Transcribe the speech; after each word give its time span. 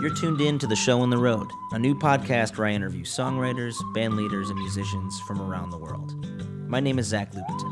You're 0.00 0.08
tuned 0.08 0.40
in 0.40 0.58
to 0.60 0.66
The 0.66 0.76
Show 0.76 1.02
on 1.02 1.10
the 1.10 1.18
Road, 1.18 1.52
a 1.72 1.78
new 1.78 1.94
podcast 1.94 2.56
where 2.56 2.66
I 2.66 2.72
interview 2.72 3.04
songwriters, 3.04 3.74
band 3.92 4.16
leaders, 4.16 4.48
and 4.48 4.58
musicians 4.58 5.20
from 5.20 5.42
around 5.42 5.68
the 5.68 5.76
world. 5.76 6.26
My 6.70 6.80
name 6.80 6.98
is 6.98 7.08
Zach 7.08 7.32
Lupetin. 7.34 7.70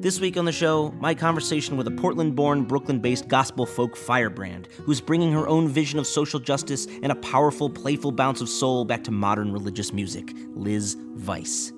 This 0.00 0.18
week 0.18 0.38
on 0.38 0.46
the 0.46 0.52
show, 0.52 0.92
my 0.92 1.14
conversation 1.14 1.76
with 1.76 1.86
a 1.88 1.90
Portland 1.90 2.34
born, 2.34 2.64
Brooklyn 2.64 3.00
based 3.00 3.28
gospel 3.28 3.66
folk 3.66 3.98
firebrand 3.98 4.68
who's 4.86 5.02
bringing 5.02 5.32
her 5.32 5.46
own 5.46 5.68
vision 5.68 5.98
of 5.98 6.06
social 6.06 6.40
justice 6.40 6.86
and 7.02 7.12
a 7.12 7.16
powerful, 7.16 7.68
playful 7.68 8.12
bounce 8.12 8.40
of 8.40 8.48
soul 8.48 8.86
back 8.86 9.04
to 9.04 9.10
modern 9.10 9.52
religious 9.52 9.92
music, 9.92 10.32
Liz 10.54 10.96
Vice. 11.16 11.70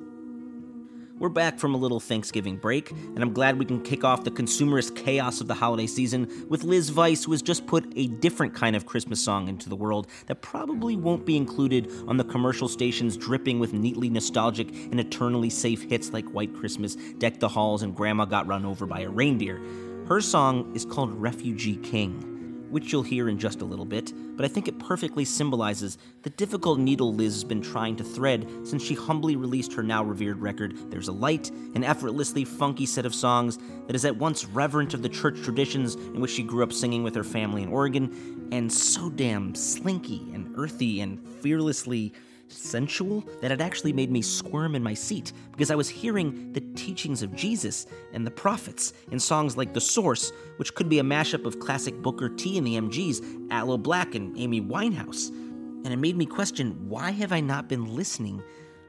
We're 1.19 1.29
back 1.29 1.59
from 1.59 1.75
a 1.75 1.79
little 1.79 2.01
Thanksgiving 2.01 2.57
break, 2.57 2.91
and 2.91 3.21
I'm 3.21 3.33
glad 3.33 3.59
we 3.59 3.65
can 3.65 3.83
kick 3.83 4.03
off 4.03 4.25
the 4.25 4.31
consumerist 4.31 4.97
chaos 4.97 5.41
of 5.41 5.47
the 5.47 5.55
holiday 5.55 5.87
season 5.87 6.47
with 6.49 6.65
Liz 6.65 6.89
Vice, 6.89 7.25
who 7.25 7.33
has 7.33 7.43
just 7.43 7.67
put 7.67 7.93
a 7.95 8.09
different 8.09 8.55
kind 8.55 8.75
of 8.75 8.87
Christmas 8.87 9.23
song 9.23 9.47
into 9.49 9.69
the 9.69 9.77
world 9.77 10.09
that 10.27 10.43
probably 10.43 10.97
won't 10.97 11.27
be 11.27 11.37
included 11.37 11.93
on 12.09 12.17
the 12.17 12.25
commercial 12.25 12.67
stations 12.67 13.17
dripping 13.17 13.61
with 13.61 13.73
neatly 13.73 14.09
nostalgic 14.09 14.69
and 14.71 14.99
eternally 14.99 15.51
safe 15.51 15.83
hits 15.83 16.13
like 16.13 16.25
White 16.31 16.55
Christmas, 16.55 16.97
Deck 17.19 17.39
the 17.39 17.49
Halls, 17.49 17.83
and 17.83 17.95
Grandma 17.95 18.25
Got 18.25 18.47
Run 18.47 18.65
Over 18.65 18.87
by 18.87 19.01
a 19.01 19.09
Reindeer. 19.09 19.61
Her 20.09 20.21
song 20.21 20.75
is 20.75 20.85
called 20.85 21.13
Refugee 21.15 21.77
King 21.77 22.32
which 22.73 22.91
you'll 22.91 23.03
hear 23.03 23.29
in 23.29 23.39
just 23.39 23.61
a 23.61 23.65
little 23.67 23.85
bit, 23.85 24.13
but 24.35 24.47
I 24.47 24.49
think 24.49 24.67
it 24.67 24.79
perfectly 24.79 25.27
symbolizes 25.27 25.99
the 26.23 26.31
difficult 26.31 26.79
needle 26.79 27.13
Liz 27.13 27.35
has 27.35 27.45
been 27.45 27.61
trying 27.61 27.97
to 27.97 28.05
thread 28.05 28.49
since 28.65 28.83
she 28.83 28.95
humbly 28.95 29.37
released 29.37 29.75
her 29.75 29.83
now 29.83 30.03
revered 30.03 30.39
record, 30.39 30.91
There's 30.91 31.09
a 31.09 31.13
Light, 31.13 31.51
an 31.75 31.85
effortlessly 31.85 32.47
funky 32.47 32.87
set 32.87 33.05
of 33.05 33.15
songs 33.15 33.59
that 33.87 33.95
is 33.95 34.07
at 34.07 34.17
once 34.17 34.47
reverent 34.47 34.95
of 34.95 35.03
the 35.03 35.09
church 35.11 35.43
traditions 35.43 35.97
in 35.97 36.21
which 36.23 36.31
she 36.31 36.43
grew 36.43 36.63
up 36.63 36.73
singing 36.73 37.03
with 37.03 37.15
her 37.15 37.25
family 37.25 37.63
in 37.63 37.69
Oregon, 37.69 38.49
and 38.53 38.73
so 38.73 39.11
damn 39.11 39.55
slinky 39.55 40.31
and 40.33 40.55
earthy 40.57 41.03
and 41.03 41.23
fearlessly 41.43 42.15
sensual 42.53 43.25
that 43.41 43.51
it 43.51 43.61
actually 43.61 43.93
made 43.93 44.11
me 44.11 44.23
squirm 44.23 44.75
in 44.75 44.83
my 44.83 44.95
seat 44.95 45.33
because 45.51 45.71
I 45.71 45.75
was 45.75 45.89
hearing 45.89 46.53
the 46.53 46.61
teachings 46.75 47.23
of 47.23 47.35
Jesus 47.35 47.87
and 48.13 48.27
the 48.27 48.31
prophets 48.31 48.93
in 49.11 49.19
songs 49.19 49.57
like 49.57 49.73
The 49.73 49.81
Source, 49.81 50.33
which 50.57 50.75
could 50.75 50.89
be 50.89 50.99
a 50.99 51.03
mashup 51.03 51.45
of 51.45 51.59
classic 51.59 51.95
Booker 52.03 52.29
T 52.29 52.59
and 52.59 52.67
the 52.67 52.77
MGs, 52.77 53.51
Aloe 53.51 53.79
Blacc 53.79 54.15
and 54.15 54.37
Amy 54.39 54.61
Winehouse. 54.61 55.29
And 55.31 55.89
it 55.89 55.99
made 55.99 56.17
me 56.17 56.27
question 56.27 56.89
why 56.89 57.11
have 57.11 57.33
I 57.33 57.41
not 57.41 57.69
been 57.69 57.95
listening 57.95 58.43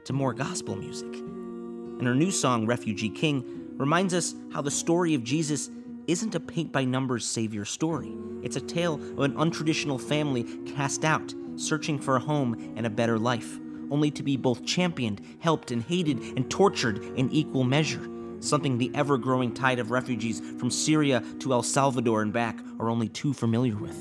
to 0.04 0.12
more 0.12 0.32
gospel 0.32 0.76
music? 0.76 1.12
And 1.14 2.06
her 2.06 2.14
new 2.14 2.30
song, 2.30 2.66
Refugee 2.66 3.10
King, 3.10 3.72
reminds 3.76 4.14
us 4.14 4.34
how 4.52 4.62
the 4.62 4.70
story 4.70 5.14
of 5.14 5.24
Jesus 5.24 5.70
isn't 6.06 6.34
a 6.34 6.40
paint 6.40 6.70
by 6.70 6.84
numbers 6.84 7.24
savior 7.24 7.64
story. 7.64 8.14
It's 8.42 8.56
a 8.56 8.60
tale 8.60 8.94
of 8.94 9.20
an 9.20 9.34
untraditional 9.34 10.00
family 10.00 10.44
cast 10.66 11.04
out 11.04 11.32
searching 11.56 11.98
for 11.98 12.16
a 12.16 12.20
home 12.20 12.74
and 12.76 12.86
a 12.86 12.90
better 12.90 13.18
life, 13.18 13.58
only 13.90 14.10
to 14.10 14.22
be 14.22 14.36
both 14.36 14.64
championed, 14.64 15.20
helped, 15.40 15.70
and 15.70 15.82
hated 15.82 16.18
and 16.36 16.50
tortured 16.50 17.02
in 17.16 17.30
equal 17.30 17.64
measure. 17.64 18.08
Something 18.40 18.76
the 18.76 18.90
ever 18.94 19.16
growing 19.16 19.52
tide 19.54 19.78
of 19.78 19.90
refugees 19.90 20.40
from 20.58 20.70
Syria 20.70 21.22
to 21.40 21.52
El 21.52 21.62
Salvador 21.62 22.22
and 22.22 22.32
back 22.32 22.58
are 22.78 22.90
only 22.90 23.08
too 23.08 23.32
familiar 23.32 23.76
with. 23.76 23.96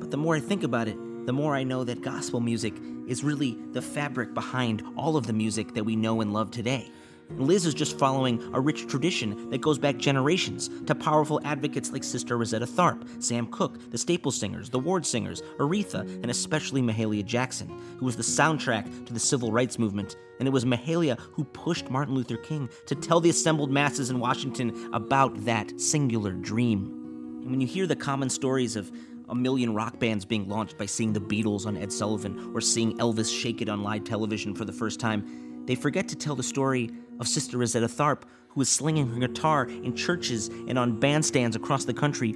But 0.00 0.10
the 0.10 0.16
more 0.16 0.34
I 0.34 0.40
think 0.40 0.62
about 0.62 0.88
it, 0.88 0.96
the 1.26 1.32
more 1.32 1.54
I 1.54 1.62
know 1.62 1.84
that 1.84 2.02
gospel 2.02 2.40
music 2.40 2.74
is 3.06 3.22
really 3.22 3.58
the 3.72 3.82
fabric 3.82 4.34
behind 4.34 4.82
all 4.96 5.16
of 5.16 5.26
the 5.26 5.32
music 5.32 5.74
that 5.74 5.84
we 5.84 5.94
know 5.94 6.20
and 6.20 6.32
love 6.32 6.50
today. 6.50 6.90
Liz 7.36 7.66
is 7.66 7.74
just 7.74 7.98
following 7.98 8.42
a 8.54 8.60
rich 8.60 8.86
tradition 8.86 9.50
that 9.50 9.60
goes 9.60 9.78
back 9.78 9.96
generations 9.96 10.68
to 10.86 10.94
powerful 10.94 11.40
advocates 11.44 11.90
like 11.92 12.04
Sister 12.04 12.36
Rosetta 12.36 12.66
Tharpe, 12.66 13.22
Sam 13.22 13.46
Cooke, 13.46 13.90
the 13.90 13.98
Staple 13.98 14.32
Singers, 14.32 14.70
the 14.70 14.78
Ward 14.78 15.06
Singers, 15.06 15.42
Aretha, 15.58 16.00
and 16.00 16.30
especially 16.30 16.82
Mahalia 16.82 17.24
Jackson, 17.24 17.68
who 17.98 18.06
was 18.06 18.16
the 18.16 18.22
soundtrack 18.22 19.06
to 19.06 19.12
the 19.12 19.20
civil 19.20 19.52
rights 19.52 19.78
movement. 19.78 20.16
And 20.38 20.48
it 20.48 20.52
was 20.52 20.64
Mahalia 20.64 21.18
who 21.32 21.44
pushed 21.44 21.90
Martin 21.90 22.14
Luther 22.14 22.36
King 22.36 22.68
to 22.86 22.94
tell 22.94 23.20
the 23.20 23.30
assembled 23.30 23.70
masses 23.70 24.10
in 24.10 24.20
Washington 24.20 24.90
about 24.92 25.44
that 25.44 25.80
singular 25.80 26.32
dream. 26.32 26.96
And 27.42 27.50
when 27.50 27.60
you 27.60 27.66
hear 27.66 27.86
the 27.86 27.96
common 27.96 28.28
stories 28.28 28.76
of 28.76 28.90
a 29.30 29.34
million 29.34 29.74
rock 29.74 29.98
bands 29.98 30.24
being 30.24 30.48
launched 30.48 30.76
by 30.76 30.86
seeing 30.86 31.12
the 31.12 31.20
Beatles 31.20 31.64
on 31.64 31.76
Ed 31.76 31.92
Sullivan 31.92 32.52
or 32.54 32.60
seeing 32.60 32.98
Elvis 32.98 33.30
shake 33.30 33.62
it 33.62 33.68
on 33.68 33.82
live 33.82 34.04
television 34.04 34.54
for 34.54 34.64
the 34.64 34.72
first 34.72 34.98
time, 35.00 35.64
they 35.66 35.74
forget 35.74 36.08
to 36.08 36.16
tell 36.16 36.34
the 36.34 36.42
story 36.42 36.90
of 37.20 37.28
Sister 37.28 37.58
Rosetta 37.58 37.86
Tharpe, 37.86 38.24
who 38.48 38.60
was 38.60 38.68
slinging 38.68 39.08
her 39.08 39.20
guitar 39.20 39.64
in 39.64 39.94
churches 39.94 40.48
and 40.48 40.78
on 40.78 40.98
bandstands 40.98 41.54
across 41.54 41.84
the 41.84 41.94
country 41.94 42.34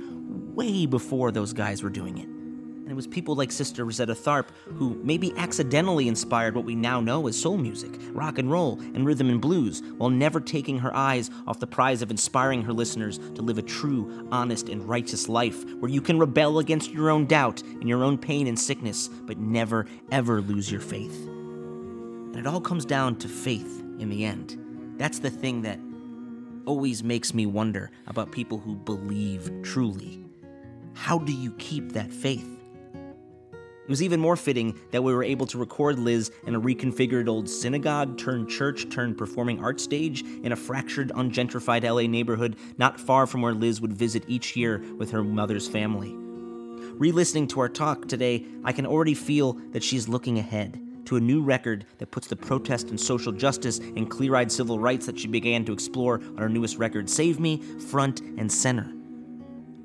way 0.55 0.87
before 0.87 1.33
those 1.33 1.53
guys 1.53 1.83
were 1.83 1.91
doing 1.91 2.19
it. 2.19 2.29
And 2.29 2.91
it 2.91 2.95
was 2.95 3.07
people 3.07 3.35
like 3.35 3.51
Sister 3.51 3.83
Rosetta 3.83 4.15
Tharpe 4.15 4.51
who 4.77 5.01
maybe 5.03 5.33
accidentally 5.39 6.07
inspired 6.07 6.55
what 6.55 6.67
we 6.67 6.75
now 6.75 7.01
know 7.01 7.27
as 7.27 7.41
soul 7.41 7.57
music, 7.57 7.91
rock 8.13 8.39
and 8.39 8.51
roll, 8.51 8.79
and 8.79 9.07
rhythm 9.07 9.31
and 9.31 9.41
blues, 9.41 9.83
while 9.97 10.11
never 10.11 10.39
taking 10.39 10.79
her 10.79 10.95
eyes 10.95 11.31
off 11.47 11.61
the 11.61 11.67
prize 11.67 12.03
of 12.03 12.11
inspiring 12.11 12.61
her 12.61 12.75
listeners 12.75 13.19
to 13.37 13.41
live 13.41 13.57
a 13.57 13.63
true, 13.63 14.29
honest, 14.31 14.69
and 14.69 14.87
righteous 14.87 15.31
life 15.31 15.65
where 15.77 15.91
you 15.91 16.03
can 16.03 16.19
rebel 16.19 16.59
against 16.59 16.93
your 16.93 17.09
own 17.09 17.25
doubt 17.25 17.63
and 17.63 17.89
your 17.89 18.05
own 18.05 18.19
pain 18.19 18.47
and 18.47 18.61
sickness, 18.61 19.09
but 19.09 19.39
never, 19.39 19.87
ever 20.13 20.43
lose 20.43 20.71
your 20.71 20.83
faith. 20.83 21.27
And 21.27 22.37
it 22.37 22.47
all 22.47 22.61
comes 22.61 22.85
down 22.85 23.17
to 23.17 23.29
faith 23.29 23.83
in 23.99 24.11
the 24.11 24.27
end. 24.27 24.64
That's 24.97 25.19
the 25.19 25.31
thing 25.31 25.63
that 25.63 25.79
always 26.67 27.03
makes 27.03 27.35
me 27.35 27.47
wonder 27.47 27.91
about 28.07 28.31
people 28.31 28.59
who 28.59 28.77
believe 28.77 29.51
truly. 29.63 30.25
How 30.95 31.19
do 31.19 31.33
you 31.33 31.53
keep 31.53 31.93
that 31.93 32.13
faith? 32.13 32.49
It 32.95 33.91
was 33.91 34.03
even 34.03 34.19
more 34.19 34.37
fitting 34.37 34.79
that 34.93 35.03
we 35.03 35.13
were 35.13 35.25
able 35.25 35.47
to 35.47 35.59
record 35.59 35.99
Liz 35.99 36.31
in 36.47 36.55
a 36.55 36.61
reconfigured 36.61 37.29
old 37.29 37.51
synagogue 37.51 38.17
turned 38.17 38.49
church 38.49 38.89
turned 38.89 39.19
performing 39.19 39.63
arts 39.63 39.83
stage 39.83 40.23
in 40.23 40.53
a 40.53 40.57
fractured, 40.57 41.11
ungentrified 41.11 41.83
LA 41.83 42.09
neighborhood 42.09 42.57
not 42.79 42.99
far 42.99 43.27
from 43.27 43.43
where 43.43 43.53
Liz 43.53 43.83
would 43.83 43.93
visit 43.93 44.25
each 44.27 44.57
year 44.57 44.83
with 44.97 45.11
her 45.11 45.23
mother's 45.23 45.69
family. 45.69 46.15
Re 46.15 47.13
listening 47.13 47.49
to 47.49 47.61
our 47.61 47.69
talk 47.69 48.09
today, 48.09 48.47
I 48.63 48.73
can 48.73 48.87
already 48.87 49.15
feel 49.15 49.55
that 49.73 49.83
she's 49.83 50.09
looking 50.09 50.39
ahead 50.39 50.81
to 51.07 51.17
a 51.17 51.21
new 51.21 51.43
record 51.43 51.87
that 51.99 52.11
puts 52.11 52.27
the 52.27 52.37
protest 52.37 52.89
and 52.91 53.01
social 53.01 53.33
justice 53.33 53.79
and 53.79 54.11
clear 54.11 54.37
eyed 54.37 54.51
civil 54.51 54.79
rights 54.79 55.07
that 55.07 55.19
she 55.19 55.29
began 55.29 55.65
to 55.65 55.73
explore 55.73 56.17
on 56.17 56.39
her 56.39 56.49
newest 56.49 56.79
record, 56.79 57.09
Save 57.09 57.41
Me, 57.41 57.59
front 57.59 58.21
and 58.21 58.51
center. 58.51 58.93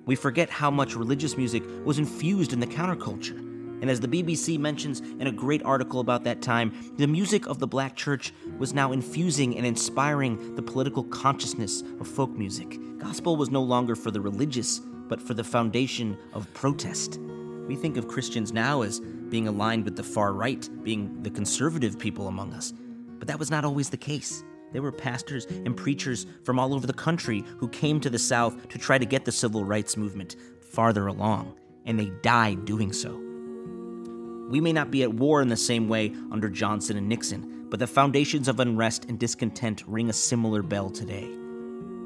We 0.06 0.16
forget 0.16 0.50
how 0.50 0.72
much 0.72 0.96
religious 0.96 1.38
music 1.38 1.64
was 1.86 2.00
infused 2.00 2.54
in 2.54 2.60
the 2.60 2.68
counterculture. 2.68 3.38
And 3.82 3.90
as 3.90 4.00
the 4.00 4.08
BBC 4.08 4.60
mentions 4.60 5.00
in 5.00 5.28
a 5.28 5.32
great 5.32 5.64
article 5.64 6.00
about 6.00 6.24
that 6.26 6.42
time, 6.42 6.94
the 6.98 7.08
music 7.08 7.48
of 7.48 7.60
the 7.60 7.68
black 7.68 7.96
church 7.96 8.34
was 8.58 8.74
now 8.74 8.92
infusing 8.92 9.56
and 9.56 9.66
inspiring 9.66 10.56
the 10.56 10.62
political 10.62 11.04
consciousness 11.04 11.82
of 12.00 12.08
folk 12.08 12.32
music. 12.32 12.78
Gospel 12.98 13.38
was 13.38 13.52
no 13.52 13.62
longer 13.62 13.96
for 13.96 14.12
the 14.12 14.20
religious, 14.20 14.80
but 14.80 15.22
for 15.22 15.34
the 15.34 15.44
foundation 15.44 16.18
of 16.34 16.52
protest. 16.54 17.20
We 17.68 17.76
think 17.76 17.96
of 17.96 18.08
Christians 18.08 18.52
now 18.52 18.82
as 18.82 19.00
being 19.30 19.48
aligned 19.48 19.86
with 19.86 19.96
the 19.96 20.04
far 20.04 20.34
right, 20.34 20.68
being 20.84 21.22
the 21.24 21.30
conservative 21.30 21.98
people 22.00 22.28
among 22.28 22.54
us. 22.54 22.74
But 23.20 23.28
that 23.28 23.40
was 23.40 23.52
not 23.52 23.66
always 23.66 23.90
the 23.90 23.98
case. 23.98 24.44
There 24.72 24.82
were 24.82 24.92
pastors 24.92 25.46
and 25.46 25.76
preachers 25.76 26.26
from 26.44 26.60
all 26.60 26.74
over 26.74 26.86
the 26.86 26.94
country 26.94 27.44
who 27.58 27.68
came 27.70 28.00
to 28.02 28.10
the 28.10 28.20
South 28.20 28.68
to 28.70 28.78
try 28.78 28.98
to 28.98 29.06
get 29.06 29.26
the 29.26 29.32
civil 29.32 29.64
rights 29.64 29.98
movement 29.98 30.36
farther 30.62 31.08
along, 31.08 31.58
and 31.86 32.00
they 32.00 32.12
died 32.22 32.66
doing 32.66 32.94
so. 32.94 33.16
We 34.50 34.62
may 34.62 34.74
not 34.74 34.92
be 34.92 35.04
at 35.04 35.14
war 35.14 35.42
in 35.42 35.48
the 35.48 35.58
same 35.58 35.88
way 35.88 36.14
under 36.32 36.50
Johnson 36.50 36.98
and 36.98 37.08
Nixon, 37.08 37.68
but 37.70 37.80
the 37.80 37.88
foundations 37.88 38.48
of 38.48 38.60
unrest 38.60 39.06
and 39.06 39.20
discontent 39.20 39.84
ring 39.88 40.10
a 40.10 40.14
similar 40.14 40.64
bell 40.64 40.90
today. 40.90 41.30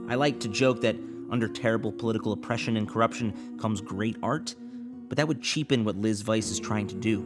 I 0.10 0.16
like 0.16 0.40
to 0.42 0.50
joke 0.50 0.82
that 0.82 0.98
under 1.32 1.48
terrible 1.48 1.92
political 1.92 2.34
oppression 2.34 2.76
and 2.76 2.88
corruption 2.88 3.58
comes 3.58 3.82
great 3.82 4.18
art, 4.22 4.56
but 5.14 5.18
that 5.18 5.28
would 5.28 5.44
cheapen 5.44 5.86
what 5.86 5.96
Liz 5.96 6.24
Vice 6.24 6.50
is 6.50 6.60
trying 6.60 6.88
to 6.88 6.96
do. 6.96 7.20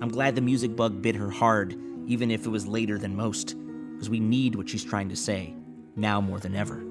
I'm 0.00 0.08
glad 0.08 0.34
the 0.34 0.40
music 0.40 0.74
bug 0.74 1.00
bit 1.00 1.14
her 1.14 1.30
hard, 1.30 1.78
even 2.08 2.28
if 2.28 2.44
it 2.44 2.48
was 2.48 2.66
later 2.66 2.98
than 2.98 3.14
most, 3.14 3.54
because 3.92 4.10
we 4.10 4.18
need 4.18 4.56
what 4.56 4.68
she's 4.68 4.82
trying 4.82 5.08
to 5.10 5.14
say, 5.14 5.54
now 5.94 6.20
more 6.20 6.40
than 6.40 6.56
ever. 6.56 6.84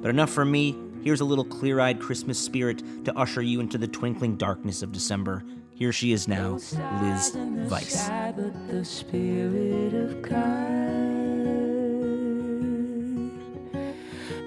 But 0.00 0.10
enough 0.10 0.28
from 0.28 0.50
me. 0.50 0.76
Here's 1.02 1.22
a 1.22 1.24
little 1.24 1.46
clear 1.46 1.80
eyed 1.80 1.98
Christmas 1.98 2.38
spirit 2.38 2.82
to 3.06 3.16
usher 3.16 3.40
you 3.40 3.60
into 3.60 3.78
the 3.78 3.88
twinkling 3.88 4.36
darkness 4.36 4.82
of 4.82 4.92
December. 4.92 5.42
Here 5.70 5.92
she 5.92 6.12
is 6.12 6.28
now, 6.28 6.58
Liz 7.00 7.34
Vice. 7.70 8.10
But 8.10 8.68
the 8.68 8.84
spirit 8.84 9.94
of 9.94 10.20
Christ 10.20 10.76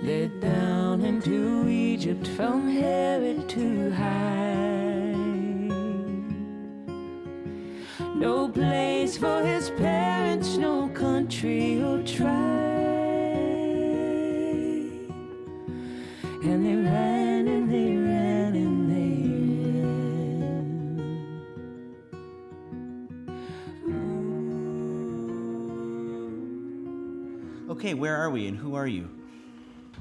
led 0.04 0.39
down 0.42 1.01
into 1.01 1.68
Egypt 1.68 2.27
from 2.27 2.69
Herod 2.69 3.50
to 3.50 3.92
hide. 3.94 4.59
No 8.19 8.50
place 8.50 9.18
for 9.18 9.42
his 9.42 9.69
parents, 9.69 10.57
no 10.57 10.89
country 10.89 11.81
or 11.81 12.04
tribe. 12.04 12.27
And 16.44 16.66
they 16.66 16.75
ran 16.75 17.48
and 17.48 17.71
they 17.71 17.95
ran 17.95 18.56
and 18.56 18.92
they 18.92 19.24
ran. 23.89 24.06
Okay, 27.69 27.94
where 27.94 28.18
are 28.18 28.30
we 28.30 28.48
and 28.48 28.57
who 28.57 28.75
are 28.75 28.88
you? 28.88 29.10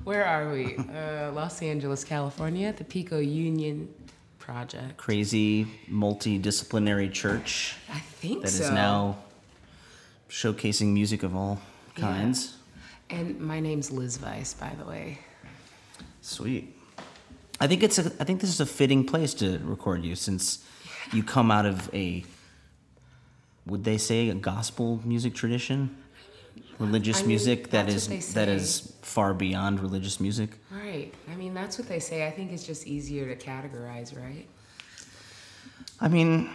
Where 0.02 0.24
are 0.24 0.50
we? 0.52 0.74
Uh, 0.76 1.30
Los 1.30 1.62
Angeles, 1.62 2.02
California, 2.02 2.72
the 2.72 2.82
Pico 2.82 3.20
Union 3.20 3.88
Project. 4.48 4.96
Crazy 4.96 5.66
multidisciplinary 5.90 7.12
church 7.12 7.76
I 7.92 7.98
think 7.98 8.40
that 8.40 8.48
is 8.48 8.64
so. 8.64 8.72
now 8.72 9.18
showcasing 10.30 10.94
music 10.94 11.22
of 11.22 11.36
all 11.36 11.60
kinds. 11.94 12.56
And 13.10 13.38
my 13.38 13.60
name's 13.60 13.90
Liz 13.90 14.16
Vice, 14.16 14.54
by 14.54 14.72
the 14.78 14.86
way. 14.86 15.18
Sweet. 16.22 16.74
I 17.60 17.66
think 17.66 17.82
it's 17.82 17.98
a, 17.98 18.06
I 18.18 18.24
think 18.24 18.40
this 18.40 18.48
is 18.48 18.58
a 18.58 18.64
fitting 18.64 19.04
place 19.04 19.34
to 19.34 19.58
record 19.64 20.02
you 20.02 20.16
since 20.16 20.64
you 21.12 21.22
come 21.22 21.50
out 21.50 21.66
of 21.66 21.94
a 21.94 22.24
would 23.66 23.84
they 23.84 23.98
say 23.98 24.30
a 24.30 24.34
gospel 24.34 25.02
music 25.04 25.34
tradition? 25.34 25.94
Religious 26.78 27.18
I 27.18 27.20
mean, 27.22 27.28
music 27.28 27.70
that 27.70 27.88
is 27.88 28.34
that 28.34 28.48
is 28.48 28.92
far 29.02 29.34
beyond 29.34 29.80
religious 29.80 30.20
music. 30.20 30.50
Right. 30.70 31.12
I 31.30 31.34
mean, 31.34 31.52
that's 31.54 31.78
what 31.78 31.88
they 31.88 31.98
say. 31.98 32.26
I 32.26 32.30
think 32.30 32.52
it's 32.52 32.64
just 32.64 32.86
easier 32.86 33.34
to 33.34 33.36
categorize, 33.44 34.16
right? 34.16 34.46
I 36.00 36.08
mean, 36.08 36.50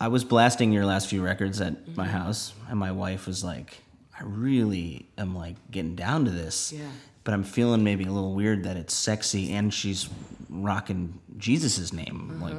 I 0.00 0.08
was 0.08 0.24
blasting 0.24 0.72
your 0.72 0.86
last 0.86 1.08
few 1.08 1.22
records 1.22 1.60
at 1.60 1.74
Mm-hmm. 1.74 1.96
my 1.96 2.06
house, 2.06 2.54
and 2.70 2.78
my 2.78 2.90
wife 2.92 3.26
was 3.26 3.44
like, 3.44 3.78
"I 4.18 4.22
really 4.24 5.06
am 5.18 5.34
like 5.36 5.56
getting 5.70 5.94
down 5.94 6.24
to 6.24 6.30
this." 6.30 6.72
Yeah. 6.72 6.88
But 7.24 7.34
I'm 7.34 7.44
feeling 7.44 7.84
maybe 7.84 8.04
a 8.04 8.12
little 8.12 8.34
weird 8.34 8.64
that 8.64 8.76
it's 8.76 8.92
sexy 8.94 9.52
and 9.54 9.72
she's 9.72 10.08
rocking 10.50 11.20
Jesus' 11.38 11.90
name 11.92 12.38
like 12.42 12.56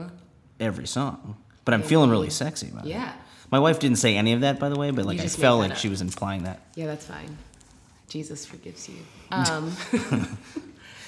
every 0.60 0.88
song. 0.88 1.38
But 1.66 1.74
I'm 1.76 1.84
feeling 1.84 2.10
really 2.10 2.32
sexy 2.32 2.70
about 2.70 2.88
it. 2.88 2.94
Uh-huh. 2.96 3.00
Yeah. 3.06 3.14
My 3.56 3.60
wife 3.60 3.80
didn't 3.80 4.00
say 4.00 4.18
any 4.18 4.34
of 4.34 4.42
that, 4.42 4.60
by 4.60 4.68
the 4.68 4.76
way, 4.76 4.92
but 4.92 5.06
like 5.06 5.22
I 5.22 5.28
felt 5.30 5.60
like 5.62 5.72
up. 5.72 5.78
she 5.78 5.88
was 5.88 6.02
implying 6.02 6.44
that. 6.44 6.60
Yeah, 6.76 6.88
that's 6.88 7.06
fine. 7.06 7.38
Jesus 8.10 8.46
forgives 8.46 8.90
you. 8.90 8.96
Um, 9.32 9.72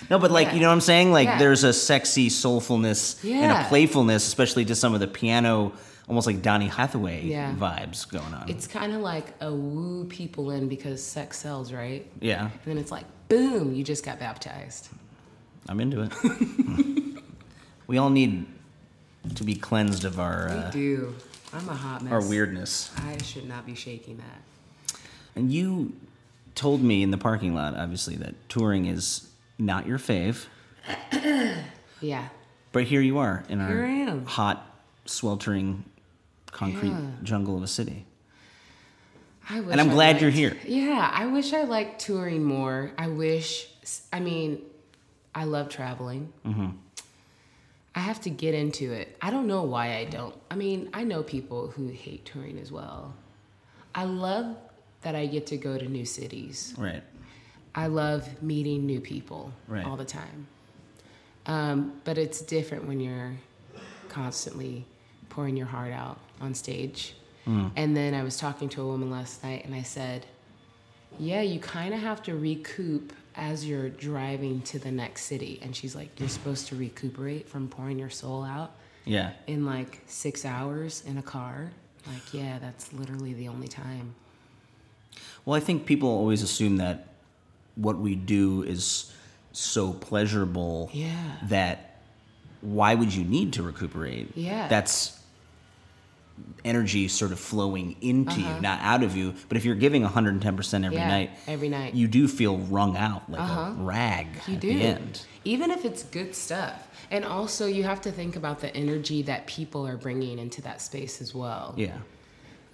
No, 0.09 0.17
but 0.17 0.31
like 0.31 0.47
Yeah. 0.47 0.53
you 0.53 0.59
know 0.61 0.67
what 0.69 0.73
I'm 0.75 0.79
saying? 0.79 1.11
Like 1.11 1.25
Yeah. 1.27 1.39
there's 1.39 1.65
a 1.65 1.73
sexy 1.73 2.29
soulfulness 2.29 3.21
and 3.29 3.51
a 3.51 3.65
playfulness, 3.67 4.25
especially 4.27 4.63
to 4.63 4.75
some 4.75 4.93
of 4.93 5.01
the 5.01 5.07
piano, 5.09 5.73
almost 6.07 6.25
like 6.25 6.41
Donny 6.41 6.69
Hathaway 6.69 7.25
Yeah. 7.25 7.53
vibes 7.53 8.09
going 8.09 8.33
on. 8.33 8.47
it's 8.47 8.65
kind 8.65 8.93
of 8.93 9.01
like 9.01 9.33
a 9.41 9.51
woo 9.51 10.05
people 10.05 10.51
in 10.51 10.69
because 10.69 11.03
sex 11.03 11.39
sells, 11.39 11.73
right? 11.73 12.09
yeah, 12.21 12.43
And 12.43 12.51
then 12.65 12.77
it's 12.77 12.91
like, 12.93 13.03
boom, 13.27 13.75
you 13.75 13.83
just 13.83 14.05
got 14.05 14.19
baptized. 14.19 14.87
I'm 15.67 15.81
into 15.81 16.01
it. 16.01 16.13
we 17.87 17.97
all 17.97 18.09
need 18.09 18.45
to 19.35 19.43
be 19.43 19.55
cleansed 19.55 20.05
of 20.05 20.17
our 20.21 20.47
We 20.49 20.55
uh, 20.55 20.71
do. 20.71 21.15
I'm 21.53 21.67
a 21.69 21.73
hot 21.73 22.01
mess. 22.03 22.11
our 22.13 22.21
weirdness. 22.27 22.91
I 22.97 23.17
should 23.21 23.47
not 23.47 23.65
be 23.65 23.73
shaking 23.75 24.17
that. 24.17 24.99
And 25.35 25.51
you 25.51 25.93
told 26.55 26.81
me 26.81 27.03
in 27.03 27.11
the 27.11 27.17
parking 27.17 27.53
lot, 27.55 27.75
obviously, 27.75 28.15
that 28.17 28.35
touring 28.49 28.85
is 28.85 29.27
not 29.57 29.85
your 29.87 29.97
fave, 29.99 30.45
Yeah. 32.01 32.27
but 32.71 32.83
here 32.83 33.01
you 33.01 33.17
are 33.19 33.43
in 33.49 33.59
Here 33.59 33.79
our 33.79 33.85
am. 33.85 34.25
hot, 34.25 34.65
sweltering 35.05 35.83
concrete 36.51 36.89
Yeah. 36.89 37.01
jungle 37.23 37.57
of 37.57 37.63
a 37.63 37.67
city. 37.67 38.05
I 39.49 39.61
wish 39.61 39.71
And 39.71 39.79
I'm 39.79 39.89
I 39.91 39.93
glad 39.93 40.19
you're 40.21 40.29
liked- 40.31 40.37
here. 40.37 40.57
Yeah, 40.65 41.09
I 41.13 41.25
wish 41.27 41.53
I 41.53 41.63
liked 41.63 42.01
touring 42.01 42.43
more. 42.43 42.91
I 42.97 43.07
wish, 43.07 43.67
I 44.11 44.19
mean, 44.19 44.61
I 45.33 45.45
love 45.45 45.69
traveling. 45.69 46.33
Mm-hmm. 46.45 46.69
I 47.97 48.01
have 48.01 48.21
to 48.21 48.29
get 48.29 48.53
into 48.53 48.93
it. 48.93 49.17
I 49.23 49.31
don't 49.31 49.47
know 49.47 49.63
why 49.63 49.95
I 49.97 50.05
don't. 50.05 50.35
I 50.51 50.55
mean, 50.55 50.87
I 50.93 51.03
know 51.03 51.23
people 51.23 51.69
who 51.69 51.87
hate 51.87 52.25
touring 52.25 52.59
as 52.59 52.71
well. 52.71 53.15
I 53.95 54.03
love 54.03 54.55
that 55.01 55.15
I 55.15 55.25
get 55.25 55.47
to 55.47 55.57
go 55.57 55.79
to 55.79 55.89
new 55.89 56.05
cities. 56.05 56.75
Right. 56.77 57.01
I 57.73 57.87
love 57.87 58.43
meeting 58.43 58.85
new 58.85 58.99
people 59.01 59.51
Right. 59.67 59.83
all 59.83 59.97
the 59.97 60.05
time. 60.05 60.45
Um, 61.47 61.93
but 62.03 62.19
it's 62.19 62.39
different 62.41 62.87
when 62.87 62.99
you're 62.99 63.33
constantly 64.09 64.85
pouring 65.29 65.57
your 65.57 65.65
heart 65.65 65.91
out 65.91 66.19
on 66.39 66.53
stage. 66.53 67.15
And 67.77 67.95
then 67.95 68.13
I 68.13 68.23
was 68.23 68.35
talking 68.37 68.67
to 68.69 68.81
a 68.81 68.85
woman 68.85 69.09
last 69.09 69.41
night 69.41 69.63
and 69.65 69.73
I 69.73 69.81
said, 69.81 70.25
Yeah, 71.17 71.41
you 71.41 71.61
kind 71.61 71.93
of 71.93 72.01
have 72.01 72.21
to 72.23 72.35
recoup 72.35 73.13
as 73.37 73.65
you're 73.65 73.89
driving 73.89 74.61
to 74.63 74.79
the 74.79 74.91
next 74.91 75.23
city. 75.23 75.59
And 75.61 75.75
she's 75.75 75.95
like, 75.95 76.19
You're 76.19 76.29
supposed 76.29 76.67
to 76.67 76.75
recuperate 76.75 77.47
from 77.47 77.67
pouring 77.69 77.99
your 77.99 78.09
soul 78.09 78.43
out 78.43 78.71
Yeah. 79.05 79.31
in 79.45 79.65
like 79.65 80.01
six 80.07 80.43
hours 80.43 81.03
in 81.05 81.17
a 81.17 81.21
car. 81.21 81.71
Like, 82.07 82.33
yeah, 82.33 82.57
that's 82.59 82.91
literally 82.93 83.33
the 83.33 83.47
only 83.47 83.67
time. 83.67 84.15
Well, 85.45 85.55
I 85.55 85.59
think 85.59 85.85
people 85.85 86.09
always 86.09 86.41
assume 86.41 86.77
that 86.77 87.07
what 87.75 87.97
we 87.99 88.15
do 88.15 88.63
is 88.63 89.13
so 89.51 89.93
pleasurable 89.93 90.89
Yeah. 90.93 91.37
that 91.43 91.99
why 92.61 92.95
would 92.95 93.13
you 93.13 93.23
need 93.23 93.53
to 93.53 93.63
recuperate? 93.63 94.31
Yeah. 94.35 94.67
That's 94.67 95.16
energy 96.65 97.07
sort 97.07 97.31
of 97.31 97.39
flowing 97.39 97.95
into 98.01 98.39
you, 98.41 98.59
not 98.61 98.79
out 98.81 99.03
of 99.03 99.15
you. 99.15 99.33
But 99.47 99.57
if 99.57 99.65
you're 99.65 99.75
giving 99.75 100.03
110% 100.03 100.85
every 100.85 100.97
Uh-huh. 100.97 101.05
Yeah, 101.05 101.07
night, 101.07 101.31
every 101.47 101.69
night. 101.69 101.93
you 101.93 102.07
do 102.07 102.27
feel 102.27 102.57
wrung 102.57 102.97
out 102.97 103.29
like 103.31 103.39
Uh-huh. 103.41 103.71
a 103.79 103.83
rag 103.83 104.27
You 104.47 104.55
at 104.55 104.59
do. 104.59 104.73
the 104.73 104.81
end. 104.83 105.21
Even 105.45 105.71
if 105.71 105.85
it's 105.85 106.03
good 106.03 106.35
stuff. 106.35 106.87
And 107.09 107.23
also, 107.23 107.67
you 107.67 107.83
have 107.83 108.01
to 108.01 108.11
think 108.11 108.35
about 108.35 108.59
the 108.59 108.75
energy 108.75 109.21
that 109.23 109.47
people 109.47 109.87
are 109.87 109.95
bringing 109.95 110.39
into 110.39 110.61
that 110.63 110.81
space 110.81 111.21
as 111.21 111.33
well. 111.33 111.73
Yeah. 111.77 111.97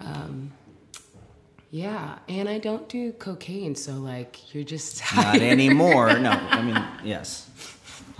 Um, 0.00 0.52
Yeah, 1.70 2.18
And 2.28 2.48
I 2.48 2.58
don't 2.58 2.88
do 2.88 3.10
cocaine, 3.12 3.74
so 3.74 3.94
like, 3.94 4.54
you're 4.54 4.62
just 4.64 5.02
Not 5.16 5.36
anymore. 5.40 6.18
No, 6.20 6.30
I 6.30 6.62
mean, 6.68 6.80
yes. 7.04 7.48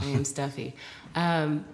I 0.00 0.06
am 0.06 0.24
stuffy. 0.24 0.74
Um, 1.14 1.64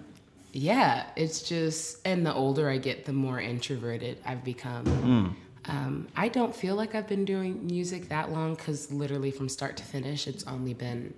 yeah, 0.51 1.05
it's 1.15 1.41
just, 1.41 2.05
and 2.05 2.25
the 2.25 2.33
older 2.33 2.69
I 2.69 2.77
get, 2.77 3.05
the 3.05 3.13
more 3.13 3.39
introverted 3.39 4.17
I've 4.25 4.43
become. 4.43 4.85
Mm. 4.85 5.35
Um, 5.65 6.07
I 6.15 6.27
don't 6.27 6.55
feel 6.55 6.75
like 6.75 6.95
I've 6.95 7.07
been 7.07 7.25
doing 7.25 7.65
music 7.65 8.09
that 8.09 8.31
long 8.31 8.55
because 8.55 8.91
literally 8.91 9.31
from 9.31 9.47
start 9.47 9.77
to 9.77 9.83
finish, 9.83 10.27
it's 10.27 10.45
only 10.47 10.73
been 10.73 11.13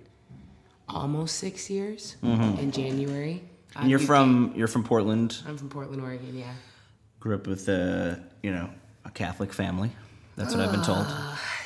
almost 0.88 1.36
six 1.36 1.70
years 1.70 2.16
mm-hmm. 2.22 2.58
in 2.60 2.70
January. 2.70 3.42
And 3.76 3.90
you're 3.90 3.98
from 3.98 4.52
you're 4.54 4.68
from 4.68 4.84
Portland. 4.84 5.38
I'm 5.48 5.56
from 5.56 5.68
Portland, 5.68 6.00
Oregon, 6.00 6.36
yeah. 6.36 6.52
Grew 7.18 7.34
up 7.34 7.46
with 7.46 7.68
a 7.68 8.22
you 8.42 8.52
know 8.52 8.70
a 9.04 9.10
Catholic 9.10 9.52
family. 9.52 9.90
That's 10.36 10.54
what 10.54 10.64
I've 10.64 10.72
been 10.72 10.82
told. 10.82 11.06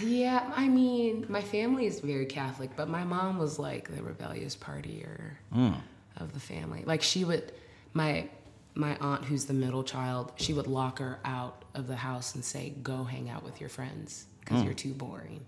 Yeah, 0.00 0.48
I 0.54 0.68
mean, 0.68 1.26
my 1.28 1.40
family 1.40 1.86
is 1.86 2.00
very 2.00 2.26
Catholic, 2.26 2.70
but 2.76 2.88
my 2.88 3.02
mom 3.02 3.38
was 3.38 3.58
like 3.58 3.94
the 3.94 4.02
rebellious 4.02 4.54
partier 4.54 5.36
mm. 5.54 5.74
Of 6.18 6.32
the 6.34 6.40
family. 6.40 6.82
Like 6.86 7.02
she 7.02 7.24
would, 7.24 7.52
my 7.94 8.28
my 8.74 8.96
aunt, 9.00 9.24
who's 9.24 9.46
the 9.46 9.54
middle 9.54 9.82
child, 9.82 10.32
she 10.36 10.52
would 10.52 10.66
lock 10.68 10.98
her 11.00 11.18
out 11.24 11.64
of 11.74 11.86
the 11.88 11.96
house 11.96 12.34
and 12.34 12.44
say, 12.44 12.74
"Go 12.82 13.04
hang 13.04 13.28
out 13.30 13.42
with 13.44 13.60
your 13.60 13.68
friends 13.70 14.26
because 14.40 14.62
you're 14.62 14.74
too 14.74 14.92
boring." 14.94 15.40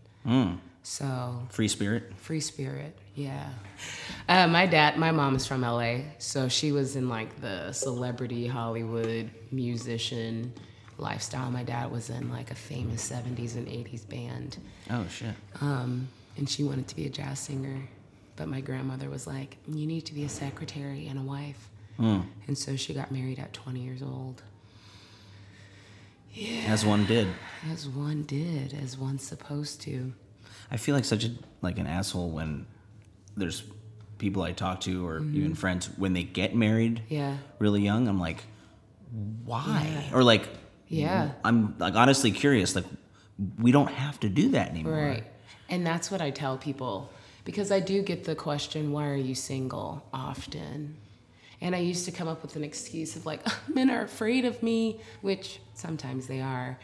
So 0.82 1.42
Free 1.50 1.68
spirit. 1.68 2.10
free 2.16 2.40
spirit, 2.40 2.98
yeah. 3.14 3.50
Uh, 4.28 4.46
my 4.46 4.64
dad, 4.66 4.96
my 4.96 5.10
mom 5.10 5.36
is 5.36 5.46
from 5.46 5.60
LA, 5.60 5.98
so 6.18 6.48
she 6.48 6.72
was 6.72 6.96
in 6.96 7.08
like 7.08 7.40
the 7.42 7.70
celebrity 7.72 8.46
Hollywood 8.46 9.28
musician 9.52 10.52
lifestyle. 10.96 11.50
My 11.50 11.64
dad 11.64 11.90
was 11.92 12.08
in 12.08 12.30
like 12.30 12.50
a 12.50 12.54
famous 12.54 13.08
70s 13.10 13.56
and 13.56 13.66
80s 13.66 14.08
band. 14.08 14.56
Oh 14.90 15.06
shit. 15.08 15.34
Um, 15.60 16.08
and 16.38 16.48
she 16.48 16.62
wanted 16.64 16.88
to 16.88 16.96
be 16.96 17.04
a 17.04 17.10
jazz 17.10 17.38
singer. 17.40 17.82
But 18.40 18.49
my 18.49 18.62
grandmother 18.62 19.11
was 19.11 19.26
like, 19.26 19.59
You 19.68 19.87
need 19.87 20.06
to 20.06 20.14
be 20.14 20.25
a 20.25 20.28
secretary 20.30 21.06
and 21.09 21.18
a 21.18 21.23
wife. 21.23 21.68
And 21.99 22.56
so 22.56 22.75
she 22.75 22.94
got 22.94 23.12
married 23.12 23.38
at 23.38 23.52
20 23.52 23.80
years 23.80 24.00
old. 24.02 24.42
Yeah. 26.32 26.62
As 26.68 26.87
one 26.87 27.04
did. 27.04 27.28
As 27.70 27.87
one 27.87 28.23
did, 28.23 28.73
as 28.73 28.97
one's 28.97 29.23
supposed 29.23 29.82
to. 29.82 30.14
I 30.70 30.78
feel 30.78 30.94
like 30.94 31.04
such 31.04 31.25
a 31.26 31.32
like 31.61 31.78
an 31.78 31.87
asshole 31.87 32.30
when 32.30 32.64
there's 33.37 33.62
people 34.16 34.42
I 34.42 34.52
talk 34.52 34.80
to 34.82 35.06
or 35.06 35.18
even 35.18 35.54
friends 35.54 35.90
when 35.99 36.14
they 36.14 36.23
get 36.23 36.54
married 36.54 37.02
Mm-hmm. 37.04 37.14
Yeah. 37.14 37.37
really 37.59 37.82
young, 37.82 38.09
I'm 38.09 38.18
like, 38.18 38.42
why? 39.44 40.09
Or 40.14 40.25
like, 40.25 40.49
Yeah. 40.88 41.32
I'm 41.44 41.76
like 41.78 41.94
honestly 41.94 42.30
curious. 42.32 42.75
Like, 42.75 42.87
we 43.59 43.70
don't 43.70 43.90
have 43.90 44.18
to 44.20 44.30
do 44.30 44.49
that 44.52 44.70
anymore. 44.70 44.94
Right. 44.94 45.25
And 45.68 45.87
that's 45.87 46.11
what 46.11 46.23
I 46.23 46.30
tell 46.30 46.56
people 46.56 47.11
because 47.50 47.73
I 47.73 47.80
do 47.80 48.00
get 48.00 48.23
the 48.23 48.37
question, 48.37 48.92
why 48.92 49.09
are 49.09 49.16
you 49.16 49.35
single 49.35 50.04
often? 50.14 50.97
And 51.61 51.75
I 51.75 51.80
used 51.80 52.04
to 52.04 52.12
come 52.12 52.28
up 52.28 52.42
with 52.42 52.54
an 52.54 52.62
excuse 52.62 53.16
of 53.16 53.26
like, 53.26 53.45
men 53.69 53.90
are 53.90 54.02
afraid 54.02 54.45
of 54.45 54.62
me, 54.62 55.00
which 55.21 55.59
sometimes 55.75 56.28
they 56.28 56.40
are. 56.40 56.78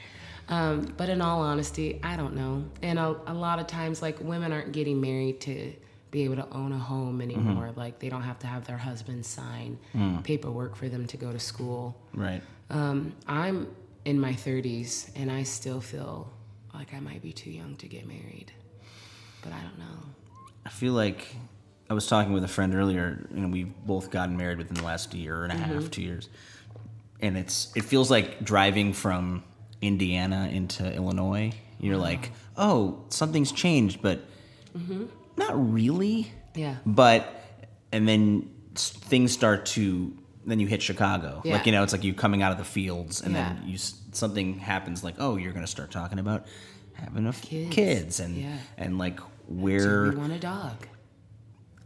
Um, 0.48 0.92
but 0.96 1.08
in 1.08 1.20
all 1.20 1.40
honesty, 1.40 2.00
I 2.02 2.16
don't 2.16 2.34
know. 2.34 2.64
And 2.82 2.98
a, 2.98 3.14
a 3.28 3.32
lot 3.32 3.60
of 3.60 3.68
times, 3.68 4.02
like, 4.02 4.18
women 4.20 4.50
aren't 4.50 4.72
getting 4.72 5.00
married 5.00 5.40
to 5.42 5.72
be 6.10 6.24
able 6.24 6.34
to 6.34 6.48
own 6.50 6.72
a 6.72 6.78
home 6.78 7.20
anymore. 7.20 7.70
Like, 7.76 8.00
they 8.00 8.08
don't 8.08 8.22
have 8.22 8.40
to 8.40 8.48
have 8.48 8.66
their 8.66 8.76
husband 8.78 9.24
sign 9.24 9.78
paperwork 10.24 10.74
for 10.74 10.88
them 10.88 11.06
to 11.06 11.16
go 11.16 11.30
to 11.32 11.38
school. 11.38 11.96
Right. 12.12 12.42
Um, 12.70 13.12
I'm 13.28 13.68
in 14.04 14.18
my 14.18 14.32
30s 14.32 15.10
and 15.14 15.30
I 15.30 15.44
still 15.44 15.80
feel 15.80 16.28
like 16.74 16.92
I 16.92 16.98
might 16.98 17.22
be 17.22 17.32
too 17.32 17.50
young 17.52 17.76
to 17.76 17.86
get 17.86 18.06
married. 18.08 18.50
But 19.42 19.52
I 19.52 19.60
don't 19.62 19.78
know. 19.78 19.98
I 20.66 20.68
feel 20.68 20.92
like 20.92 21.28
I 21.88 21.94
was 21.94 22.08
talking 22.08 22.32
with 22.32 22.42
a 22.42 22.48
friend 22.48 22.74
earlier, 22.74 23.24
and 23.30 23.52
we've 23.52 23.72
both 23.86 24.10
gotten 24.10 24.36
married 24.36 24.58
within 24.58 24.74
the 24.74 24.82
last 24.82 25.14
year 25.14 25.44
and 25.44 25.52
a 25.52 25.56
half, 25.56 25.70
mm-hmm. 25.70 25.86
two 25.88 26.02
years. 26.02 26.28
And 27.20 27.38
it's 27.38 27.72
it 27.76 27.84
feels 27.84 28.10
like 28.10 28.44
driving 28.44 28.92
from 28.92 29.44
Indiana 29.80 30.50
into 30.52 30.92
Illinois. 30.92 31.52
You're 31.78 31.96
like, 31.96 32.32
oh, 32.56 33.04
something's 33.10 33.52
changed, 33.52 34.02
but 34.02 34.20
mm-hmm. 34.76 35.04
not 35.36 35.72
really. 35.72 36.32
Yeah. 36.54 36.76
But 36.84 37.32
and 37.92 38.08
then 38.08 38.50
things 38.74 39.32
start 39.32 39.66
to 39.66 40.12
then 40.44 40.58
you 40.58 40.66
hit 40.66 40.82
Chicago. 40.82 41.42
Yeah. 41.44 41.54
Like 41.54 41.66
you 41.66 41.72
know, 41.72 41.84
it's 41.84 41.92
like 41.92 42.04
you 42.04 42.12
coming 42.12 42.42
out 42.42 42.50
of 42.50 42.58
the 42.58 42.64
fields, 42.64 43.20
and 43.20 43.34
then 43.34 43.62
you 43.64 43.78
something 43.78 44.58
happens. 44.58 45.04
Like 45.04 45.14
oh, 45.18 45.36
you're 45.36 45.52
gonna 45.52 45.66
start 45.66 45.92
talking 45.92 46.18
about 46.18 46.46
having 46.94 47.26
a 47.26 47.32
Kids. 47.32 47.74
kids 47.74 48.20
and 48.20 48.36
Yeah. 48.36 48.56
and 48.76 48.98
like 48.98 49.20
Do 49.48 49.54
where 49.54 50.02
we 50.10 50.16
want 50.16 50.32
a 50.32 50.38
dog? 50.38 50.86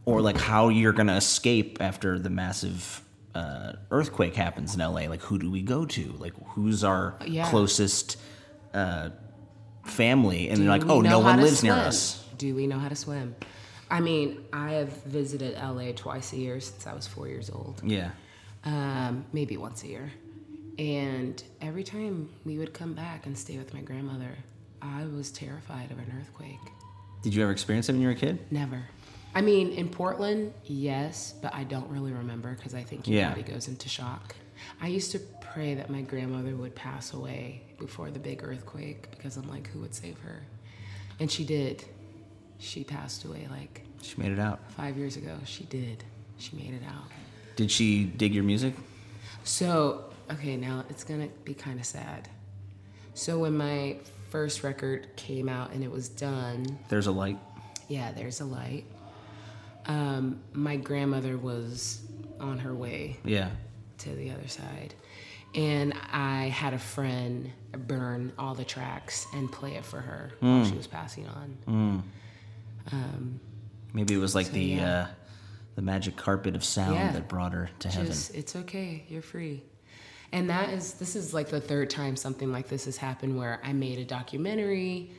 or 0.07 0.21
like 0.23 0.39
how 0.39 0.69
you're 0.71 0.93
gonna 0.93 1.15
escape 1.17 1.79
after 1.81 2.19
the 2.19 2.31
massive 2.31 3.03
uh, 3.35 3.75
earthquake 3.91 4.35
happens 4.35 4.75
in 4.75 4.81
LA. 4.81 5.03
Like 5.09 5.21
who 5.23 5.39
do 5.39 5.51
we 5.51 5.63
go 5.63 5.85
to? 5.87 6.13
Like 6.19 6.33
who's 6.49 6.83
our 6.83 7.17
Yeah. 7.27 7.49
closest 7.49 8.17
uh, 8.75 9.11
family? 9.85 10.49
And 10.49 10.57
Do 10.57 10.63
they're 10.65 10.71
like, 10.79 10.89
oh, 10.89 11.01
no 11.01 11.21
one 11.21 11.41
lives 11.41 11.63
near 11.63 11.75
us. 11.75 12.25
Do 12.39 12.55
we 12.55 12.67
know 12.67 12.79
how 12.79 12.89
to 12.89 12.97
swim? 12.97 13.37
I 13.91 14.01
mean, 14.01 14.45
I 14.53 14.73
have 14.73 14.89
visited 15.05 15.55
LA 15.57 15.93
twice 15.93 16.33
a 16.33 16.37
year 16.39 16.61
since 16.61 16.87
I 16.87 16.95
was 16.95 17.07
four 17.07 17.29
years 17.29 17.51
old, 17.51 17.83
Yeah. 17.85 18.11
um, 18.65 19.25
maybe 19.33 19.57
once 19.57 19.83
a 19.85 19.89
year. 19.89 20.11
And 20.79 21.43
every 21.61 21.83
time 21.85 22.31
we 22.45 22.57
would 22.59 22.73
come 22.73 22.95
back 22.95 23.27
and 23.27 23.37
stay 23.37 23.59
with 23.59 23.75
my 23.75 23.81
grandmother, 23.81 24.39
I 24.81 25.05
was 25.07 25.31
terrified 25.31 25.91
of 25.91 25.99
an 25.99 26.13
earthquake. 26.19 26.59
Did 27.23 27.35
you 27.35 27.43
ever 27.43 27.53
experience 27.53 27.89
it 27.89 27.93
when 27.93 28.01
you 28.01 28.09
were 28.09 28.15
a 28.15 28.17
kid? 28.17 28.39
Never. 28.51 28.83
I 29.35 29.41
mean, 29.43 29.71
in 29.73 29.89
Portland, 29.89 30.53
yes, 30.65 31.35
but 31.41 31.55
I 31.55 31.65
don't 31.65 31.89
really 31.91 32.13
remember 32.13 32.55
because 32.55 32.75
I 32.75 32.83
think 32.83 33.07
your 33.07 33.19
Yeah. 33.19 33.29
body 33.31 33.43
goes 33.43 33.69
into 33.69 33.89
shock. 33.89 34.35
I 34.81 34.89
used 34.89 35.13
to 35.13 35.21
pray 35.41 35.75
that 35.75 35.91
my 35.91 36.03
grandmother 36.03 36.57
would 36.57 36.75
pass 36.75 37.13
away 37.13 37.63
before 37.79 38.11
the 38.11 38.19
big 38.19 38.43
earthquake 38.43 39.11
because 39.11 39.37
I'm 39.37 39.49
like, 39.49 39.69
who 39.69 39.81
would 39.81 39.95
save 39.95 40.19
her? 40.21 40.43
And 41.21 41.31
she 41.31 41.45
did. 41.45 41.85
She 42.59 42.83
passed 42.85 43.25
away 43.25 43.47
like 43.51 43.83
She 44.03 44.21
made 44.21 44.33
it 44.33 44.39
out. 44.39 44.61
five 44.73 44.97
years 44.97 45.17
ago. 45.17 45.39
She 45.45 45.65
did. 45.65 46.03
She 46.39 46.57
made 46.57 46.75
it 46.75 46.83
out. 46.87 47.05
Did 47.57 47.71
she 47.71 48.05
dig 48.05 48.35
your 48.35 48.45
music? 48.45 48.75
So, 49.45 50.05
okay, 50.31 50.57
now 50.57 50.85
it's 50.89 51.05
gonna 51.05 51.29
be 51.45 51.55
kind 51.55 51.79
of 51.79 51.87
sad. 51.87 52.29
So, 53.15 53.39
when 53.41 53.57
my 53.57 53.97
first 54.31 54.63
record 54.63 55.09
came 55.17 55.49
out 55.49 55.73
and 55.73 55.83
it 55.85 55.91
was 55.91 56.09
done, 56.09 56.79
There's 56.89 57.07
a 57.09 57.13
light. 57.13 57.39
Yeah, 57.89 58.13
there's 58.13 58.41
a 58.41 58.45
light. 58.45 58.85
Um, 59.87 60.41
my 60.53 60.77
grandmother 60.77 61.37
was 61.37 62.01
on 62.39 62.59
her 62.61 62.75
way 62.75 63.19
Yeah. 63.25 63.51
to 63.99 64.11
the 64.15 64.31
other 64.31 64.49
side. 64.49 64.95
And 65.55 65.95
I 66.13 66.45
had 66.45 66.75
a 66.75 66.79
friend 66.79 67.51
burn 67.73 68.33
all 68.39 68.55
the 68.55 68.65
tracks 68.65 69.27
and 69.35 69.51
play 69.51 69.75
it 69.75 69.85
for 69.85 70.01
her 70.01 70.31
while 70.39 70.65
she 70.65 70.77
was 70.77 70.87
passing 70.87 71.27
on. 71.27 72.05
Maybe 73.93 74.15
it 74.15 74.19
was 74.19 74.35
like 74.37 74.53
the 74.53 74.61
yeah. 74.65 75.01
uh, 75.01 75.07
the 75.75 75.83
magic 75.83 76.17
carpet 76.17 76.55
of 76.55 76.63
sound 76.63 76.95
Yeah. 76.95 77.13
that 77.13 77.29
brought 77.29 77.53
her 77.53 77.69
to 77.81 77.89
heaven. 77.89 78.13
It's 78.35 78.55
okay, 78.57 79.05
you're 79.09 79.23
free. 79.23 79.65
And 80.33 80.49
that 80.51 80.71
is, 80.71 80.95
this 80.95 81.17
is 81.17 81.35
like 81.35 81.49
the 81.49 81.61
third 81.61 81.91
time 81.91 82.17
something 82.17 82.53
like 82.53 82.69
this 82.69 82.85
has 82.85 82.97
happened 82.97 83.37
where 83.37 83.61
I 83.65 83.73
made 83.73 83.99
a 83.99 84.05
documentary 84.05 85.11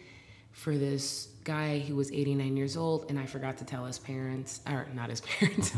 for 0.54 0.78
this 0.78 1.28
guy 1.44 1.80
who 1.80 1.96
was 1.96 2.12
89 2.12 2.56
years 2.56 2.78
old 2.78 3.06
and 3.10 3.20
I 3.20 3.26
forgot 3.26 3.58
to 3.58 3.66
tell 3.66 3.86
his 3.86 4.00
parents, 4.00 4.62
or 4.68 4.88
not 4.94 5.10
his 5.10 5.22
parents. 5.40 5.74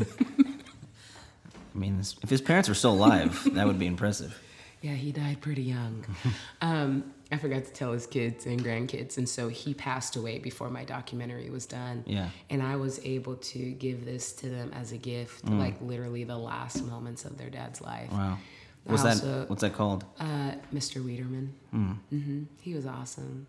I 1.74 1.78
mean, 1.78 2.00
if 2.22 2.30
his 2.30 2.40
parents 2.40 2.68
were 2.68 2.74
still 2.74 2.92
alive, 2.92 3.48
that 3.54 3.66
would 3.66 3.78
be 3.78 3.86
impressive. 3.86 4.40
Yeah, 4.80 4.92
he 4.92 5.12
died 5.12 5.40
pretty 5.40 5.62
young. 5.62 6.04
um, 6.60 7.14
I 7.32 7.38
forgot 7.38 7.64
to 7.64 7.72
tell 7.72 7.92
his 7.92 8.06
kids 8.06 8.44
and 8.46 8.62
grandkids, 8.62 9.16
and 9.16 9.26
so 9.26 9.48
he 9.48 9.72
passed 9.72 10.14
away 10.14 10.38
before 10.38 10.68
my 10.68 10.84
documentary 10.84 11.48
was 11.48 11.64
done. 11.64 12.04
Yeah. 12.06 12.28
And 12.50 12.62
I 12.62 12.76
was 12.76 13.00
able 13.02 13.36
to 13.36 13.58
give 13.58 14.04
this 14.04 14.32
to 14.34 14.48
them 14.50 14.70
as 14.74 14.92
a 14.92 14.98
gift, 14.98 15.48
like 15.48 15.80
literally 15.80 16.24
the 16.24 16.36
last 16.36 16.84
moments 16.84 17.24
of 17.24 17.38
their 17.38 17.48
dad's 17.48 17.80
life. 17.80 18.12
Wow. 18.12 18.38
What's 18.84 19.02
that? 19.02 19.08
also- 19.14 19.46
What's 19.46 19.62
that 19.62 19.72
called? 19.72 20.04
Uh, 20.18 20.52
Mr. 20.72 21.02
Wiederman. 21.04 21.54
hmm 21.72 22.42
He 22.60 22.74
was 22.74 22.86
awesome. 22.86 23.46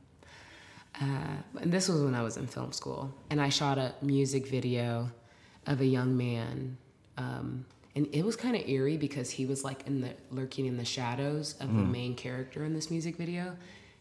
Uh, 1.02 1.38
and 1.62 1.72
this 1.74 1.90
was 1.90 2.02
when 2.02 2.16
I 2.16 2.22
was 2.24 2.38
in 2.38 2.48
film 2.48 2.72
school, 2.72 3.14
and 3.30 3.42
I 3.42 3.50
shot 3.50 3.78
a 3.78 3.94
music 4.02 4.48
video 4.48 5.12
of 5.68 5.82
a 5.82 5.86
young 5.86 6.16
man. 6.16 6.78
Um, 7.18 7.66
and 7.98 8.08
it 8.14 8.24
was 8.26 8.36
kind 8.38 8.56
of 8.56 8.68
eerie 8.68 8.96
because 8.98 9.30
he 9.30 9.46
was 9.46 9.64
like 9.64 9.86
in 9.88 10.00
the 10.02 10.12
lurking 10.32 10.66
in 10.68 10.78
the 10.78 10.86
shadows 10.86 11.56
of 11.60 11.68
the 11.76 11.82
main 11.84 12.16
character 12.16 12.64
in 12.64 12.74
this 12.74 12.90
music 12.90 13.18
video, 13.18 13.58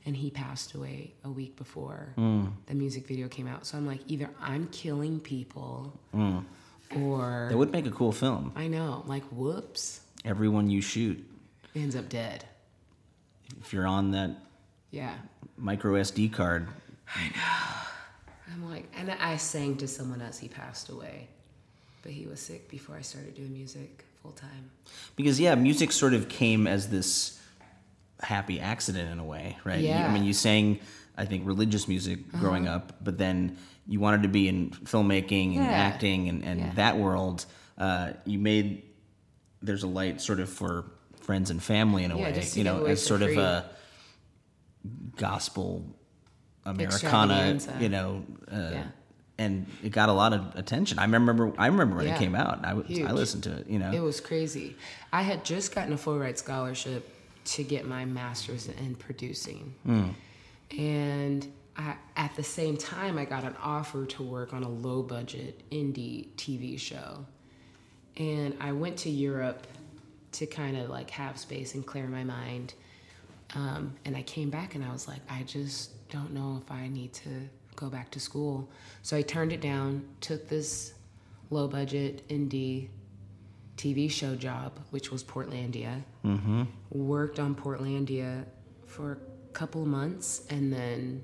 and 0.07 0.17
he 0.17 0.31
passed 0.31 0.75
away 0.75 1.15
a 1.25 1.31
week 1.31 1.57
before 1.57 2.13
the 2.67 2.75
music 2.75 3.09
video 3.09 3.27
came 3.29 3.49
out. 3.49 3.67
So 3.67 3.77
I'm 3.77 3.87
like, 3.87 4.01
either 4.07 4.31
I'm 4.41 4.69
killing 4.69 5.19
people, 5.19 5.99
or 6.97 7.47
That 7.51 7.57
would 7.57 7.73
make 7.73 7.87
a 7.87 7.91
cool 7.91 8.13
film. 8.13 8.53
I 8.55 8.69
know, 8.69 9.03
like, 9.07 9.25
whoops, 9.33 10.01
Everyone 10.25 10.71
you 10.71 10.81
shoot, 10.81 11.23
ends 11.77 11.95
up 11.97 12.09
dead. 12.09 12.45
if 13.61 13.73
you're 13.73 13.87
on 13.87 14.11
that 14.13 14.31
Yeah. 14.91 15.15
micro 15.59 15.95
SD 15.95 16.29
card, 16.33 16.67
I 17.15 17.29
know. 17.29 18.55
I'm 18.55 18.71
like, 18.71 18.91
and 18.97 19.11
I 19.11 19.37
sang 19.37 19.77
to 19.79 19.89
someone 19.89 20.21
as 20.23 20.39
he 20.39 20.49
passed 20.49 20.89
away, 20.89 21.29
but 22.03 22.13
he 22.13 22.27
was 22.27 22.41
sick 22.41 22.69
before 22.71 22.97
I 22.97 23.01
started 23.03 23.35
doing 23.35 23.53
music 23.53 24.05
full 24.23 24.33
time. 24.33 24.71
because 25.17 25.39
yeah, 25.39 25.55
music 25.55 25.93
sort 25.93 26.15
of 26.15 26.29
came 26.29 26.67
as 26.67 26.89
this 26.89 27.39
happy 28.21 28.59
accident 28.61 29.11
in 29.11 29.19
a 29.19 29.25
way, 29.25 29.59
right? 29.65 29.81
Yeah. 29.81 30.07
I 30.09 30.13
mean, 30.13 30.25
you 30.25 30.33
sang, 30.33 30.79
I 31.19 31.27
think, 31.27 31.47
religious 31.47 31.87
music 31.87 32.31
growing 32.33 32.67
up, 32.67 32.95
but 33.05 33.19
then 33.19 33.59
you 33.87 34.01
wanted 34.01 34.23
to 34.23 34.29
be 34.29 34.49
in 34.49 34.71
filmmaking 34.71 35.57
and 35.57 35.67
Yeah. 35.67 35.71
acting 35.71 36.29
and, 36.31 36.43
and 36.45 36.61
Yeah. 36.61 36.73
that 36.77 36.97
world. 36.99 37.45
Uh, 37.77 38.13
you 38.25 38.39
made 38.39 38.83
there's 39.65 39.83
a 39.83 39.89
light 39.89 40.21
sort 40.21 40.41
of 40.41 40.49
for 40.49 40.85
friends 41.21 41.51
and 41.51 41.63
family 41.63 42.05
in 42.05 42.11
a 42.11 42.19
Yeah, 42.19 42.31
way, 42.33 42.45
you 42.53 42.65
know, 42.65 42.85
as 42.85 43.05
sort 43.05 43.23
free. 43.23 43.33
of 43.33 43.39
a 43.39 43.71
gospel 45.17 45.85
Americana, 46.65 47.59
you 47.81 47.89
know. 47.89 48.25
Uh, 48.51 48.71
Yeah. 48.73 48.85
And 49.37 49.67
it 49.83 49.91
got 49.91 50.09
a 50.11 50.13
lot 50.13 50.33
of 50.33 50.55
attention. 50.55 51.01
I 51.01 51.03
remember. 51.05 51.53
I 51.59 51.67
remember 51.67 51.97
when 51.97 52.07
it 52.07 52.17
came 52.19 52.37
out. 52.37 52.65
I, 52.65 52.75
was, 52.75 52.87
I 53.01 53.11
listened 53.11 53.43
to 53.45 53.53
it. 53.59 53.67
You 53.67 53.81
know. 53.81 53.91
It 53.91 53.99
was 54.01 54.21
crazy. 54.21 54.77
I 55.13 55.23
had 55.23 55.45
just 55.45 55.75
gotten 55.75 55.93
a 55.93 55.97
full 55.97 56.17
ride 56.17 56.39
scholarship 56.39 57.11
to 57.47 57.65
get 57.65 57.85
my 57.85 58.05
master's 58.05 58.69
in 58.69 58.95
producing. 58.95 59.75
And 60.79 61.47
I, 61.77 61.97
at 62.17 62.37
the 62.37 62.45
same 62.45 62.77
time, 62.77 63.19
I 63.19 63.25
got 63.25 63.43
an 63.43 63.57
offer 63.61 64.07
to 64.07 64.23
work 64.23 64.53
on 64.53 64.63
a 64.63 64.69
low 64.69 65.03
budget 65.03 65.69
indie 65.71 66.29
TV 66.37 66.79
show. 66.79 67.27
And 68.17 68.57
I 68.61 68.73
went 68.73 68.97
to 68.99 69.11
Europe 69.11 69.67
to 70.33 70.47
kind 70.47 70.77
of 70.77 70.91
like 70.91 71.11
have 71.11 71.39
space 71.39 71.75
and 71.75 71.85
clear 71.87 72.07
my 72.07 72.25
mind. 72.25 72.75
Um, 73.55 73.95
and 74.05 74.17
I 74.17 74.23
came 74.23 74.51
back 74.51 74.75
and 74.75 74.85
I 74.85 74.93
was 74.93 75.07
like, 75.07 75.21
I 75.29 75.43
just 75.43 76.09
don't 76.09 76.33
know 76.33 76.61
if 76.63 76.71
I 76.71 76.89
need 76.89 77.13
to 77.15 77.29
go 77.77 77.89
back 77.89 78.11
to 78.13 78.21
school. 78.21 78.69
So 79.03 79.17
I 79.17 79.23
turned 79.23 79.53
it 79.53 79.61
down, 79.61 80.05
took 80.21 80.49
this 80.49 80.95
low 81.51 81.69
budget 81.69 82.27
indie 82.29 82.89
TV 83.77 84.11
show 84.11 84.35
job, 84.35 84.79
which 84.91 85.11
was 85.11 85.23
Portlandia. 85.23 86.03
Mm-hmm. 86.25 86.65
Worked 86.91 87.41
on 87.41 87.55
Portlandia 87.55 88.45
for 88.87 89.13
a 89.13 89.53
couple 89.53 89.85
months, 89.85 90.43
and 90.51 90.73
then 90.73 91.23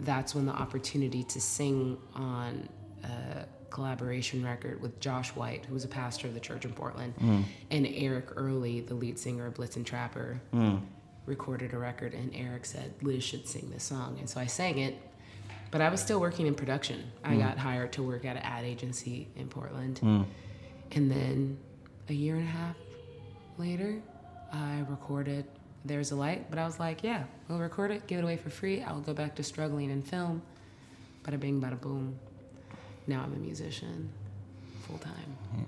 that's 0.00 0.34
when 0.34 0.46
the 0.46 0.52
opportunity 0.52 1.22
to 1.24 1.40
sing 1.40 1.98
on 2.14 2.68
a 3.04 3.44
collaboration 3.72 4.44
record 4.44 4.80
with 4.80 5.00
Josh 5.00 5.30
White, 5.30 5.64
who 5.64 5.74
was 5.74 5.84
a 5.84 5.88
pastor 5.88 6.28
of 6.28 6.34
the 6.34 6.40
church 6.40 6.64
in 6.64 6.72
Portland, 6.72 7.14
Mm. 7.16 7.44
and 7.70 7.86
Eric 7.86 8.28
Earley, 8.36 8.80
the 8.80 8.94
lead 8.94 9.18
singer 9.18 9.46
of 9.46 9.54
Blitzen 9.54 9.84
Trapper, 9.84 10.40
mm. 10.52 10.80
recorded 11.26 11.72
a 11.72 11.78
record. 11.78 12.12
And 12.14 12.30
Eric 12.34 12.66
said 12.66 12.92
Liz 13.00 13.24
should 13.24 13.48
sing 13.48 13.70
this 13.70 13.82
song, 13.82 14.18
and 14.18 14.28
so 14.28 14.40
I 14.40 14.46
sang 14.46 14.78
it. 14.78 14.94
But 15.70 15.80
I 15.80 15.88
was 15.88 16.00
still 16.02 16.20
working 16.20 16.46
in 16.46 16.54
production. 16.54 17.10
I 17.24 17.34
mm. 17.34 17.38
got 17.38 17.56
hired 17.56 17.92
to 17.94 18.02
work 18.02 18.26
at 18.26 18.36
an 18.36 18.42
ad 18.42 18.64
agency 18.64 19.28
in 19.36 19.48
Portland, 19.48 20.00
mm. 20.02 20.26
and 20.92 21.10
then 21.10 21.58
a 22.08 22.12
year 22.12 22.36
and 22.36 22.44
a 22.44 22.50
half 22.50 22.76
later, 23.58 24.02
I 24.52 24.84
recorded 24.88 25.46
There's 25.84 26.12
a 26.12 26.16
Light, 26.16 26.50
but 26.50 26.58
I 26.58 26.66
was 26.66 26.78
like, 26.78 27.02
yeah, 27.02 27.24
we'll 27.48 27.58
record 27.58 27.90
it, 27.90 28.06
give 28.06 28.18
it 28.18 28.22
away 28.24 28.36
for 28.36 28.50
free. 28.50 28.82
I'll 28.82 29.00
go 29.00 29.14
back 29.14 29.34
to 29.36 29.42
struggling 29.42 29.90
in 29.90 30.02
film. 30.02 30.42
Bada 31.24 31.40
bing, 31.40 31.60
bada 31.60 31.80
boom. 31.80 32.18
Now 33.06 33.22
I'm 33.24 33.32
a 33.32 33.36
musician 33.36 34.10
full 34.86 34.98
time. 34.98 35.66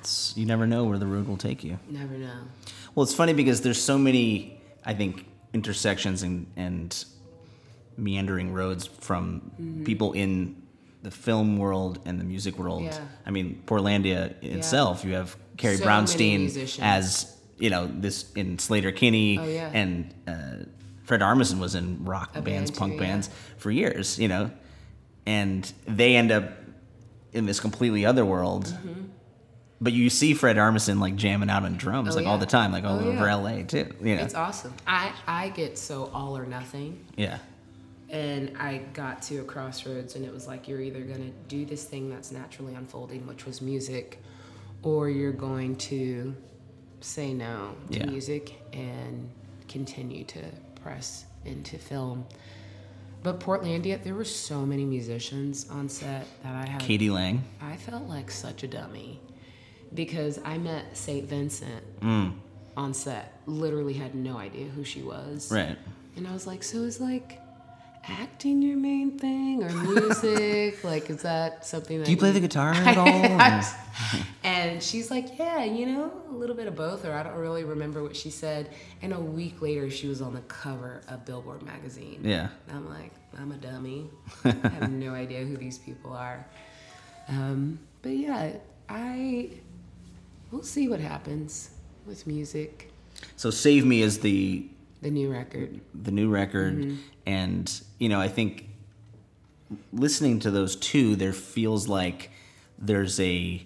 It's, 0.00 0.36
you 0.36 0.46
never 0.46 0.66
know 0.66 0.84
where 0.84 0.98
the 0.98 1.06
road 1.06 1.26
will 1.28 1.36
take 1.36 1.64
you. 1.64 1.78
Never 1.88 2.14
know. 2.14 2.38
Well, 2.94 3.04
it's 3.04 3.14
funny 3.14 3.32
because 3.32 3.60
there's 3.60 3.80
so 3.80 3.98
many, 3.98 4.60
I 4.84 4.94
think, 4.94 5.26
intersections 5.52 6.22
and, 6.22 6.46
and 6.56 7.04
meandering 7.96 8.52
roads 8.52 8.86
from 8.86 9.82
people 9.84 10.12
in 10.12 10.62
the 11.02 11.10
film 11.10 11.56
world 11.56 12.00
and 12.04 12.20
the 12.20 12.24
music 12.24 12.58
world. 12.58 12.82
Yeah. 12.84 12.98
I 13.24 13.30
mean, 13.30 13.62
Portlandia 13.66 14.34
itself, 14.42 15.04
you 15.04 15.14
have 15.14 15.36
Carrie 15.56 15.76
So 15.76 15.84
Brownstein 15.84 16.80
as, 16.82 17.36
you 17.58 17.70
know, 17.70 17.86
this 17.86 18.32
in 18.32 18.56
Sleater-Kinney 18.58 19.38
Oh, 19.38 19.44
yeah. 19.44 19.70
and 19.72 20.14
uh, 20.26 20.64
Fred 21.04 21.20
Armisen 21.20 21.58
was 21.60 21.74
in 21.74 22.04
rock 22.04 22.30
A 22.34 22.42
bands, 22.42 22.70
band 22.70 22.78
punk 22.78 22.92
too, 22.94 22.96
yeah. 22.96 23.08
bands 23.08 23.30
for 23.56 23.70
years, 23.70 24.18
you 24.18 24.28
know, 24.28 24.50
and 25.26 25.70
they 25.86 26.16
end 26.16 26.30
up 26.32 26.52
in 27.32 27.46
this 27.46 27.60
completely 27.60 28.06
other 28.06 28.24
world. 28.24 28.72
But 29.78 29.92
you 29.92 30.08
see 30.08 30.32
Fred 30.32 30.56
Armisen 30.56 31.00
like 31.00 31.16
jamming 31.16 31.50
out 31.50 31.64
on 31.64 31.76
drums 31.76 32.08
Mm-hmm. 32.08 32.18
Oh, 32.18 32.22
like 32.22 32.26
all 32.26 32.38
the 32.38 32.46
time, 32.46 32.72
like 32.72 32.84
all 32.84 32.98
Oh, 32.98 33.08
over 33.08 33.26
yeah. 33.26 33.34
LA 33.34 33.62
too. 33.62 33.86
You 34.00 34.16
know, 34.16 34.22
It's 34.22 34.34
awesome. 34.34 34.72
I, 34.86 35.12
I 35.26 35.50
get 35.50 35.76
so 35.76 36.10
all 36.14 36.36
or 36.38 36.46
nothing. 36.46 37.04
yeah, 37.16 37.38
And 38.08 38.56
I 38.58 38.78
got 38.94 39.20
to 39.22 39.38
a 39.38 39.44
crossroads, 39.44 40.14
and 40.16 40.24
it 40.24 40.32
was 40.32 40.46
like 40.46 40.66
you're 40.66 40.80
either 40.80 41.00
going 41.02 41.20
to 41.30 41.32
do 41.48 41.66
this 41.66 41.84
thing 41.84 42.08
that's 42.08 42.32
naturally 42.32 42.74
unfolding, 42.74 43.26
which 43.26 43.44
was 43.44 43.60
music, 43.60 44.22
or 44.82 45.10
you're 45.10 45.32
going 45.32 45.76
to 45.76 46.34
say 47.00 47.34
no 47.34 47.74
to 47.90 47.98
Yeah. 47.98 48.06
music 48.06 48.54
and 48.72 49.28
continue 49.68 50.24
to 50.24 50.40
press 50.82 51.26
into 51.44 51.76
film. 51.76 52.24
But 53.26 53.40
Portlandia, 53.40 54.00
there 54.04 54.14
were 54.14 54.24
so 54.24 54.64
many 54.64 54.84
musicians 54.84 55.68
on 55.68 55.88
set 55.88 56.28
that 56.44 56.54
I 56.54 56.64
had. 56.64 56.80
k.d. 56.80 57.10
lang. 57.10 57.42
I 57.60 57.74
felt 57.74 58.04
like 58.04 58.30
such 58.30 58.62
a 58.62 58.68
dummy 58.68 59.18
because 59.92 60.38
I 60.44 60.58
met 60.58 60.96
St. 60.96 61.28
Vincent 61.28 61.82
mm. 61.98 62.34
on 62.76 62.94
set. 62.94 63.40
Literally 63.46 63.94
had 63.94 64.14
no 64.14 64.38
idea 64.38 64.66
who 64.66 64.84
she 64.84 65.02
was. 65.02 65.50
Right. 65.50 65.76
And 66.14 66.28
I 66.28 66.32
was 66.32 66.46
like, 66.46 66.62
so 66.62 66.84
is 66.84 67.00
like 67.00 67.40
acting 68.08 68.62
your 68.62 68.76
main 68.76 69.18
thing 69.18 69.62
or 69.62 69.70
music? 69.70 70.82
like, 70.84 71.10
is 71.10 71.22
that 71.22 71.66
something 71.66 71.98
that 71.98 72.04
Do 72.04 72.10
you 72.10 72.16
play 72.16 72.32
the 72.32 72.40
guitar 72.40 72.72
at 72.74 72.96
all? 72.96 73.72
And 74.44 74.82
she's 74.82 75.10
like, 75.10 75.38
yeah, 75.38 75.64
you 75.64 75.86
know, 75.86 76.12
a 76.28 76.32
little 76.32 76.54
bit 76.54 76.68
of 76.68 76.76
both, 76.76 77.04
or 77.06 77.12
I 77.12 77.22
don't 77.22 77.34
really 77.34 77.64
remember 77.64 78.02
what 78.02 78.14
she 78.14 78.30
said. 78.30 78.70
And 79.00 79.12
a 79.12 79.18
week 79.18 79.62
later, 79.62 79.90
she 79.90 80.06
was 80.06 80.20
on 80.20 80.34
the 80.34 80.42
cover 80.42 81.00
of 81.08 81.24
Billboard 81.24 81.62
magazine. 81.62 82.20
Yeah. 82.22 82.48
And 82.68 82.76
I'm 82.76 82.88
like, 82.88 83.10
I'm 83.38 83.52
a 83.52 83.56
dummy. 83.56 84.08
I 84.44 84.50
have 84.50 84.92
no 84.92 85.14
idea 85.14 85.44
who 85.44 85.56
these 85.56 85.78
people 85.78 86.12
are. 86.12 86.46
Um, 87.28 87.78
but 88.02 88.10
yeah, 88.12 88.52
I, 88.88 89.50
we'll 90.50 90.62
see 90.62 90.88
what 90.88 91.00
happens 91.00 91.70
with 92.06 92.26
music. 92.26 92.92
So 93.36 93.50
Save 93.50 93.84
Me 93.84 94.02
is 94.02 94.20
the 94.20 94.66
The 95.02 95.10
new 95.10 95.30
record. 95.30 95.80
the 95.94 96.10
new 96.10 96.28
record 96.28 96.74
Mm-hmm. 96.78 96.96
and 97.26 97.80
you 97.98 98.08
know, 98.08 98.20
I 98.20 98.28
think 98.28 98.68
listening 99.92 100.40
to 100.40 100.50
those 100.50 100.76
two 100.76 101.16
there 101.16 101.32
feels 101.32 101.88
like 101.88 102.30
there's 102.78 103.18
a 103.20 103.64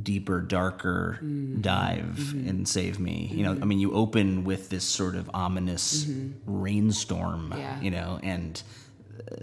deeper 0.00 0.40
darker 0.42 1.18
Mm-hmm. 1.22 1.60
dive 1.62 2.34
in 2.46 2.66
Save 2.66 2.98
Me. 3.00 3.30
You 3.32 3.44
know, 3.44 3.52
I 3.52 3.64
mean 3.64 3.78
you 3.80 3.92
open 3.94 4.44
with 4.44 4.68
this 4.68 4.84
sort 4.84 5.14
of 5.16 5.30
ominous 5.32 6.06
rainstorm, 6.46 7.50
Mm-hmm. 7.50 7.58
Yeah. 7.60 7.80
you 7.80 7.90
know, 7.90 8.20
and 8.22 8.62
uh, 9.30 9.34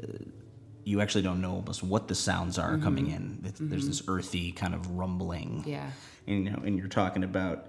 you 0.86 1.02
actually 1.02 1.24
don't 1.24 1.42
know 1.42 1.54
almost 1.56 1.82
what 1.82 2.08
the 2.08 2.16
sounds 2.16 2.60
are 2.60 2.78
coming 2.78 3.10
in. 3.10 3.40
There's 3.60 3.88
this 3.88 4.04
earthy 4.08 4.52
kind 4.52 4.76
of 4.76 4.92
rumbling. 4.92 5.62
Mm-hmm. 5.62 5.70
Yeah. 5.70 5.90
And, 6.28 6.44
you 6.46 6.52
know, 6.52 6.62
and 6.64 6.78
you're 6.78 6.88
talking 6.90 7.24
about, 7.24 7.68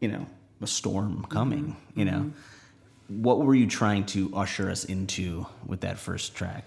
you 0.00 0.08
know, 0.08 0.26
a 0.62 0.66
storm 0.66 1.26
coming. 1.28 1.64
Mm-hmm. 1.64 1.98
You 1.98 2.04
know, 2.04 2.12
mm-hmm. 2.12 3.22
what 3.22 3.40
were 3.40 3.54
you 3.54 3.66
trying 3.66 4.06
to 4.06 4.30
usher 4.34 4.70
us 4.70 4.84
into 4.84 5.46
with 5.66 5.80
that 5.80 5.98
first 5.98 6.34
track? 6.34 6.66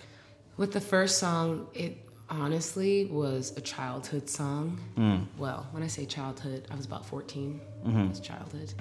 With 0.58 0.72
the 0.72 0.82
first 0.82 1.18
song, 1.18 1.68
it 1.74 1.98
honestly 2.30 3.06
was 3.06 3.54
a 3.58 3.62
childhood 3.62 4.30
song. 4.30 4.80
Mm. 4.98 5.28
Well, 5.38 5.68
when 5.72 5.84
I 5.84 5.88
say 5.88 6.06
childhood, 6.06 6.68
I 6.72 6.76
was 6.76 6.86
about 6.86 7.06
14. 7.06 7.62
Mm-hmm. 7.86 8.00
It 8.00 8.10
was 8.10 8.20
childhood. 8.20 8.74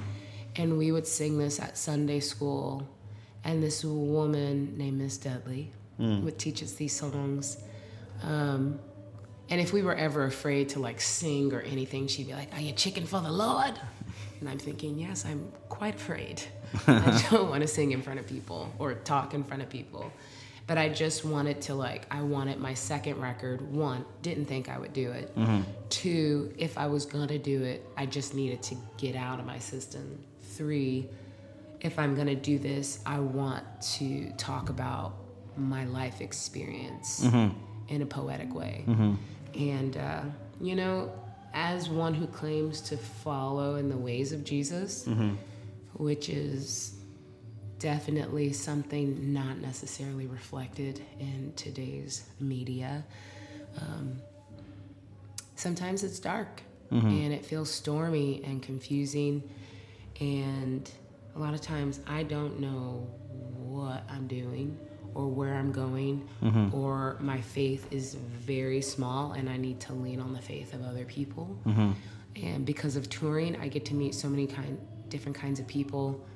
And 0.56 0.78
we 0.78 0.92
would 0.92 1.06
sing 1.06 1.38
this 1.38 1.60
at 1.60 1.76
Sunday 1.76 2.20
school. 2.20 2.88
And 3.44 3.62
this 3.62 3.84
woman 3.84 4.78
named 4.78 4.98
Miss 4.98 5.18
Dudley 5.18 5.72
mm. 6.00 6.22
would 6.22 6.38
teach 6.38 6.62
us 6.62 6.72
these 6.72 6.94
songs. 6.94 7.58
Um, 8.22 8.78
and 9.50 9.60
if 9.60 9.72
we 9.72 9.82
were 9.82 9.94
ever 9.94 10.24
afraid 10.24 10.70
to 10.70 10.80
like 10.80 11.00
sing 11.00 11.52
or 11.52 11.60
anything, 11.60 12.06
she'd 12.06 12.26
be 12.26 12.32
like, 12.32 12.54
Are 12.54 12.60
you 12.60 12.72
chicken 12.72 13.04
for 13.04 13.20
the 13.20 13.30
Lord? 13.30 13.78
And 14.40 14.48
I'm 14.48 14.58
thinking, 14.58 14.98
Yes, 14.98 15.24
I'm 15.24 15.52
quite 15.68 15.96
afraid. 15.96 16.42
I 16.86 17.26
don't 17.30 17.50
want 17.50 17.62
to 17.62 17.68
sing 17.68 17.92
in 17.92 18.02
front 18.02 18.20
of 18.20 18.26
people 18.26 18.72
or 18.78 18.94
talk 18.94 19.34
in 19.34 19.44
front 19.44 19.62
of 19.62 19.68
people. 19.68 20.12
But 20.66 20.78
I 20.78 20.88
just 20.88 21.24
wanted 21.26 21.60
to, 21.62 21.74
like, 21.74 22.06
I 22.10 22.22
wanted 22.22 22.58
my 22.58 22.72
second 22.72 23.20
record. 23.20 23.60
One, 23.60 24.04
didn't 24.22 24.46
think 24.46 24.70
I 24.70 24.78
would 24.78 24.94
do 24.94 25.10
it. 25.10 25.36
Mm-hmm. 25.36 25.62
Two, 25.90 26.54
if 26.56 26.78
I 26.78 26.86
was 26.86 27.04
going 27.04 27.28
to 27.28 27.38
do 27.38 27.62
it, 27.64 27.86
I 27.98 28.06
just 28.06 28.34
needed 28.34 28.62
to 28.64 28.76
get 28.96 29.14
out 29.14 29.38
of 29.38 29.44
my 29.44 29.58
system. 29.58 30.18
Three, 30.40 31.10
if 31.82 31.98
I'm 31.98 32.14
going 32.14 32.28
to 32.28 32.34
do 32.34 32.58
this, 32.58 33.00
I 33.04 33.18
want 33.18 33.64
to 33.98 34.30
talk 34.38 34.70
about 34.70 35.14
my 35.58 35.84
life 35.84 36.22
experience 36.22 37.24
mm-hmm. 37.24 37.56
in 37.88 38.00
a 38.00 38.06
poetic 38.06 38.54
way. 38.54 38.84
Mm-hmm. 38.86 39.14
And, 39.54 39.96
uh, 39.98 40.22
you 40.62 40.76
know, 40.76 41.12
as 41.54 41.88
one 41.88 42.12
who 42.14 42.26
claims 42.26 42.80
to 42.82 42.96
follow 42.96 43.76
in 43.76 43.88
the 43.88 43.96
ways 43.96 44.32
of 44.32 44.44
Jesus, 44.44 45.06
which 45.94 46.28
is 46.28 46.96
definitely 47.78 48.52
something 48.52 49.32
not 49.32 49.58
necessarily 49.58 50.26
reflected 50.26 51.00
in 51.20 51.52
today's 51.56 52.24
media, 52.40 53.04
um, 53.80 54.20
sometimes 55.54 56.02
it's 56.02 56.18
dark 56.18 56.62
and 56.90 57.32
it 57.32 57.44
feels 57.44 57.70
stormy 57.70 58.42
and 58.44 58.62
confusing. 58.62 59.42
And 60.20 60.90
a 61.34 61.38
lot 61.38 61.54
of 61.54 61.60
times 61.60 62.00
I 62.06 62.22
don't 62.24 62.60
know 62.60 63.08
what 63.56 64.04
I'm 64.08 64.26
doing 64.26 64.78
or 65.14 65.28
where 65.28 65.54
I'm 65.54 65.72
going, 65.72 66.28
mm-hmm. 66.42 66.74
or 66.74 67.16
my 67.20 67.40
faith 67.40 67.86
is 67.92 68.14
very 68.14 68.82
small 68.82 69.32
and 69.32 69.48
I 69.48 69.56
need 69.56 69.80
to 69.80 69.92
lean 69.92 70.20
on 70.20 70.32
the 70.32 70.40
faith 70.42 70.74
of 70.74 70.82
other 70.82 71.04
people. 71.04 71.58
Mm-hmm. 71.66 71.92
And 72.36 72.66
because 72.66 72.96
of 72.96 73.08
touring, 73.08 73.56
I 73.60 73.68
get 73.68 73.84
to 73.86 73.94
meet 73.94 74.14
so 74.14 74.28
many 74.28 74.46
kind, 74.46 74.78
different 75.08 75.36
kinds 75.36 75.60
of 75.60 75.66
people 75.66 76.26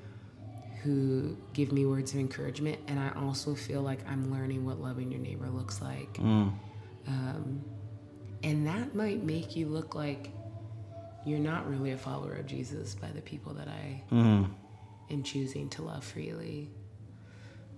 who 0.83 1.37
give 1.53 1.73
me 1.73 1.85
words 1.85 2.14
of 2.14 2.21
encouragement, 2.21 2.79
and 2.87 3.01
I 3.01 3.11
also 3.17 3.55
feel 3.55 3.83
like 3.83 4.09
I'm 4.09 4.31
learning 4.33 4.64
what 4.64 4.81
loving 4.81 5.11
your 5.11 5.21
neighbor 5.21 5.49
looks 5.49 5.83
like. 5.83 6.14
Mm. 6.14 6.53
Um, 7.09 7.64
and 8.43 8.67
that 8.67 8.95
might 8.95 9.25
make 9.25 9.57
you 9.57 9.67
look 9.67 9.95
like 9.95 10.31
you're 11.27 11.38
not 11.38 11.69
really 11.69 11.91
a 11.93 11.99
follower 11.99 12.35
of 12.35 12.47
Jesus 12.47 12.95
by 12.95 13.09
the 13.09 13.21
people 13.21 13.55
that 13.55 13.69
I 13.69 14.03
mm-hmm. 14.12 14.53
am 15.11 15.23
choosing 15.23 15.69
to 15.71 15.83
love 15.83 16.05
freely. 16.05 16.71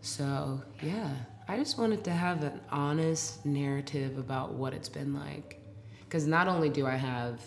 So, 0.03 0.63
yeah, 0.83 1.11
I 1.49 1.57
just 1.57 1.79
wanted 1.79 2.05
to 2.05 2.11
have 2.11 2.43
an 2.43 2.61
honest 2.71 3.45
narrative 3.45 4.19
about 4.19 4.53
what 4.53 4.73
it's 4.73 4.89
been 4.89 5.15
like. 5.15 5.61
Because 6.05 6.27
not 6.27 6.49
only 6.49 6.69
do 6.69 6.87
I 6.87 6.97
have 6.97 7.41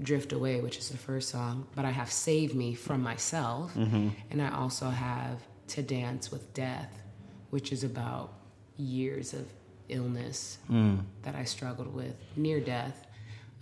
Drift 0.00 0.32
Away, 0.32 0.60
which 0.60 0.78
is 0.78 0.88
the 0.88 0.98
first 0.98 1.28
song, 1.28 1.66
but 1.74 1.84
I 1.84 1.90
have 1.90 2.10
Save 2.10 2.54
Me 2.54 2.74
from 2.74 3.02
myself. 3.02 3.74
Mm-hmm. 3.74 4.08
And 4.30 4.42
I 4.42 4.50
also 4.50 4.90
have 4.90 5.38
To 5.68 5.82
Dance 5.82 6.30
with 6.30 6.52
Death, 6.52 7.02
which 7.50 7.72
is 7.72 7.84
about 7.84 8.32
years 8.76 9.32
of 9.32 9.46
illness 9.88 10.58
mm. 10.70 10.98
that 11.22 11.34
I 11.34 11.44
struggled 11.44 11.94
with, 11.94 12.16
near 12.36 12.60
death, 12.60 13.06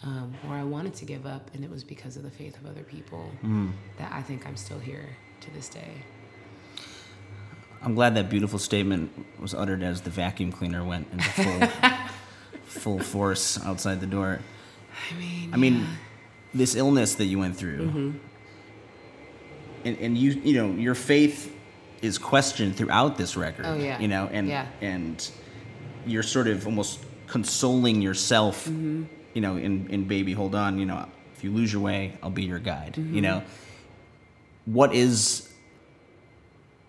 um, 0.02 0.34
where 0.46 0.58
I 0.58 0.64
wanted 0.64 0.94
to 0.94 1.04
give 1.04 1.26
up. 1.26 1.50
And 1.54 1.64
it 1.64 1.70
was 1.70 1.84
because 1.84 2.16
of 2.16 2.22
the 2.22 2.30
faith 2.30 2.56
of 2.56 2.66
other 2.66 2.82
people 2.82 3.30
mm. 3.42 3.72
that 3.98 4.12
I 4.12 4.22
think 4.22 4.46
I'm 4.46 4.56
still 4.56 4.78
here 4.78 5.08
to 5.40 5.50
this 5.52 5.68
day. 5.68 5.92
I'm 7.82 7.94
glad 7.94 8.14
that 8.16 8.28
beautiful 8.28 8.58
statement 8.58 9.10
was 9.40 9.54
uttered 9.54 9.82
as 9.82 10.02
the 10.02 10.10
vacuum 10.10 10.52
cleaner 10.52 10.84
went 10.84 11.08
into 11.12 11.24
full 11.24 11.68
full 12.64 12.98
force 12.98 13.58
outside 13.64 14.00
the 14.00 14.06
door. 14.06 14.40
I 15.10 15.18
mean, 15.18 15.50
I 15.54 15.56
mean, 15.56 15.86
this 16.52 16.74
illness 16.74 17.14
that 17.14 17.24
you 17.26 17.38
went 17.38 17.56
through, 17.56 17.78
Mm-hmm. 17.86 18.10
and, 19.84 19.98
and 19.98 20.18
you 20.18 20.32
you 20.32 20.54
know 20.54 20.72
your 20.72 20.94
faith 20.94 21.56
is 22.02 22.18
questioned 22.18 22.76
throughout 22.76 23.16
this 23.16 23.36
record. 23.36 23.66
Oh, 23.66 23.74
yeah. 23.76 23.98
you 23.98 24.08
know, 24.08 24.28
and 24.32 24.48
Yeah. 24.48 24.66
and 24.80 25.30
you're 26.06 26.22
sort 26.22 26.48
of 26.48 26.66
almost 26.66 27.00
consoling 27.26 28.02
yourself. 28.02 28.64
Mm-hmm. 28.66 29.04
You 29.34 29.40
know, 29.40 29.56
in 29.56 29.88
in 29.88 30.04
baby, 30.06 30.32
hold 30.32 30.54
on. 30.54 30.78
You 30.78 30.86
know, 30.86 31.06
if 31.36 31.44
you 31.44 31.50
lose 31.50 31.72
your 31.72 31.82
way, 31.82 32.18
I'll 32.22 32.30
be 32.30 32.44
your 32.44 32.58
guide. 32.58 32.94
Mm-hmm. 32.94 33.14
You 33.14 33.20
know, 33.22 33.42
what 34.66 34.94
is 34.94 35.49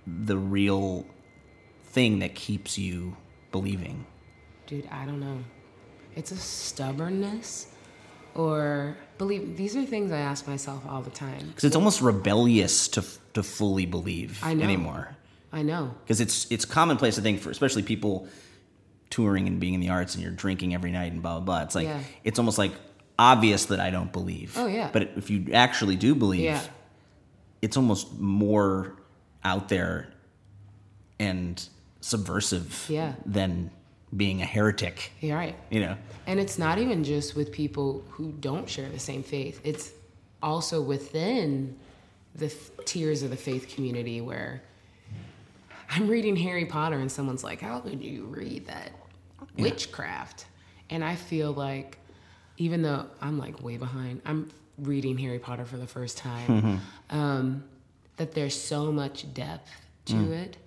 the 0.07 0.37
real 0.37 1.05
thing 1.85 2.19
that 2.19 2.35
keeps 2.35 2.77
you 2.77 3.15
believing? 3.51 4.05
dude, 4.67 4.87
I 4.89 5.05
don't 5.05 5.19
know. 5.19 5.39
It's 6.15 6.31
a 6.31 6.37
stubbornness 6.37 7.67
or 8.35 8.95
believe. 9.17 9.57
These 9.57 9.75
are 9.75 9.83
things 9.85 10.11
I 10.11 10.19
ask 10.19 10.47
myself 10.47 10.83
all 10.87 11.01
the 11.01 11.09
time. 11.09 11.47
Because 11.47 11.65
it's 11.65 11.75
almost 11.75 12.01
rebellious 12.01 12.87
to 12.89 13.03
to 13.33 13.43
fully 13.43 13.85
believe 13.85 14.39
I 14.43 14.53
know. 14.53 14.63
anymore. 14.63 15.15
I 15.53 15.63
know. 15.63 15.93
because 16.03 16.21
it's 16.21 16.49
it's 16.49 16.63
commonplace 16.63 17.19
I 17.19 17.21
think 17.21 17.41
for 17.41 17.49
especially 17.51 17.83
people 17.83 18.27
touring 19.09 19.47
and 19.47 19.59
being 19.59 19.73
in 19.73 19.81
the 19.81 19.89
arts 19.89 20.15
and 20.15 20.23
you're 20.23 20.31
drinking 20.31 20.73
every 20.73 20.91
night 20.91 21.11
and 21.11 21.21
blah 21.21 21.33
blah 21.39 21.41
blah. 21.41 21.61
It's 21.63 21.75
like 21.75 21.87
Yeah. 21.87 21.99
it's 22.23 22.39
almost 22.39 22.57
like 22.57 22.71
obvious 23.19 23.65
that 23.65 23.81
I 23.81 23.89
don't 23.89 24.13
believe. 24.13 24.53
Oh, 24.57 24.67
yeah. 24.67 24.89
But 24.93 25.11
if 25.17 25.29
you 25.29 25.47
actually 25.53 25.97
do 25.97 26.15
believe, 26.15 26.41
Yeah. 26.43 26.61
it's 27.61 27.75
almost 27.75 28.17
more 28.19 28.95
out 29.43 29.69
there 29.69 30.07
and 31.19 31.67
subversive 32.01 32.85
Yeah. 32.89 33.13
than 33.25 33.71
being 34.15 34.41
a 34.41 34.45
heretic. 34.45 35.11
You're 35.21 35.37
right. 35.37 35.55
You 35.69 35.81
know. 35.81 35.97
And 36.27 36.39
it's 36.39 36.57
not 36.57 36.77
even 36.79 37.03
just 37.03 37.35
with 37.35 37.51
people 37.51 38.03
who 38.09 38.31
don't 38.33 38.69
share 38.69 38.89
the 38.89 38.99
same 38.99 39.23
faith. 39.23 39.61
It's 39.63 39.91
also 40.43 40.81
within 40.81 41.77
the 42.35 42.47
f- 42.47 42.71
tiers 42.85 43.23
of 43.23 43.29
the 43.29 43.37
faith 43.37 43.73
community 43.73 44.21
where 44.21 44.61
I'm 45.89 46.07
reading 46.07 46.35
Harry 46.37 46.65
Potter 46.65 46.97
and 46.97 47.11
someone's 47.11 47.43
like, 47.43 47.61
"How 47.61 47.79
could 47.79 48.01
you 48.01 48.25
read 48.25 48.67
that 48.67 48.91
witchcraft?" 49.57 50.45
And 50.89 51.03
I 51.03 51.15
feel 51.15 51.51
like 51.53 51.97
even 52.57 52.81
though 52.81 53.07
I'm 53.21 53.37
like 53.37 53.61
way 53.61 53.77
behind, 53.77 54.21
I'm 54.25 54.49
reading 54.77 55.17
Harry 55.17 55.39
Potter 55.39 55.65
for 55.65 55.77
the 55.77 55.87
first 55.87 56.17
time. 56.17 56.79
Um, 57.09 57.63
that 58.17 58.33
there's 58.33 58.59
so 58.59 58.91
much 58.91 59.33
depth 59.33 59.71
to 60.05 60.13
mm. 60.13 60.31
it, 60.31 60.57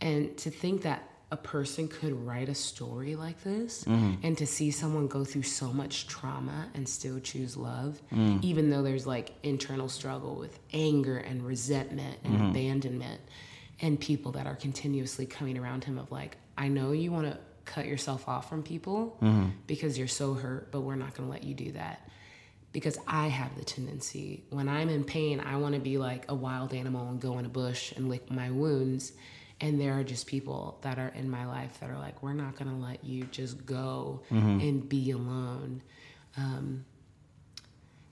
and 0.00 0.36
to 0.38 0.50
think 0.50 0.82
that 0.82 1.08
a 1.32 1.36
person 1.36 1.88
could 1.88 2.12
write 2.24 2.48
a 2.48 2.54
story 2.54 3.16
like 3.16 3.42
this 3.42 3.84
mm-hmm. 3.84 4.14
and 4.22 4.38
to 4.38 4.46
see 4.46 4.70
someone 4.70 5.08
go 5.08 5.24
through 5.24 5.42
so 5.42 5.72
much 5.72 6.06
trauma 6.06 6.68
and 6.74 6.88
still 6.88 7.18
choose 7.18 7.56
love 7.56 8.00
mm. 8.12 8.42
even 8.44 8.70
though 8.70 8.82
there's 8.82 9.06
like 9.06 9.32
internal 9.42 9.88
struggle 9.88 10.36
with 10.36 10.58
anger 10.72 11.18
and 11.18 11.44
resentment 11.44 12.16
and 12.22 12.34
mm-hmm. 12.34 12.50
abandonment 12.50 13.20
and 13.80 13.98
people 13.98 14.32
that 14.32 14.46
are 14.46 14.54
continuously 14.54 15.26
coming 15.26 15.58
around 15.58 15.82
him 15.82 15.98
of 15.98 16.12
like 16.12 16.36
i 16.56 16.68
know 16.68 16.92
you 16.92 17.10
want 17.10 17.26
to 17.26 17.36
cut 17.64 17.86
yourself 17.86 18.28
off 18.28 18.48
from 18.48 18.62
people 18.62 19.18
mm-hmm. 19.20 19.48
because 19.66 19.98
you're 19.98 20.06
so 20.06 20.34
hurt 20.34 20.70
but 20.70 20.82
we're 20.82 20.94
not 20.94 21.12
going 21.16 21.28
to 21.28 21.32
let 21.32 21.42
you 21.42 21.54
do 21.54 21.72
that 21.72 22.08
because 22.76 22.98
I 23.06 23.28
have 23.28 23.56
the 23.56 23.64
tendency 23.64 24.44
when 24.50 24.68
I'm 24.68 24.90
in 24.90 25.02
pain, 25.02 25.40
I 25.40 25.56
want 25.56 25.74
to 25.76 25.80
be 25.80 25.96
like 25.96 26.26
a 26.28 26.34
wild 26.34 26.74
animal 26.74 27.08
and 27.08 27.18
go 27.18 27.38
in 27.38 27.46
a 27.46 27.48
bush 27.48 27.92
and 27.92 28.10
lick 28.10 28.30
my 28.30 28.50
wounds. 28.50 29.12
And 29.62 29.80
there 29.80 29.98
are 29.98 30.04
just 30.04 30.26
people 30.26 30.78
that 30.82 30.98
are 30.98 31.08
in 31.08 31.30
my 31.30 31.46
life 31.46 31.80
that 31.80 31.88
are 31.88 31.98
like, 31.98 32.22
we're 32.22 32.34
not 32.34 32.54
going 32.54 32.68
to 32.70 32.76
let 32.76 33.02
you 33.02 33.24
just 33.30 33.64
go 33.64 34.20
and 34.30 34.86
be 34.86 35.10
alone. 35.12 35.80
Um, 36.36 36.84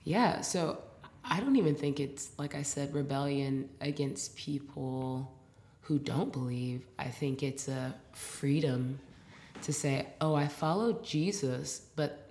yeah, 0.03 0.41
so 0.41 0.81
I 1.23 1.41
don't 1.41 1.57
even 1.57 1.75
think 1.75 1.99
it's, 1.99 2.31
like 2.39 2.55
I 2.55 2.63
said, 2.63 2.91
rebellion 2.91 3.69
against 3.81 4.35
people 4.35 5.31
who 5.81 5.99
don't 5.99 6.33
believe. 6.33 6.87
I 6.97 7.09
think 7.09 7.43
it's 7.43 7.67
a 7.67 7.93
freedom 8.13 8.99
to 9.61 9.71
say, 9.71 10.07
oh, 10.19 10.33
I 10.33 10.47
follow 10.47 10.93
Jesus, 11.03 11.83
but 11.95 12.24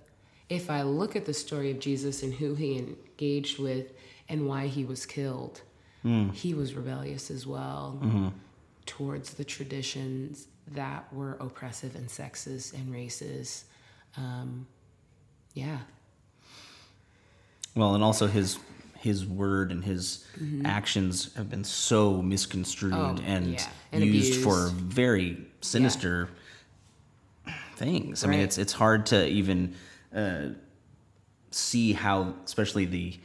if 0.49 0.69
I 0.69 0.83
look 0.83 1.15
at 1.15 1.25
the 1.25 1.33
story 1.33 1.71
of 1.71 1.79
Jesus 1.79 2.23
and 2.23 2.33
who 2.33 2.55
he 2.55 2.77
engaged 2.77 3.59
with 3.59 3.93
and 4.29 4.47
why 4.47 4.67
he 4.67 4.85
was 4.85 5.05
killed, 5.05 5.61
he 6.33 6.53
was 6.53 6.75
rebellious 6.75 7.31
as 7.31 7.47
well 7.47 8.31
towards 8.85 9.33
the 9.33 9.43
traditions 9.43 10.47
that 10.67 11.11
were 11.11 11.33
oppressive 11.39 11.95
and 11.95 12.07
sexist 12.07 12.73
and 12.73 12.93
racist. 12.93 13.63
Um, 14.17 14.67
yeah. 15.53 15.79
Well, 17.75 17.95
and 17.95 18.03
also 18.03 18.27
his 18.27 18.59
his 18.99 19.25
word 19.25 19.71
and 19.71 19.83
his 19.83 20.25
actions 20.63 21.33
have 21.35 21.49
been 21.49 21.63
so 21.63 22.21
misconstrued 22.21 22.93
Mm-hmm. 22.93 23.19
Oh, 23.19 23.23
and, 23.27 23.53
yeah. 23.53 23.67
And 23.91 24.03
used 24.03 24.41
for 24.41 24.67
very 24.69 25.37
sinister 25.61 26.29
things. 27.75 28.23
I 28.23 28.27
mean, 28.27 28.39
it's 28.39 28.57
it's 28.57 28.73
hard 28.73 29.07
to 29.07 29.27
even 29.27 29.75
uh, 30.15 30.49
see 31.51 31.93
how, 31.93 32.33
especially 32.45 32.85
the 32.85 33.19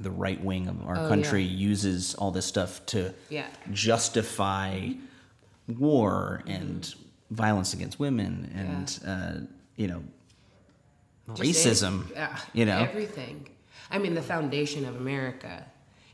the 0.00 0.10
right 0.10 0.42
wing 0.42 0.66
of 0.66 0.86
our 0.86 0.96
Oh, 1.04 1.08
country 1.08 1.42
yeah. 1.42 1.56
uses 1.68 2.14
all 2.14 2.30
this 2.30 2.46
stuff 2.46 2.84
to 2.86 3.12
Yeah. 3.28 3.46
justify 3.70 4.92
war 5.78 6.42
and 6.46 6.94
violence 7.30 7.74
against 7.74 7.98
women 8.00 8.50
and 8.54 8.98
uh, 9.06 9.46
you 9.76 9.86
know 9.88 10.02
Just 11.34 11.42
racism. 11.42 12.10
yeah, 12.14 12.38
you 12.54 12.64
know, 12.64 12.78
everything. 12.80 13.46
I 13.90 13.98
mean, 13.98 14.14
the 14.14 14.22
foundation 14.22 14.86
of 14.86 14.96
America 14.96 15.64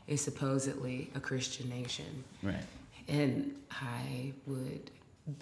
is 0.07 0.19
supposedly 0.21 1.09
a 1.15 1.19
Christian 1.21 1.69
nation. 1.69 2.23
right? 2.43 2.63
And 3.07 3.55
I 3.71 4.33
would, 4.47 4.91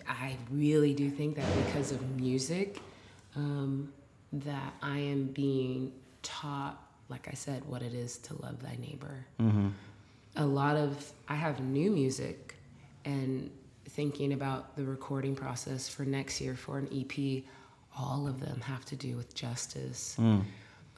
I 0.08 0.36
really 0.52 0.94
do 0.94 1.10
think 1.10 1.36
that 1.36 1.66
because 1.66 1.92
of 1.92 2.00
music, 2.16 2.80
um, 3.36 3.92
that 4.34 4.74
I 4.82 5.00
am 5.00 5.28
being 5.28 5.92
taught, 6.24 6.82
like 7.10 7.28
I 7.30 7.34
said, 7.34 7.64
what 7.66 7.82
it 7.82 7.94
is 7.94 8.18
to 8.20 8.42
love 8.42 8.62
thy 8.62 8.76
neighbor. 8.80 9.26
Mm-hmm. 9.40 9.70
A 10.38 10.46
lot 10.46 10.76
of, 10.76 11.12
I 11.28 11.36
have 11.36 11.60
new 11.62 11.92
music 11.92 12.56
and 13.06 13.50
thinking 13.90 14.34
about 14.34 14.76
the 14.76 14.84
recording 14.84 15.36
process 15.36 15.88
for 15.88 16.04
next 16.04 16.42
year 16.42 16.56
for 16.56 16.78
an 16.78 16.90
EP, 16.94 17.44
all 17.98 18.28
of 18.28 18.42
them 18.42 18.60
have 18.62 18.84
to 18.86 18.96
do 18.96 19.16
with 19.16 19.34
justice. 19.34 20.18
Mm. 20.20 20.44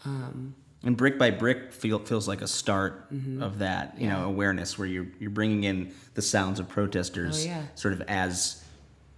Um, 0.05 0.55
and 0.83 0.95
brick 0.95 1.17
by 1.19 1.31
brick 1.31 1.71
feel, 1.73 1.99
feels 1.99 2.27
like 2.27 2.41
a 2.41 2.47
start 2.47 3.11
mm-hmm. 3.13 3.43
of 3.43 3.59
that, 3.59 3.99
you 3.99 4.07
know, 4.07 4.15
Mm-hmm. 4.17 4.25
Awareness 4.29 4.77
where 4.79 4.87
you're 4.87 5.07
you're 5.19 5.29
bringing 5.29 5.63
in 5.63 5.93
the 6.13 6.21
sounds 6.21 6.59
of 6.59 6.69
protesters, 6.69 7.43
Oh, 7.45 7.49
yeah. 7.49 7.63
sort 7.75 7.93
of 7.93 8.01
as, 8.07 8.63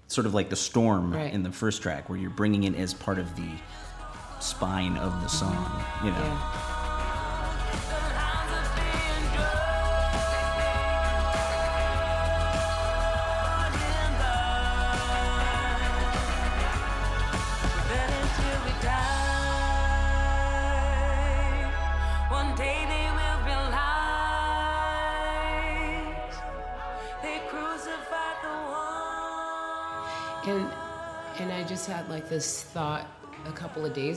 sort 0.07 0.25
of 0.25 0.33
like 0.33 0.49
the 0.49 0.55
storm 0.55 1.13
Right. 1.13 1.31
in 1.31 1.43
the 1.43 1.51
first 1.51 1.81
track, 1.81 2.09
where 2.09 2.17
you're 2.17 2.29
bringing 2.31 2.63
it 2.63 2.75
as 2.75 2.93
part 2.93 3.19
of 3.19 3.33
the 3.35 3.47
spine 4.39 4.97
of 4.97 5.21
the 5.21 5.29
song, 5.29 5.71
you 6.03 6.11
know. 6.11 6.17
Yeah. 6.17 6.68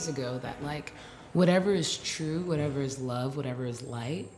Days 0.05 0.17
ago 0.17 0.39
that 0.39 0.61
like 0.63 0.93
whatever 1.33 1.73
is 1.73 1.97
true, 1.97 2.41
whatever 2.41 2.81
is 2.81 2.99
love, 2.99 3.35
whatever 3.37 3.65
is 3.65 3.81
light 3.81 4.29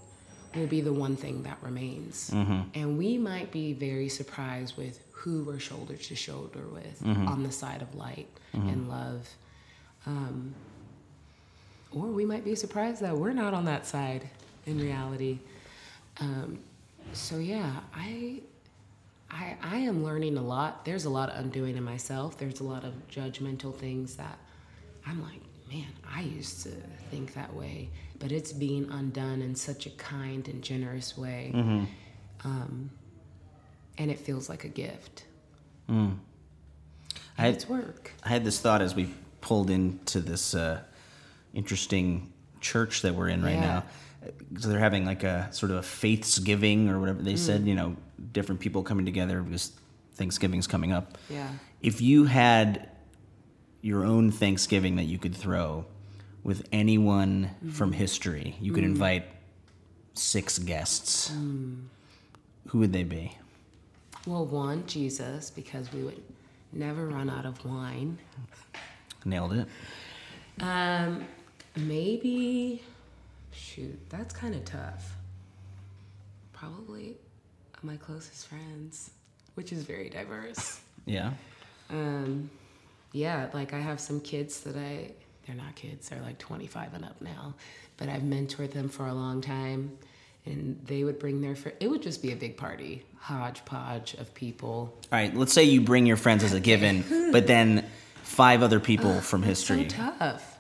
will 0.56 0.68
be 0.68 0.82
the 0.82 0.94
one 0.94 1.16
thing 1.16 1.44
that 1.44 1.58
remains. 1.62 2.30
And 2.74 2.98
we 2.98 3.18
might 3.18 3.52
be 3.52 3.74
very 3.74 4.10
surprised 4.10 4.78
with 4.78 5.00
who 5.12 5.44
we're 5.44 5.60
shoulder 5.60 5.96
to 5.96 6.16
shoulder 6.16 6.62
with 6.72 7.02
on 7.06 7.44
the 7.44 7.52
side 7.52 7.82
of 7.82 7.94
light 7.96 8.28
and 8.54 8.88
love. 8.90 9.28
Um, 10.06 10.54
or 11.92 12.08
we 12.08 12.26
might 12.26 12.44
be 12.46 12.56
surprised 12.56 13.02
that 13.02 13.18
we're 13.18 13.34
not 13.34 13.54
on 13.54 13.66
that 13.66 13.86
side 13.86 14.30
in 14.66 14.80
reality. 14.80 15.40
Um, 16.20 16.60
so 17.14 17.38
yeah, 17.38 17.72
I 17.94 18.42
I, 19.32 19.58
I 19.62 19.78
am 19.78 20.04
learning 20.04 20.38
a 20.38 20.42
lot. 20.42 20.86
There's 20.86 21.06
a 21.06 21.10
lot 21.10 21.30
of 21.30 21.44
undoing 21.44 21.76
in 21.76 21.84
myself. 21.84 22.38
There's 22.38 22.60
a 22.60 22.64
lot 22.64 22.84
of 22.86 22.94
judgmental 23.10 23.76
things 23.76 24.16
that 24.16 24.38
I'm 25.06 25.22
like, 25.22 25.42
man, 25.72 25.88
I 26.08 26.22
used 26.22 26.64
to 26.64 26.70
think 27.12 27.34
that 27.34 27.54
way, 27.56 27.90
but 28.20 28.32
it's 28.32 28.54
being 28.54 28.90
undone 28.92 29.42
in 29.42 29.56
such 29.56 29.86
a 29.86 29.90
kind 29.92 30.48
and 30.48 30.62
generous 30.64 31.18
way. 31.18 31.52
Um, 32.44 32.92
and 33.98 34.12
it 34.12 34.20
feels 34.20 34.50
like 34.50 34.64
a 34.64 34.70
gift. 34.70 35.26
I 35.90 36.12
had, 37.38 37.54
It's 37.56 37.68
work. 37.70 38.12
I 38.24 38.30
had 38.30 38.44
this 38.46 38.60
thought 38.60 38.82
as 38.82 38.96
we 38.96 39.10
pulled 39.42 39.70
into 39.70 40.20
this 40.20 40.56
uh, 40.56 40.82
interesting 41.54 42.32
church 42.62 43.02
that 43.02 43.14
we're 43.16 43.30
in 43.30 43.44
right 43.44 43.54
Yeah. 43.56 43.62
now. 43.62 43.84
So 44.60 44.70
they're 44.70 44.80
having 44.80 45.06
like 45.06 45.24
a 45.24 45.50
sort 45.52 45.72
of 45.72 45.78
a 45.78 45.84
faiths 45.84 46.40
giving 46.40 46.90
or 46.90 47.00
whatever 47.00 47.22
they 47.22 47.34
Mm. 47.36 47.38
said. 47.40 47.68
You 47.68 47.76
know, 47.76 47.96
different 48.34 48.60
people 48.62 48.82
coming 48.84 49.06
together 49.06 49.42
because 49.42 49.72
Thanksgiving's 50.16 50.66
coming 50.68 50.92
up. 50.92 51.18
Yeah. 51.30 51.48
If 51.82 52.02
you 52.02 52.24
had 52.26 52.90
your 53.86 54.04
own 54.04 54.32
Thanksgiving 54.32 54.96
that 54.96 55.04
you 55.04 55.20
could 55.20 55.36
throw 55.36 55.86
with 56.44 56.68
anyone 56.72 57.52
from 57.72 57.92
history, 57.92 58.56
you 58.60 58.74
could 58.74 58.84
invite 58.84 59.28
six 60.16 60.58
guests. 60.58 61.32
Who 62.70 62.80
would 62.80 62.92
they 62.92 63.04
be? 63.04 63.38
Well, 64.26 64.44
one, 64.44 64.88
Jesus, 64.88 65.52
because 65.52 65.94
we 65.94 66.02
would 66.02 66.20
never 66.74 67.06
run 67.06 67.30
out 67.30 67.46
of 67.46 67.64
wine. 67.64 68.18
Nailed 69.24 69.54
it. 69.54 69.68
Um, 70.62 71.28
maybe, 71.76 72.82
shoot, 73.52 74.00
that's 74.10 74.34
kind 74.34 74.56
of 74.56 74.66
tough. 74.66 75.14
Probably 76.54 77.18
my 77.84 77.98
closest 77.98 78.48
friends, 78.48 79.12
which 79.54 79.72
is 79.72 79.84
very 79.84 80.10
diverse. 80.10 80.80
Yeah. 81.06 81.34
Um, 81.92 82.50
yeah, 83.16 83.48
like 83.54 83.74
I 83.74 83.80
have 83.80 84.00
some 84.00 84.20
kids 84.20 84.60
that 84.62 84.76
I, 84.76 85.12
they're 85.48 85.56
not 85.56 85.76
kids, 85.76 86.10
they're 86.10 86.22
like 86.22 86.38
25 86.38 86.94
and 86.96 87.06
up 87.06 87.22
now, 87.22 87.54
but 87.98 88.10
I've 88.10 88.24
mentored 88.24 88.72
them 88.72 88.90
for 88.90 89.08
a 89.08 89.14
long 89.14 89.42
time. 89.42 89.98
And 90.46 90.80
they 90.86 91.04
would 91.04 91.18
bring 91.18 91.42
their, 91.42 91.56
fr- 91.56 91.70
it 91.80 91.90
would 91.90 92.04
just 92.04 92.22
be 92.22 92.32
a 92.32 92.36
big 92.36 92.56
party, 92.56 93.04
hodgepodge 93.18 94.14
of 94.16 94.32
people. 94.36 94.94
All 95.12 95.20
right, 95.20 95.36
let's 95.36 95.54
say 95.54 95.64
you 95.64 95.82
bring 95.82 96.06
your 96.06 96.18
friends 96.18 96.44
as 96.44 96.54
a 96.54 96.60
given, 96.60 97.32
but 97.32 97.48
then 97.48 97.90
five 98.22 98.62
other 98.62 98.80
people 98.80 99.22
from 99.22 99.42
history. 99.42 99.90
So 99.90 99.96
tough. 100.20 100.60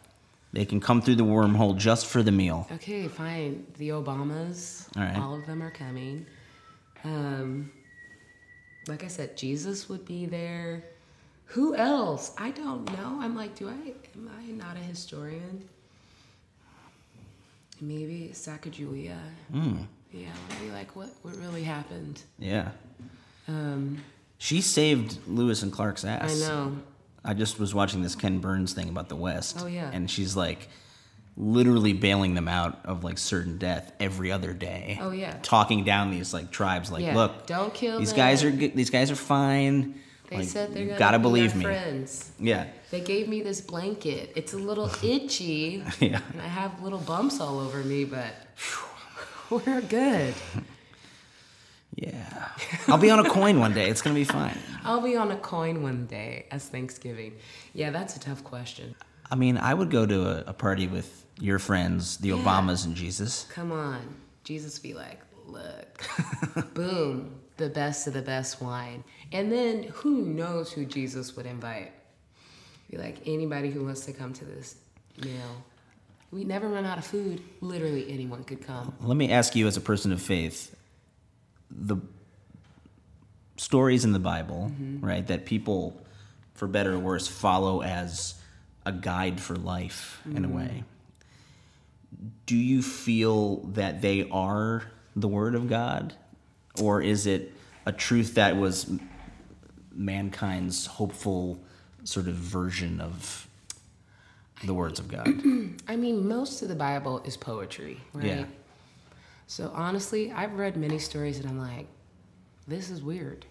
They 0.53 0.65
can 0.65 0.79
come 0.79 1.01
through 1.01 1.15
the 1.15 1.25
wormhole 1.25 1.77
just 1.77 2.05
for 2.07 2.23
the 2.23 2.31
meal. 2.31 2.65
Okay, 2.71 3.07
fine. 3.09 3.67
The 3.77 3.89
Obamas, 3.89 4.87
All 4.97 5.03
right. 5.03 5.17
all 5.17 5.35
of 5.35 5.45
them 5.45 5.61
are 5.61 5.69
coming. 5.71 6.25
Um, 7.03 7.71
like 8.87 9.03
I 9.03 9.07
said, 9.07 9.35
Jesus 9.37 9.87
would 9.89 10.05
be 10.05 10.25
there. 10.25 10.83
Who 11.47 11.75
else? 11.75 12.31
I 12.37 12.51
don't 12.51 12.85
know. 12.97 13.19
I'm 13.21 13.35
like, 13.35 13.55
do 13.55 13.67
I? 13.69 13.93
Am 14.15 14.29
I 14.39 14.51
not 14.51 14.75
a 14.75 14.79
historian? 14.79 15.67
Maybe 17.81 18.31
Sacagawea. 18.33 19.17
Hmm. 19.51 19.77
Yeah, 20.11 20.29
maybe 20.49 20.71
like 20.71 20.95
what 20.95 21.09
what 21.23 21.35
really 21.37 21.63
happened. 21.63 22.21
Yeah. 22.39 22.69
Um, 23.47 24.01
She 24.37 24.61
saved 24.61 25.17
Lewis 25.27 25.61
and 25.61 25.71
Clark's 25.71 26.05
ass. 26.05 26.41
I 26.43 26.47
know. 26.47 26.77
I 27.23 27.33
just 27.33 27.59
was 27.59 27.73
watching 27.73 28.01
this 28.01 28.15
Ken 28.15 28.39
Burns 28.39 28.73
thing 28.73 28.87
about 28.89 29.09
the 29.09 29.15
West. 29.15 29.57
Oh, 29.61 29.65
yeah. 29.67 29.89
And 29.91 30.09
she's 30.09 30.35
like 30.35 30.69
literally 31.37 31.91
bailing 31.91 32.33
them 32.33 32.47
out 32.47 32.79
of 32.85 33.03
like 33.03 33.17
certain 33.17 33.57
death 33.57 33.91
every 33.99 34.31
other 34.31 34.53
day. 34.53 34.97
Oh, 35.01 35.11
yeah. 35.11 35.37
Talking 35.41 35.83
down 35.83 36.11
these 36.11 36.33
like 36.33 36.49
tribes 36.51 36.91
like, 36.91 37.03
Yeah, 37.03 37.15
look, 37.15 37.45
don't 37.45 37.73
kill 37.73 37.99
these 37.99 38.09
them. 38.09 38.17
guys 38.17 38.43
are 38.43 38.51
good, 38.51 38.75
these 38.75 38.89
guys 38.89 39.11
are 39.11 39.15
fine. 39.17 39.95
They 40.29 40.37
Like, 40.37 40.47
said 40.47 40.73
they're 40.73 40.85
gonna 40.85 40.97
gotta 40.99 41.19
be 41.19 41.23
believe 41.23 41.55
me. 41.55 41.63
friends. 41.63 42.31
Yeah. 42.39 42.65
They 42.91 43.01
gave 43.01 43.27
me 43.27 43.41
this 43.41 43.61
blanket. 43.61 44.31
It's 44.35 44.53
a 44.53 44.57
little 44.57 44.89
itchy. 45.03 45.83
Yeah. 45.99 46.19
And 46.33 46.41
I 46.41 46.47
have 46.47 46.81
little 46.81 46.99
bumps 46.99 47.39
all 47.39 47.59
over 47.59 47.83
me, 47.83 48.05
but 48.05 48.33
we're 49.49 49.81
good. 49.81 50.33
Yeah. 51.95 52.49
I'll 52.87 52.97
be 52.97 53.09
on 53.09 53.19
a 53.25 53.29
coin 53.29 53.59
one 53.59 53.73
day. 53.73 53.89
It's 53.89 54.01
gonna 54.01 54.15
be 54.15 54.23
fine. 54.25 54.57
I'll 54.83 55.01
be 55.01 55.15
on 55.15 55.31
a 55.31 55.37
coin 55.37 55.81
one 55.81 56.05
day 56.07 56.45
as 56.51 56.67
Thanksgiving. 56.67 57.33
Yeah, 57.73 57.91
that's 57.91 58.15
a 58.17 58.19
tough 58.19 58.43
question. 58.43 58.95
I 59.31 59.35
mean, 59.35 59.57
I 59.57 59.73
would 59.73 59.89
go 59.89 60.05
to 60.05 60.27
a, 60.47 60.49
a 60.49 60.53
party 60.53 60.87
with 60.87 61.25
your 61.39 61.57
friends, 61.59 62.17
the 62.17 62.29
Yeah. 62.29 62.35
Obamas 62.35 62.85
and 62.85 62.95
Jesus. 62.95 63.45
Come 63.49 63.71
on. 63.71 64.01
Jesus 64.43 64.77
be 64.77 64.93
like, 64.93 65.19
look, 65.47 66.03
boom, 66.75 67.39
the 67.57 67.69
best 67.69 68.07
of 68.07 68.13
the 68.13 68.21
best 68.21 68.61
wine. 68.61 69.03
And 69.31 69.51
then 69.51 69.83
who 69.83 70.21
knows 70.21 70.71
who 70.71 70.85
Jesus 70.85 71.35
would 71.35 71.45
invite? 71.45 71.91
Be 72.89 72.97
like, 72.97 73.21
anybody 73.25 73.71
who 73.71 73.83
wants 73.85 74.05
to 74.05 74.13
come 74.13 74.33
to 74.33 74.45
this 74.45 74.75
meal. 75.21 75.63
We 76.31 76.43
never 76.43 76.67
run 76.67 76.85
out 76.85 76.97
of 76.97 77.05
food. 77.05 77.41
Literally 77.61 78.11
anyone 78.11 78.43
could 78.43 78.65
come. 78.65 78.93
Let 79.01 79.17
me 79.17 79.31
ask 79.31 79.55
you, 79.55 79.67
as 79.67 79.77
a 79.77 79.81
person 79.81 80.11
of 80.11 80.21
faith, 80.21 80.75
the 81.71 81.97
stories 83.57 84.03
in 84.03 84.11
the 84.11 84.19
Bible, 84.19 84.71
mm-hmm. 84.71 85.05
right, 85.05 85.25
that 85.27 85.45
people, 85.45 85.99
for 86.53 86.67
better 86.67 86.93
or 86.93 86.99
worse, 86.99 87.27
follow 87.27 87.81
as 87.81 88.35
a 88.85 88.91
guide 88.91 89.39
for 89.39 89.55
life 89.55 90.21
in 90.25 90.43
a 90.43 90.47
mm-hmm. 90.47 90.57
way. 90.57 90.83
Do 92.45 92.55
you 92.55 92.81
feel 92.81 93.57
that 93.73 94.01
they 94.01 94.29
are 94.29 94.83
the 95.15 95.27
Word 95.27 95.55
of 95.55 95.69
God? 95.69 96.13
Or 96.81 97.01
is 97.01 97.25
it 97.25 97.53
a 97.85 97.91
truth 97.91 98.35
that 98.35 98.57
was 98.57 98.91
mankind's 99.93 100.85
hopeful 100.85 101.59
sort 102.03 102.27
of 102.27 102.35
version 102.35 102.99
of 102.99 103.47
the 104.63 104.73
words 104.73 104.99
of 104.99 105.07
God? 105.07 105.27
I 105.87 105.95
mean, 105.95 106.27
most 106.27 106.61
of 106.61 106.69
the 106.69 106.75
Bible 106.75 107.21
is 107.25 107.37
poetry, 107.37 107.99
right? 108.13 108.25
Yeah. 108.25 108.45
So 109.47 109.71
honestly, 109.73 110.31
I've 110.31 110.53
read 110.53 110.75
many 110.75 110.99
stories 110.99 111.39
and 111.39 111.47
I'm 111.47 111.59
like, 111.59 111.87
this 112.67 112.89
is 112.89 113.01
weird, 113.03 113.45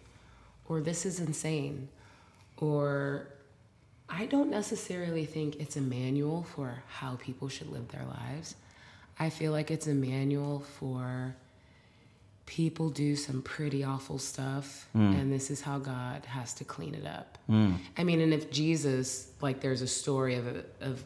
or 0.69 0.81
this 0.81 1.07
is 1.07 1.21
insane, 1.21 1.89
or 2.57 3.29
I 4.09 4.27
don't 4.27 4.51
necessarily 4.51 5.25
think 5.25 5.61
it's 5.61 5.77
a 5.77 5.81
manual 5.81 6.43
for 6.43 6.83
how 6.89 7.17
people 7.17 7.49
should 7.49 7.71
live 7.71 7.89
their 7.89 8.05
lives. 8.05 8.57
I 9.19 9.31
feel 9.31 9.53
like 9.53 9.71
it's 9.71 9.87
a 9.87 9.95
manual 9.95 10.61
for 10.61 11.37
people 12.47 12.91
do 12.91 13.17
some 13.17 13.41
pretty 13.43 13.83
awful 13.83 14.19
stuff 14.19 14.89
hmm. 14.93 15.13
and 15.13 15.33
this 15.33 15.51
is 15.51 15.63
how 15.63 15.79
God 15.79 16.27
has 16.27 16.53
to 16.55 16.65
clean 16.65 16.95
it 16.95 17.07
up. 17.07 17.39
Hmm. 17.47 17.75
I 17.97 18.05
mean, 18.05 18.21
and 18.21 18.35
if 18.35 18.51
Jesus, 18.51 19.31
like 19.41 19.61
there's 19.61 19.83
a 19.83 19.87
story 19.87 20.35
of 20.35 20.47
a, 20.47 20.65
of 20.81 21.03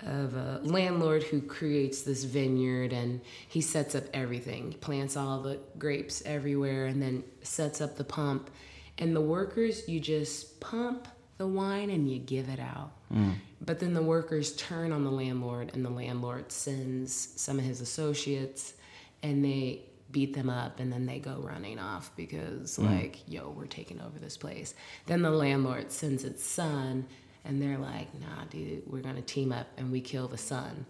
of 0.00 0.34
a 0.34 0.60
landlord 0.62 1.22
who 1.22 1.40
creates 1.40 2.02
this 2.02 2.24
vineyard 2.24 2.92
and 2.92 3.20
he 3.48 3.60
sets 3.60 3.94
up 3.94 4.04
everything. 4.12 4.72
He 4.72 4.76
plants 4.76 5.16
all 5.16 5.40
the 5.40 5.60
grapes 5.78 6.22
everywhere 6.26 6.86
and 6.86 7.00
then 7.00 7.24
sets 7.42 7.80
up 7.80 7.96
the 7.96 8.04
pump. 8.04 8.50
And 8.98 9.16
the 9.16 9.20
workers, 9.20 9.88
you 9.88 10.00
just 10.00 10.60
pump 10.60 11.08
the 11.38 11.46
wine 11.46 11.90
and 11.90 12.10
you 12.10 12.18
give 12.18 12.48
it 12.48 12.60
out. 12.60 12.92
Hmm. 13.10 13.32
But 13.60 13.78
then 13.78 13.94
the 13.94 14.02
workers 14.02 14.54
turn 14.56 14.92
on 14.92 15.04
the 15.04 15.10
landlord 15.10 15.70
and 15.74 15.84
the 15.84 15.90
landlord 15.90 16.52
sends 16.52 17.14
some 17.40 17.58
of 17.58 17.64
his 17.64 17.80
associates 17.80 18.74
and 19.22 19.44
they 19.44 19.82
beat 20.14 20.32
them 20.32 20.48
up 20.48 20.78
and 20.78 20.92
then 20.92 21.04
they 21.04 21.18
go 21.18 21.40
running 21.42 21.78
off 21.78 22.12
because 22.16 22.78
mm. 22.78 22.88
like 22.88 23.18
yo 23.26 23.50
we're 23.50 23.66
taking 23.66 24.00
over 24.00 24.18
this 24.18 24.36
place. 24.38 24.74
Then 25.06 25.20
the 25.20 25.30
landlord 25.30 25.90
sends 25.90 26.24
its 26.24 26.42
son 26.42 27.06
and 27.44 27.60
they're 27.60 27.76
like 27.76 28.14
nah 28.14 28.44
dude 28.48 28.84
we're 28.86 29.00
gonna 29.00 29.20
team 29.20 29.52
up 29.52 29.66
and 29.76 29.90
we 29.92 30.00
kill 30.00 30.28
the 30.28 30.38
son. 30.38 30.86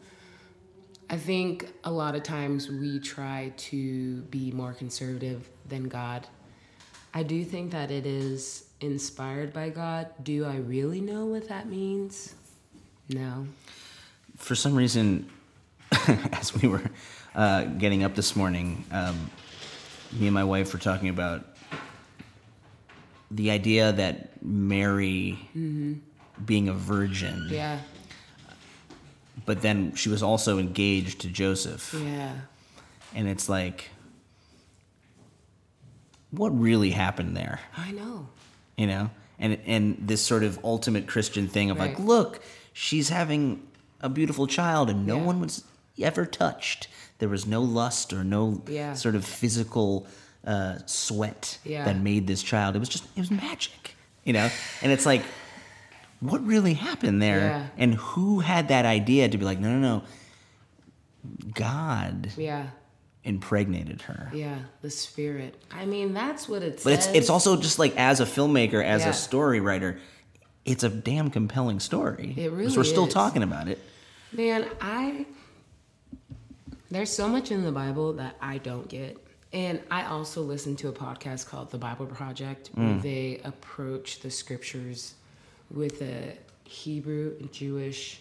I 1.09 1.17
think 1.17 1.73
a 1.85 1.91
lot 1.91 2.15
of 2.15 2.23
times 2.23 2.69
we 2.69 3.01
try 3.01 3.53
to 3.57 4.21
be 4.23 4.53
more 4.53 4.75
conservative 4.75 5.49
than 5.67 5.89
god. 5.89 6.29
I 7.15 7.23
do 7.23 7.45
think 7.45 7.73
that 7.73 7.91
it 7.91 8.05
is 8.05 8.67
inspired 8.81 9.55
by 9.55 9.71
god. 9.71 10.11
Do 10.23 10.45
i 10.45 10.57
really 10.57 11.01
know 11.01 11.25
what 11.25 11.49
that 11.49 11.67
means? 11.67 12.35
No. 13.09 13.47
For 14.37 14.55
some 14.55 14.75
reason, 14.75 15.31
as 16.33 16.55
we 16.61 16.69
were 16.69 16.83
uh, 17.35 17.64
getting 17.64 18.05
up 18.05 18.14
this 18.14 18.37
morning, 18.37 18.85
um, 18.90 19.31
me 20.12 20.27
and 20.27 20.35
my 20.35 20.44
wife 20.44 20.73
were 20.73 20.79
talking 20.79 21.09
about 21.09 21.44
the 23.31 23.51
idea 23.51 23.92
that 23.92 24.42
Mary 24.44 25.38
being 26.44 26.68
a 26.68 26.73
virgin, 26.73 27.49
yeah. 27.51 27.79
but 29.47 29.62
then 29.62 29.94
she 29.94 30.09
was 30.09 30.23
also 30.23 30.59
engaged 30.59 31.20
to 31.23 31.29
Joseph. 31.29 31.94
yeah. 31.99 32.33
And 33.14 33.29
it's 33.29 33.49
like, 33.49 33.90
what 36.31 36.51
really 36.51 36.90
happened 36.90 37.37
there? 37.37 37.61
i 37.77 37.90
know. 37.92 38.29
You 38.77 38.87
know? 38.88 39.11
And 39.38 39.59
and 39.66 39.97
this 40.01 40.23
sort 40.23 40.44
of 40.44 40.59
ultimate 40.64 41.07
christian 41.09 41.49
thing 41.49 41.70
of 41.70 41.79
like 41.79 41.99
look 41.99 42.40
she's 42.73 43.09
having 43.09 43.66
a 44.01 44.09
beautiful 44.09 44.47
child 44.47 44.88
and 44.90 45.07
no 45.07 45.16
Yeah. 45.16 45.25
one 45.25 45.40
was 45.40 45.64
ever 46.01 46.25
touched 46.25 46.87
there 47.18 47.29
was 47.29 47.46
no 47.46 47.62
lust 47.62 48.12
or 48.12 48.24
no 48.24 48.62
Yeah. 48.68 48.94
sort 48.94 49.14
of 49.14 49.24
physical 49.24 50.07
uh, 50.46 50.79
sweat 50.87 51.59
Yeah. 51.64 51.85
that 51.85 51.96
made 51.98 52.27
this 52.27 52.42
child 52.42 52.77
it 52.77 52.79
was 52.79 52.88
just 52.88 53.05
it 53.16 53.20
was 53.20 53.31
magic 53.31 53.94
you 54.24 54.33
know 54.33 54.50
and 54.83 54.92
it's 54.92 55.07
like 55.07 55.22
what 56.20 56.44
really 56.46 56.74
happened 56.74 57.22
there 57.22 57.38
Yeah. 57.40 57.66
and 57.79 57.94
who 57.94 58.40
had 58.40 58.68
that 58.68 58.85
idea 58.85 59.29
to 59.29 59.38
be 59.38 59.44
like 59.44 59.59
no 59.61 59.70
no 59.70 59.79
no 59.79 60.03
god 61.55 62.31
yeah 62.37 62.66
impregnated 63.24 64.03
her 64.03 64.31
Yeah, 64.35 64.59
the 64.83 64.90
spirit. 64.90 65.55
I 65.70 65.87
mean, 65.87 66.12
that's 66.12 66.46
what 66.46 66.62
it 66.62 66.83
But 66.85 66.92
it's 66.92 67.07
says. 67.07 67.14
it's 67.16 67.31
also 67.31 67.57
just 67.57 67.79
like 67.79 67.96
as 67.96 68.20
a 68.20 68.27
filmmaker, 68.27 68.85
as 68.85 69.07
a 69.07 69.14
story 69.14 69.61
writer, 69.61 69.98
it's 70.66 70.85
a 70.85 70.90
damn 70.90 71.31
compelling 71.31 71.81
story. 71.81 72.35
It 72.37 72.53
really 72.53 72.77
We're 72.77 72.85
still 72.85 73.07
talking 73.07 73.42
about 73.42 73.68
it. 73.68 73.79
Man, 74.31 74.66
I 74.79 75.24
there's 76.95 77.11
so 77.11 77.29
much 77.29 77.51
in 77.51 77.65
the 77.65 77.73
Bible 77.73 78.13
that 78.15 78.37
I 78.41 78.59
don't 78.59 78.89
get. 78.89 79.19
And 79.53 79.81
I 79.91 80.05
also 80.05 80.43
listen 80.43 80.75
to 80.77 80.89
a 80.89 80.93
podcast 80.93 81.47
called 81.47 81.71
The 81.71 81.79
Bible 81.79 82.07
Project 82.07 82.71
where 82.75 82.99
they 82.99 83.41
approach 83.45 84.21
the 84.21 84.31
scriptures 84.31 85.15
with 85.71 86.03
a 86.03 86.37
Hebrew 86.65 87.37
and 87.39 87.53
Jewish 87.53 88.21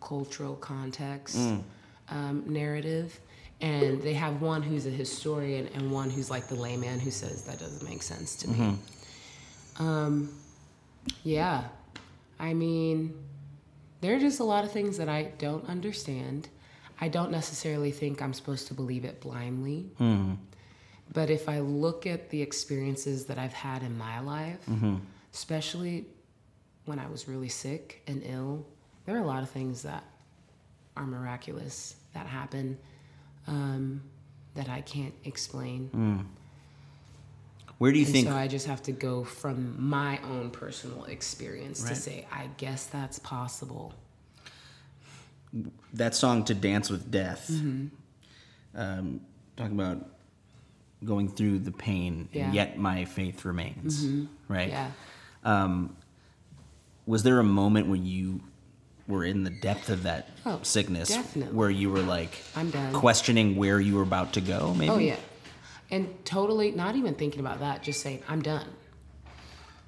cultural 0.00 0.54
context 0.56 1.36
um, 2.08 2.44
narrative. 2.46 3.18
And 3.60 4.00
they 4.00 4.14
have 4.14 4.40
one 4.40 4.62
who's 4.62 4.86
a 4.86 4.90
historian 4.90 5.68
and 5.74 5.90
one 5.90 6.10
who's 6.10 6.30
like 6.30 6.46
the 6.46 6.54
layman 6.54 7.00
who 7.00 7.10
says 7.10 7.44
that 7.44 7.58
doesn't 7.58 7.86
make 7.88 8.02
sense 8.02 8.36
to 8.36 8.48
me. 8.48 8.78
Um, 9.78 10.34
yeah. 11.24 11.64
I 12.38 12.54
mean, 12.54 13.14
there 14.00 14.14
are 14.16 14.20
just 14.20 14.40
a 14.40 14.44
lot 14.44 14.64
of 14.64 14.72
things 14.72 14.96
that 14.96 15.08
I 15.08 15.32
don't 15.38 15.68
understand. 15.68 16.48
I 17.00 17.08
don't 17.08 17.30
necessarily 17.30 17.92
think 17.92 18.20
I'm 18.20 18.32
supposed 18.32 18.66
to 18.68 18.74
believe 18.74 19.04
it 19.04 19.20
blindly. 19.20 19.90
Mm-hmm. 20.00 20.34
But 21.12 21.30
if 21.30 21.48
I 21.48 21.60
look 21.60 22.06
at 22.06 22.30
the 22.30 22.42
experiences 22.42 23.26
that 23.26 23.38
I've 23.38 23.52
had 23.52 23.82
in 23.82 23.96
my 23.96 24.20
life, 24.20 24.58
mm-hmm. 24.68 24.96
especially 25.32 26.06
when 26.84 26.98
I 26.98 27.08
was 27.08 27.28
really 27.28 27.48
sick 27.48 28.02
and 28.06 28.22
ill, 28.24 28.66
there 29.06 29.16
are 29.16 29.20
a 29.20 29.26
lot 29.26 29.42
of 29.42 29.50
things 29.50 29.82
that 29.82 30.04
are 30.96 31.06
miraculous 31.06 31.94
that 32.14 32.26
happen 32.26 32.78
um, 33.46 34.02
that 34.54 34.68
I 34.68 34.80
can't 34.82 35.14
explain. 35.24 35.90
Mm. 35.94 36.26
Where 37.78 37.92
do 37.92 37.98
you 37.98 38.04
And 38.04 38.12
think 38.12 38.28
so 38.28 38.34
I 38.34 38.48
just 38.48 38.66
have 38.66 38.82
to 38.84 38.92
go 38.92 39.22
from 39.22 39.76
my 39.78 40.18
own 40.24 40.50
personal 40.50 41.04
experience 41.04 41.82
Right. 41.82 41.90
to 41.90 41.94
say, 41.94 42.26
I 42.32 42.48
guess 42.56 42.86
that's 42.86 43.20
possible. 43.20 43.94
That 45.94 46.14
song 46.14 46.44
"To 46.44 46.54
Dance 46.54 46.90
with 46.90 47.10
Death"? 47.10 47.48
Mm-hmm. 47.50 47.86
Um, 48.74 49.20
talking 49.56 49.74
about 49.74 50.08
going 51.04 51.28
through 51.28 51.60
the 51.60 51.70
pain, 51.72 52.28
Yeah. 52.32 52.44
and 52.46 52.54
yet 52.54 52.78
my 52.78 53.04
faith 53.04 53.44
remains. 53.44 54.04
Right? 54.48 54.68
Yeah. 54.70 54.90
Um, 55.44 55.96
was 57.06 57.22
there 57.22 57.38
a 57.40 57.44
moment 57.44 57.88
when 57.88 58.04
you 58.04 58.40
were 59.06 59.24
in 59.24 59.42
the 59.44 59.50
depth 59.50 59.88
of 59.88 60.02
that 60.02 60.28
Oh, 60.44 60.60
sickness 60.62 61.08
definitely. 61.08 61.56
where 61.56 61.70
you 61.70 61.90
were 61.90 62.00
like 62.02 62.36
I'm 62.54 62.70
done. 62.70 62.92
questioning 62.92 63.56
where 63.56 63.80
you 63.80 63.94
were 63.96 64.02
about 64.02 64.34
to 64.34 64.40
go? 64.42 64.74
Maybe. 64.74 64.90
Oh 64.90 64.98
yeah, 64.98 65.16
and 65.90 66.12
totally 66.26 66.72
not 66.72 66.96
even 66.96 67.14
thinking 67.14 67.40
about 67.40 67.60
that. 67.60 67.82
Just 67.82 68.00
saying 68.02 68.22
I'm 68.28 68.42
done. 68.42 68.66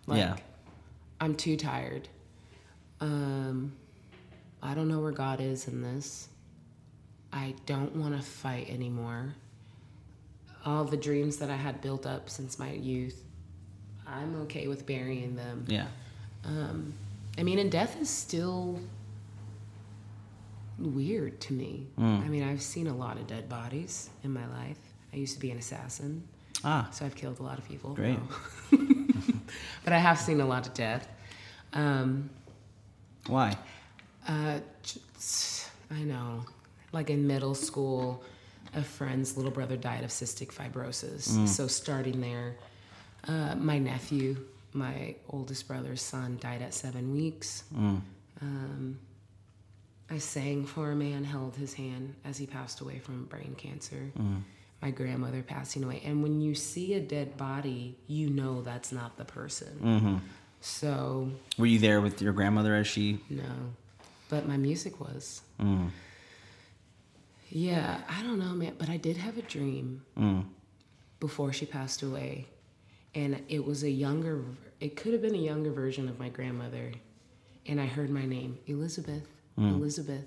Like, 0.07 0.19
Yeah. 0.19 0.37
I'm 1.21 1.35
too 1.35 1.57
tired. 1.59 2.09
Um, 3.01 3.73
I 4.63 4.75
don't 4.75 4.89
know 4.89 5.01
where 5.01 5.13
God 5.13 5.41
is 5.41 5.67
in 5.69 5.83
this. 5.83 6.29
I 7.33 7.55
don't 7.67 7.97
want 7.97 8.17
to 8.17 8.23
fight 8.23 8.69
anymore. 8.69 9.35
All 10.67 10.85
the 10.85 10.97
dreams 10.97 11.39
that 11.39 11.49
I 11.51 11.57
had 11.57 11.81
built 11.81 12.05
up 12.07 12.29
since 12.29 12.59
my 12.59 12.73
youth, 12.73 13.23
I'm 14.07 14.35
okay 14.43 14.67
with 14.69 14.85
burying 14.87 15.37
them. 15.37 15.65
Yeah. 15.69 15.87
I 17.39 17.43
mean, 17.43 17.59
and 17.59 17.71
death 17.71 17.99
is 18.01 18.11
still 18.11 18.81
weird 20.79 21.41
to 21.43 21.53
me. 21.53 21.87
Mm. 21.99 22.25
I 22.25 22.29
mean, 22.29 22.43
I've 22.43 22.63
seen 22.63 22.87
a 22.87 22.95
lot 22.95 23.17
of 23.17 23.27
dead 23.27 23.49
bodies 23.49 24.11
in 24.25 24.33
my 24.33 24.47
life. 24.49 24.79
I 25.13 25.17
used 25.17 25.35
to 25.35 25.41
be 25.41 25.51
an 25.51 25.59
assassin, 25.59 26.23
Ah. 26.65 26.89
so 26.93 27.05
I've 27.05 27.15
killed 27.15 27.41
a 27.41 27.43
lot 27.43 27.59
of 27.59 27.67
people. 27.69 27.95
Great. 27.95 28.19
No. 28.73 28.79
but 29.85 29.93
I 29.93 29.99
have 29.99 30.19
seen 30.19 30.41
a 30.41 30.47
lot 30.47 30.67
of 30.67 30.75
death. 30.75 31.09
Um, 31.73 32.31
Why? 33.27 33.57
Uh, 34.31 34.59
I 35.91 36.03
know. 36.03 36.45
Like 36.93 37.11
in 37.11 37.27
middle 37.27 37.55
school, 37.55 38.23
a 38.75 38.83
friend's 38.83 39.37
little 39.37 39.51
brother 39.53 39.77
died 39.77 40.05
of 40.05 40.11
cystic 40.11 40.49
fibrosis. 40.53 41.47
So 41.49 41.67
starting 41.67 42.21
there, 42.21 42.57
uh, 43.29 43.55
my 43.57 43.79
nephew, 43.79 44.37
my 44.73 45.15
oldest 45.29 45.67
brother's 45.69 46.03
son, 46.03 46.39
died 46.41 46.63
at 46.63 46.75
seven 46.75 47.13
weeks. 47.13 47.65
Um, 48.43 48.99
I 50.11 50.19
sang 50.19 50.65
for 50.67 50.91
a 50.91 50.97
man, 50.97 51.23
held 51.25 51.55
his 51.57 51.73
hand 51.75 52.15
as 52.25 52.37
he 52.39 52.47
passed 52.47 52.81
away 52.81 52.99
from 52.99 53.25
brain 53.27 53.55
cancer. 53.57 54.11
My 54.83 54.91
grandmother 54.91 55.43
passing 55.43 55.85
away. 55.85 56.01
And 56.05 56.23
when 56.23 56.41
you 56.41 56.55
see 56.55 56.95
a 56.95 57.01
dead 57.01 57.37
body, 57.37 57.97
you 58.09 58.31
know 58.31 58.63
that's 58.63 58.91
not 58.93 59.17
the 59.19 59.25
person. 59.27 60.21
So 60.63 61.31
Were 61.59 61.67
you 61.67 61.79
there 61.79 62.01
with 62.01 62.21
your 62.23 62.33
grandmother 62.33 62.75
as 62.75 62.87
she? 62.87 63.19
no, 63.31 63.45
but 64.31 64.47
my 64.49 64.57
music 64.57 65.01
was. 65.01 65.43
Mm. 65.61 65.91
Yeah, 67.51 68.01
I 68.09 68.23
don't 68.23 68.39
know, 68.39 68.55
man, 68.55 68.77
but 68.79 68.89
I 68.89 68.97
did 68.97 69.17
have 69.17 69.37
a 69.37 69.43
dream 69.43 70.03
mm. 70.17 70.45
before 71.19 71.53
she 71.53 71.67
passed 71.67 72.03
away, 72.03 72.47
and 73.15 73.43
it 73.49 73.67
was 73.67 73.83
a 73.83 73.91
younger. 73.91 74.45
It 74.79 74.97
could 74.97 75.13
have 75.13 75.21
been 75.21 75.35
a 75.35 75.39
younger 75.39 75.73
version 75.73 76.09
of 76.09 76.19
my 76.19 76.29
grandmother, 76.29 76.93
and 77.67 77.81
I 77.81 77.87
heard 77.87 78.09
my 78.09 78.25
name, 78.25 78.59
Elizabeth, 78.67 79.27
mm. 79.59 79.75
Elizabeth, 79.75 80.25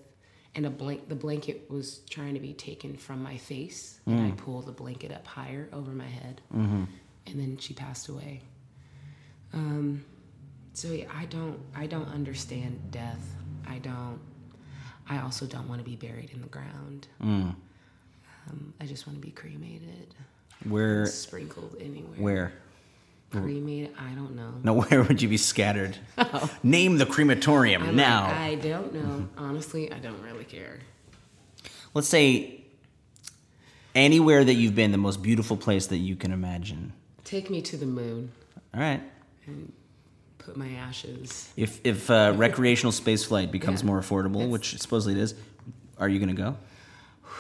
and 0.54 0.66
a 0.66 0.70
blank. 0.70 1.08
The 1.08 1.16
blanket 1.16 1.70
was 1.70 2.00
trying 2.10 2.34
to 2.34 2.42
be 2.42 2.54
taken 2.54 2.98
from 2.98 3.24
my 3.24 3.38
face, 3.38 4.02
and 4.06 4.28
I 4.28 4.32
pulled 4.32 4.66
the 4.66 4.74
blanket 4.74 5.14
up 5.14 5.26
higher 5.26 5.70
over 5.72 5.92
my 5.92 6.08
head, 6.08 6.42
mm-hmm. 6.54 6.84
and 7.28 7.40
then 7.40 7.58
she 7.58 7.74
passed 7.74 8.10
away. 8.10 8.42
Um, 9.54 10.04
so 10.74 10.90
yeah, 10.90 11.06
I 11.14 11.26
don't 11.26 11.60
I 11.76 11.88
don't 11.88 12.10
understand 12.10 12.80
death. 12.92 13.36
I 13.68 13.78
don't 13.80 14.20
I 15.08 15.20
also 15.22 15.46
don't 15.46 15.68
want 15.68 15.80
to 15.80 15.86
be 15.86 15.96
buried 15.96 16.32
in 16.32 16.42
the 16.42 16.48
ground. 16.48 17.08
Um, 17.22 18.74
I 18.80 18.86
just 18.86 19.08
want 19.08 19.20
to 19.20 19.26
be 19.26 19.32
cremated. 19.32 20.14
Where? 20.68 21.06
Sprinkled 21.06 21.76
anywhere. 21.80 22.18
Where? 22.18 22.54
Cremated, 23.32 23.96
I 24.00 24.14
don't 24.14 24.36
know. 24.36 24.54
No, 24.64 24.74
where 24.82 25.04
would 25.04 25.22
you 25.22 25.28
be 25.28 25.38
scattered? 25.38 25.98
Name 26.64 26.98
the 26.98 27.06
crematorium 27.06 27.84
I'm 27.84 27.96
now. 27.96 28.24
like, 28.28 28.34
I 28.34 28.56
don't 28.56 28.94
know. 28.94 29.28
Honestly, 29.38 29.92
I 29.92 30.00
don't 30.00 30.22
really 30.22 30.44
care. 30.44 30.80
Let's 31.94 32.08
say 32.08 32.64
anywhere 33.96 34.44
that 34.44 34.54
you've 34.54 34.76
been, 34.76 34.92
the 34.92 34.98
most 34.98 35.22
beautiful 35.22 35.58
place 35.58 35.88
that 35.88 35.98
you 35.98 36.16
can 36.16 36.32
imagine. 36.32 36.94
Take 37.24 37.50
me 37.50 37.62
to 37.64 37.78
the 37.78 37.86
moon. 37.86 38.32
All 38.74 38.80
right. 38.80 39.02
Put 40.46 40.58
my 40.58 40.70
ashes. 40.72 41.50
If 41.56 41.80
if 41.86 42.10
uh, 42.10 42.34
recreational 42.38 42.92
space 42.92 43.24
flight 43.24 43.52
becomes 43.52 43.82
Yeah. 43.82 43.88
more 43.88 44.00
affordable, 44.02 44.36
It's- 44.42 44.50
which 44.52 44.78
supposedly 44.80 45.20
it 45.20 45.24
is, 45.24 45.36
are 45.98 46.10
you 46.10 46.20
gonna 46.20 46.34
go? 46.34 46.58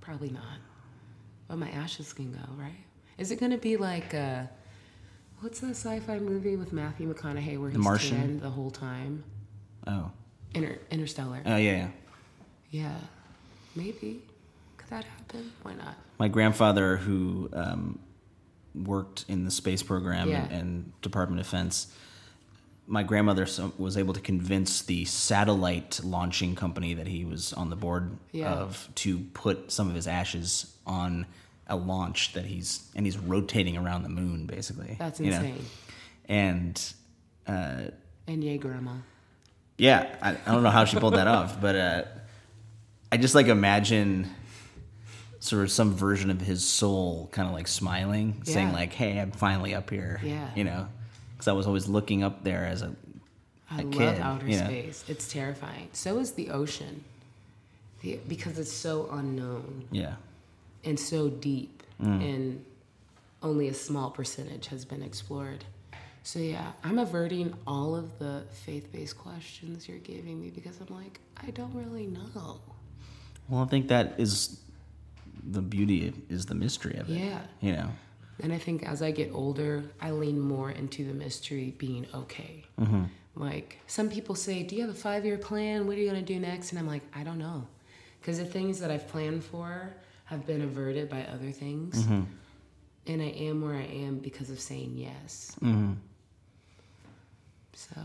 Probably 0.00 0.30
not. 0.30 0.58
But 1.48 1.58
my 1.58 1.70
ashes 1.70 2.12
can 2.12 2.32
go, 2.32 2.40
right? 2.58 2.72
Is 3.18 3.30
it 3.30 3.38
gonna 3.40 3.58
be 3.58 3.76
like 3.76 4.14
uh 4.14 4.42
what's 5.40 5.60
the 5.60 5.68
sci-fi 5.70 6.18
movie 6.18 6.56
with 6.56 6.72
Matthew 6.72 7.12
McConaughey 7.12 7.58
where 7.58 7.70
he's 7.70 7.78
Martian? 7.78 8.16
tan 8.16 8.40
the 8.40 8.50
whole 8.50 8.70
time? 8.70 9.24
Oh. 9.86 10.10
Inter- 10.54 10.78
Interstellar. 10.90 11.42
Oh 11.44 11.56
yeah, 11.56 11.72
yeah. 11.72 11.88
Yeah, 12.70 12.96
maybe. 13.76 14.22
Could 14.78 14.88
that 14.90 15.04
happen? 15.04 15.52
Why 15.62 15.74
not? 15.74 15.94
My 16.18 16.28
grandfather, 16.28 16.96
who 16.96 17.48
um, 17.52 17.98
worked 18.74 19.24
in 19.28 19.44
the 19.44 19.50
space 19.50 19.82
program 19.82 20.28
Yeah. 20.28 20.44
and, 20.44 20.52
and 20.52 21.00
Department 21.02 21.40
of 21.40 21.46
Defense, 21.46 21.86
my 22.86 23.02
grandmother 23.02 23.46
was 23.78 23.96
able 23.96 24.12
to 24.14 24.20
convince 24.20 24.82
the 24.82 25.04
satellite 25.06 26.00
launching 26.04 26.54
company 26.54 26.94
that 26.94 27.06
he 27.06 27.24
was 27.24 27.52
on 27.54 27.70
the 27.70 27.76
board 27.76 28.18
Yeah. 28.32 28.52
of 28.52 28.88
to 28.96 29.18
put 29.32 29.72
some 29.72 29.88
of 29.88 29.94
his 29.94 30.06
ashes 30.06 30.74
on 30.86 31.26
a 31.66 31.76
launch 31.76 32.34
that 32.34 32.44
he's 32.44 32.90
and 32.94 33.06
he's 33.06 33.16
rotating 33.16 33.76
around 33.78 34.02
the 34.02 34.10
moon 34.10 34.44
basically. 34.46 34.96
That's 34.98 35.18
you 35.18 35.30
know? 35.30 35.36
insane. 35.38 35.64
And 36.28 36.92
uh, 37.46 37.82
And 38.26 38.44
yay, 38.44 38.58
grandma. 38.58 38.92
yeah, 39.78 40.14
I, 40.20 40.30
I 40.32 40.52
don't 40.52 40.62
know 40.62 40.70
how 40.70 40.84
she 40.84 40.98
pulled 40.98 41.14
that 41.14 41.26
off, 41.26 41.60
but 41.60 41.74
uh, 41.76 42.02
I 43.10 43.16
just 43.16 43.34
like 43.34 43.46
imagine 43.46 44.28
sort 45.44 45.62
of 45.62 45.70
some 45.70 45.92
version 45.94 46.30
of 46.30 46.40
his 46.40 46.64
soul 46.64 47.28
kind 47.30 47.46
of 47.46 47.52
like 47.52 47.68
smiling, 47.68 48.40
saying 48.44 48.72
like, 48.72 48.92
"Hey, 48.94 49.18
I'm 49.20 49.30
finally 49.30 49.74
up 49.74 49.90
here." 49.90 50.18
Yeah. 50.24 50.48
you 50.56 50.64
know, 50.64 50.88
because 51.34 51.48
I 51.48 51.52
was 51.52 51.66
always 51.66 51.86
looking 51.86 52.22
up 52.22 52.42
there 52.44 52.64
as 52.64 52.80
a 52.82 52.94
I 53.70 53.80
A 53.80 53.84
love 53.84 53.92
kid, 53.92 54.20
outer 54.20 54.46
you 54.48 54.58
know. 54.58 54.64
space. 54.64 55.04
It's 55.08 55.28
terrifying. 55.30 55.88
So 55.92 56.18
is 56.18 56.32
the 56.32 56.50
ocean. 56.50 57.04
The, 58.00 58.20
because 58.28 58.58
it's 58.58 58.72
so 58.72 59.08
unknown 59.12 59.84
yeah. 59.90 60.14
and 60.84 60.98
so 61.00 61.28
deep, 61.28 61.82
Mm. 62.02 62.22
and 62.34 62.64
only 63.42 63.68
a 63.68 63.74
small 63.74 64.10
percentage 64.10 64.66
has 64.68 64.84
been 64.84 65.02
explored. 65.02 65.64
So 66.22 66.38
yeah, 66.38 66.72
I'm 66.82 66.98
averting 66.98 67.54
all 67.66 67.94
of 67.94 68.18
the 68.18 68.44
faith-based 68.64 69.16
questions 69.18 69.86
you're 69.88 69.98
giving 69.98 70.40
me 70.40 70.50
because 70.50 70.78
I'm 70.80 70.94
like, 70.94 71.20
I 71.36 71.50
don't 71.50 71.72
really 71.74 72.06
know. 72.06 72.60
Well, 73.48 73.62
I 73.62 73.66
think 73.66 73.88
that 73.88 74.14
is 74.18 74.58
the 75.50 75.62
beauty 75.62 76.12
is 76.28 76.46
the 76.46 76.54
mystery 76.54 76.96
of 76.96 77.08
it. 77.10 77.14
Yeah. 77.14 77.40
you 77.60 77.72
know, 77.72 77.90
And 78.42 78.52
I 78.52 78.58
think 78.58 78.82
as 78.82 79.02
I 79.02 79.10
get 79.10 79.30
older, 79.32 79.84
I 80.00 80.10
lean 80.10 80.40
more 80.40 80.70
into 80.70 81.04
the 81.04 81.14
mystery 81.14 81.74
being 81.78 82.06
okay. 82.14 82.64
Mm-hmm. 82.80 83.04
Like 83.36 83.78
some 83.86 84.08
people 84.08 84.34
say, 84.34 84.62
Do 84.62 84.76
you 84.76 84.82
have 84.82 84.90
a 84.90 84.98
five 84.98 85.24
year 85.24 85.38
plan? 85.38 85.86
What 85.86 85.96
are 85.96 86.00
you 86.00 86.10
going 86.10 86.24
to 86.24 86.32
do 86.32 86.38
next? 86.40 86.70
And 86.70 86.78
I'm 86.78 86.86
like, 86.86 87.02
I 87.14 87.24
don't 87.24 87.38
know. 87.38 87.66
Because 88.20 88.38
the 88.38 88.44
things 88.44 88.80
that 88.80 88.90
I've 88.90 89.06
planned 89.08 89.44
for 89.44 89.94
have 90.24 90.46
been 90.46 90.62
averted 90.62 91.10
by 91.10 91.24
other 91.24 91.50
things. 91.50 92.02
Mm-hmm. 92.02 92.22
And 93.06 93.20
I 93.22 93.26
am 93.26 93.60
where 93.60 93.74
I 93.74 93.84
am 93.84 94.18
because 94.18 94.48
of 94.48 94.58
saying 94.58 94.94
yes. 94.96 95.54
Mm-hmm. 95.60 95.92
So, 97.74 98.00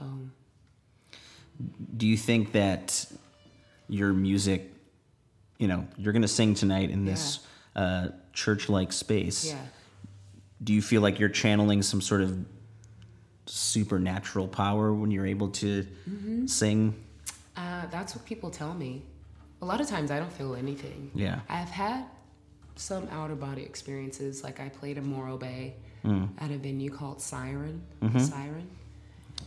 Do 1.95 2.05
you 2.07 2.17
think 2.17 2.51
that 2.53 3.05
your 3.87 4.13
music, 4.13 4.73
you 5.59 5.67
know, 5.67 5.85
you're 5.97 6.13
going 6.13 6.23
to 6.23 6.27
sing 6.27 6.55
tonight 6.55 6.89
in 6.89 7.05
this 7.05 7.39
uh, 7.75 8.07
church-like 8.33 8.91
space? 8.91 9.45
yeah. 9.45 9.57
Do 10.61 10.73
you 10.73 10.81
feel 10.81 11.01
like 11.01 11.19
you're 11.19 11.29
channeling 11.29 11.81
some 11.83 12.01
sort 12.01 12.21
of 12.21 12.37
supernatural 13.45 14.47
power 14.47 14.93
when 14.93 15.11
you're 15.11 15.25
able 15.25 15.49
to 15.49 15.85
Mm-hmm. 16.09 16.47
sing? 16.47 16.95
Uh, 17.55 17.85
that's 17.91 18.15
what 18.15 18.25
people 18.25 18.49
tell 18.49 18.73
me. 18.73 19.03
A 19.61 19.65
lot 19.65 19.81
of 19.81 19.87
times 19.87 20.11
I 20.11 20.19
don't 20.19 20.31
feel 20.31 20.55
anything. 20.55 21.11
Yeah. 21.13 21.39
I've 21.49 21.69
had 21.69 22.05
some 22.75 23.07
outer 23.11 23.35
body 23.35 23.63
experiences. 23.63 24.43
Like 24.43 24.59
I 24.59 24.69
played 24.69 24.97
in 24.97 25.05
Morro 25.05 25.37
Bay 25.37 25.75
Mm. 26.05 26.29
at 26.37 26.49
a 26.49 26.57
venue 26.57 26.89
called 26.89 27.21
Siren. 27.21 27.81
Mm-hmm. 28.01 28.19
Siren. 28.19 28.69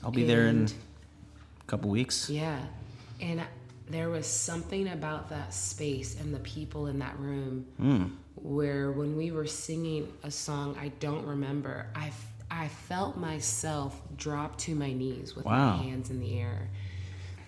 I'll 0.05 0.11
be 0.11 0.25
there 0.25 0.49
in 0.49 0.67
a 0.67 1.65
couple 1.67 1.89
weeks. 1.89 2.29
Yeah. 2.29 2.59
And 3.23 3.41
there 3.93 4.09
was 4.11 4.27
something 4.27 4.89
about 4.89 5.29
that 5.31 5.53
space 5.55 6.19
and 6.21 6.35
the 6.35 6.39
people 6.41 6.87
in 6.87 6.99
that 7.01 7.19
room 7.19 7.67
Mm. 7.81 8.11
where 8.37 8.91
when 8.93 9.17
we 9.17 9.31
were 9.31 9.47
singing 9.47 10.13
a 10.23 10.31
song 10.31 10.77
I 10.81 10.89
don't 11.01 11.27
remember, 11.27 11.87
I, 11.95 12.09
f- 12.09 12.33
I 12.51 12.69
felt 12.69 13.17
myself 13.17 14.01
drop 14.17 14.57
to 14.59 14.75
my 14.75 14.93
knees 14.93 15.35
with 15.37 15.45
Wow. 15.45 15.77
my 15.77 15.83
hands 15.83 16.11
in 16.11 16.21
the 16.21 16.39
air. 16.39 16.69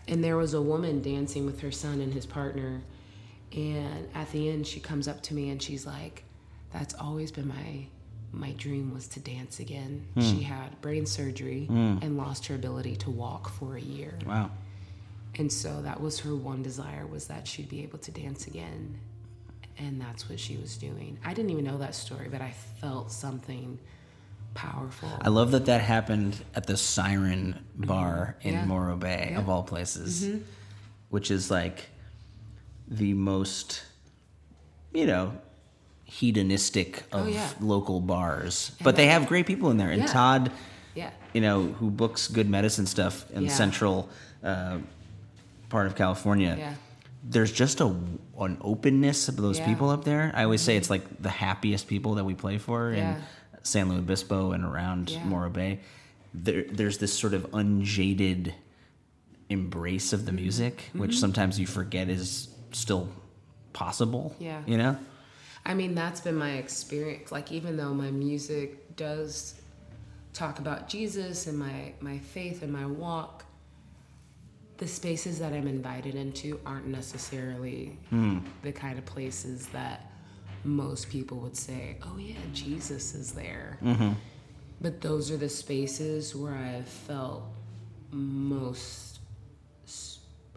And 0.07 0.22
there 0.22 0.36
was 0.36 0.53
a 0.55 0.61
woman 0.62 1.01
dancing 1.03 1.47
with 1.47 1.61
her 1.61 1.72
son 1.72 2.01
and 2.01 2.12
his 2.12 2.26
partner. 2.26 2.82
And 3.53 4.09
at 4.14 4.30
the 4.32 4.49
end, 4.51 4.66
she 4.66 4.80
comes 4.80 5.09
up 5.09 5.22
to 5.22 5.34
me 5.34 5.49
and 5.51 5.62
she's 5.62 5.86
like, 5.86 6.24
That's 6.72 6.95
always 6.95 7.30
been 7.32 7.49
my. 7.49 7.86
My 8.32 8.51
dream 8.53 8.92
was 8.92 9.07
to 9.09 9.20
dance 9.20 9.61
again. 9.61 10.07
She 10.18 10.42
had 10.42 10.80
brain 10.80 11.07
surgery 11.07 11.66
and 11.70 12.16
lost 12.16 12.47
her 12.49 12.57
ability 12.57 12.97
to 12.97 13.11
walk 13.11 13.49
for 13.49 13.76
a 13.76 13.80
year. 13.80 14.18
Wow. 14.26 14.51
And 15.39 15.53
so 15.53 15.82
that 15.82 16.01
was 16.01 16.20
her 16.20 16.35
one 16.35 16.62
desire 16.62 17.07
was 17.07 17.26
that 17.26 17.47
she'd 17.47 17.68
be 17.68 17.82
able 17.82 17.99
to 17.99 18.11
dance 18.11 18.47
again. 18.47 18.99
And 19.78 20.01
that's 20.01 20.28
what 20.28 20.39
she 20.39 20.57
was 20.57 20.76
doing. 20.76 21.18
I 21.24 21.35
didn't 21.35 21.51
even 21.51 21.64
know 21.64 21.78
that 21.78 21.95
story, 21.97 22.28
but 22.30 22.41
I 22.41 22.53
felt 22.80 23.11
something 23.11 23.78
powerful. 24.55 25.09
I 25.20 25.28
love 25.30 25.51
that 25.51 25.66
that 25.66 25.80
happened 25.80 26.37
at 26.55 26.66
the 26.68 26.76
Siren 26.76 27.59
Bar 27.74 28.37
in 28.43 28.53
Mm-hmm. 28.55 28.61
Yeah. 28.61 28.66
Morro 28.66 28.97
Bay, 28.97 29.09
Yeah. 29.09 29.28
Mm-hmm. 29.30 29.39
of 29.41 29.49
all 29.49 29.64
places, 29.64 30.28
which 31.09 31.30
is 31.32 31.51
like 31.51 31.89
the 32.87 33.14
most, 33.14 33.82
you 34.93 35.07
know, 35.07 35.32
hedonistic 36.05 37.03
of 37.11 37.26
Oh, 37.26 37.28
yeah. 37.28 37.49
local 37.61 37.99
bars. 38.01 38.70
But 38.82 38.95
they 38.95 39.07
have 39.09 39.26
great 39.26 39.47
people 39.47 39.70
in 39.70 39.76
there. 39.78 39.91
And. 39.91 40.07
Todd, 40.07 40.53
yeah. 40.95 41.11
you 41.32 41.41
know, 41.41 41.64
who 41.64 41.91
books 41.91 42.28
good 42.28 42.49
medicine 42.49 42.87
stuff 42.87 43.28
in 43.32 43.49
central 43.49 44.09
uh, 44.45 44.78
part 45.75 45.87
of 45.89 45.97
California. 45.97 46.55
Yeah. 46.57 46.75
There's 47.35 47.51
just 47.53 47.81
a 47.81 47.87
an 48.39 48.55
openness 48.61 49.29
of 49.29 49.37
those 49.37 49.59
Yeah. 49.59 49.64
Mm-hmm. 49.64 49.72
people 49.75 49.91
up 49.91 50.05
there. 50.05 50.31
I 50.39 50.45
always 50.45 50.61
say 50.62 50.77
it's 50.77 50.89
like 50.95 51.05
the 51.20 51.35
happiest 51.47 51.89
people 51.89 52.14
that 52.18 52.25
we 52.31 52.35
play 52.35 52.59
for 52.59 52.93
in 52.93 53.16
San 53.64 53.89
Luis 53.89 53.99
Obispo 54.01 54.53
and 54.53 54.62
around. 54.64 55.05
Morro 55.25 55.51
Bay. 55.51 55.81
There, 56.33 56.64
there's 56.79 56.99
this 56.99 57.12
sort 57.22 57.35
of 57.35 57.43
unjaded 57.53 58.55
embrace 59.49 60.12
of 60.12 60.20
the 60.27 60.33
Mm-hmm. 60.33 60.43
music, 60.43 60.91
which 60.95 61.18
sometimes 61.18 61.59
you 61.59 61.66
forget 61.66 62.09
is 62.09 62.49
still 62.72 63.09
possible. 63.72 64.35
Yeah. 64.39 64.61
You 64.66 64.79
know? 64.79 64.97
I 65.66 65.75
mean, 65.75 65.95
that's 65.95 66.20
been 66.20 66.37
my 66.37 66.53
experience. 66.64 67.33
Like, 67.33 67.51
even 67.59 67.77
though 67.77 67.95
my 67.95 68.11
music 68.11 68.97
does 68.97 69.55
talk 70.35 70.59
about 70.64 70.89
Jesus 70.89 71.47
and 71.49 71.59
my, 71.59 71.93
my 72.01 72.18
faith 72.18 72.62
and 72.62 72.72
my 72.72 72.87
walk, 72.87 73.45
the 74.79 74.87
spaces 74.89 75.39
that 75.39 75.53
I'm 75.53 75.66
invited 75.66 76.14
into 76.14 76.61
aren't 76.66 76.87
necessarily 76.87 77.99
hmm. 78.11 78.39
the 78.62 78.72
kind 78.72 78.99
of 78.99 79.05
places 79.05 79.68
that 79.68 80.11
most 80.64 81.11
people 81.11 81.39
would 81.39 81.57
say, 81.57 81.99
oh, 82.03 82.16
yeah, 82.18 82.37
Jesus 82.53 83.14
is 83.14 83.33
there. 83.33 83.79
Mm-hmm. 83.83 84.12
But 84.81 85.01
those 85.01 85.31
are 85.31 85.37
the 85.37 85.49
spaces 85.49 86.35
where 86.35 86.55
I've 86.55 86.89
felt 86.89 87.45
most 88.11 89.20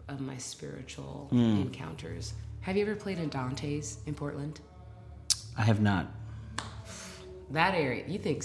of 0.08 0.20
my 0.20 0.36
spiritual 0.36 1.28
hmm. 1.30 1.62
encounters. 1.62 2.34
Have 2.60 2.76
you 2.76 2.82
ever 2.82 2.96
played 2.96 3.18
in 3.18 3.28
Dante's 3.28 3.98
in 4.06 4.14
Portland? 4.14 4.60
I 5.56 5.62
have 5.62 5.80
not. 5.80 6.06
that 7.50 7.74
area 7.74 8.04
you 8.06 8.18
think 8.18 8.44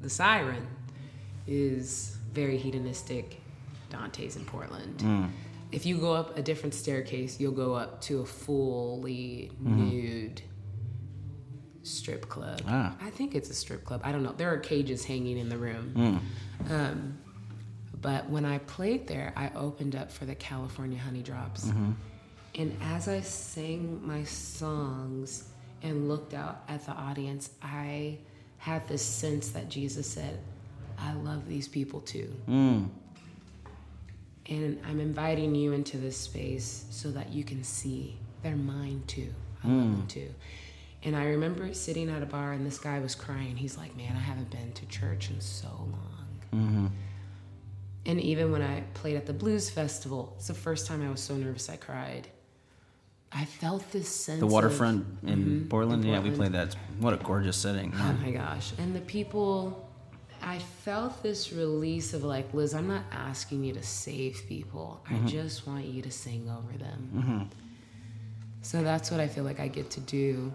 the 0.00 0.10
siren 0.10 0.66
is 1.46 2.16
very 2.32 2.56
hedonistic 2.56 3.39
dante's 3.90 4.36
in 4.36 4.44
portland. 4.44 4.98
Mm. 4.98 5.30
If 5.72 5.86
you 5.86 5.98
go 5.98 6.12
up 6.12 6.36
a 6.36 6.42
different 6.42 6.74
staircase 6.74 7.38
you'll 7.40 7.52
go 7.52 7.74
up 7.74 8.00
to 8.02 8.20
a 8.20 8.26
fully 8.26 9.52
mm-hmm. 9.54 9.90
nude 9.90 10.42
strip 11.82 12.28
club. 12.28 12.60
Ah. 12.66 12.94
i 13.00 13.10
think 13.10 13.34
it's 13.34 13.50
a 13.50 13.54
strip 13.54 13.84
club. 13.84 14.00
I 14.04 14.12
don't 14.12 14.22
know. 14.22 14.34
There 14.36 14.52
are 14.52 14.58
cages 14.58 15.04
hanging 15.04 15.38
in 15.38 15.48
the 15.48 15.58
room. 15.58 16.22
Mm. 16.66 16.70
Um, 16.70 17.18
but 18.00 18.30
when 18.30 18.46
i 18.46 18.58
played 18.58 19.06
there 19.06 19.32
i 19.36 19.50
opened 19.54 19.94
up 19.94 20.10
for 20.10 20.24
the 20.24 20.34
california 20.34 20.98
honey 20.98 21.22
drops. 21.22 21.66
Mm-hmm. 21.66 21.92
And 22.56 22.76
as 22.82 23.08
I 23.08 23.20
sang 23.20 24.06
my 24.06 24.24
songs 24.24 25.48
and 25.82 26.08
looked 26.08 26.34
out 26.34 26.62
at 26.68 26.84
the 26.84 26.92
audience, 26.92 27.50
I 27.62 28.18
had 28.58 28.86
this 28.88 29.02
sense 29.02 29.50
that 29.50 29.68
Jesus 29.68 30.06
said, 30.06 30.40
I 30.98 31.14
love 31.14 31.48
these 31.48 31.68
people 31.68 32.00
too. 32.00 32.34
Mm. 32.48 32.88
And 34.48 34.80
I'm 34.86 35.00
inviting 35.00 35.54
you 35.54 35.72
into 35.72 35.96
this 35.96 36.16
space 36.16 36.86
so 36.90 37.10
that 37.12 37.32
you 37.32 37.44
can 37.44 37.62
see 37.62 38.16
they're 38.42 38.56
mine 38.56 39.02
too. 39.06 39.32
I 39.62 39.68
love 39.68 39.76
hmm. 39.76 39.92
them 39.92 40.06
too. 40.06 40.28
And 41.02 41.16
I 41.16 41.24
remember 41.26 41.72
sitting 41.72 42.10
at 42.10 42.22
a 42.22 42.26
bar 42.26 42.52
and 42.52 42.66
this 42.66 42.78
guy 42.78 42.98
was 42.98 43.14
crying. 43.14 43.56
He's 43.56 43.76
like, 43.76 43.96
Man, 43.96 44.16
I 44.16 44.20
haven't 44.20 44.50
been 44.50 44.72
to 44.72 44.86
church 44.86 45.30
in 45.30 45.40
so 45.40 45.68
long. 45.68 46.26
Mm-hmm. 46.54 46.86
And 48.06 48.20
even 48.20 48.50
when 48.50 48.62
I 48.62 48.82
played 48.94 49.16
at 49.16 49.26
the 49.26 49.32
blues 49.32 49.70
festival, 49.70 50.34
it's 50.36 50.48
the 50.48 50.54
first 50.54 50.86
time 50.86 51.06
I 51.06 51.10
was 51.10 51.20
so 51.20 51.36
nervous 51.36 51.68
I 51.68 51.76
cried. 51.76 52.28
I 53.32 53.44
felt 53.44 53.90
this 53.92 54.08
sense 54.08 54.40
The 54.40 54.46
of- 54.46 54.52
waterfront 54.52 55.06
in 55.22 55.38
mm-hmm. 55.38 55.68
Portland. 55.68 56.04
Yeah, 56.04 56.20
we 56.20 56.30
played 56.30 56.52
that. 56.52 56.74
What 56.98 57.14
a 57.14 57.18
gorgeous 57.18 57.56
setting. 57.56 57.92
Oh 57.94 58.16
my 58.22 58.30
gosh. 58.30 58.72
And 58.78 58.94
the 58.94 59.00
people, 59.00 59.89
I 60.42 60.58
felt 60.58 61.22
this 61.22 61.52
release 61.52 62.14
of 62.14 62.24
like, 62.24 62.52
Liz, 62.54 62.74
I'm 62.74 62.88
not 62.88 63.04
asking 63.12 63.64
you 63.64 63.72
to 63.74 63.82
save 63.82 64.42
people. 64.48 65.00
I 65.08 65.14
mm-hmm. 65.14 65.26
just 65.26 65.66
want 65.66 65.84
you 65.84 66.02
to 66.02 66.10
sing 66.10 66.50
over 66.50 66.78
them. 66.78 67.10
Mm-hmm. 67.14 67.42
So 68.62 68.82
that's 68.82 69.10
what 69.10 69.20
I 69.20 69.28
feel 69.28 69.44
like 69.44 69.60
I 69.60 69.68
get 69.68 69.90
to 69.90 70.00
do. 70.00 70.52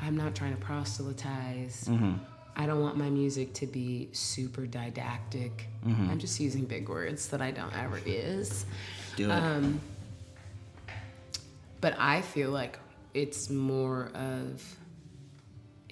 I'm 0.00 0.16
not 0.16 0.34
trying 0.34 0.54
to 0.54 0.60
proselytize. 0.60 1.86
Mm-hmm. 1.88 2.14
I 2.56 2.66
don't 2.66 2.80
want 2.80 2.96
my 2.96 3.08
music 3.08 3.54
to 3.54 3.66
be 3.66 4.08
super 4.12 4.66
didactic. 4.66 5.68
I'm 5.86 6.18
just 6.18 6.38
using 6.38 6.64
big 6.64 6.88
words 6.88 7.28
that 7.28 7.40
I 7.40 7.50
don't 7.50 7.74
ever 7.74 7.98
use. 7.98 8.66
Do 9.16 9.30
it. 9.30 9.32
Um, 9.32 9.80
but 11.80 11.96
I 11.98 12.20
feel 12.20 12.50
like 12.50 12.78
it's 13.14 13.48
more 13.48 14.10
of 14.14 14.62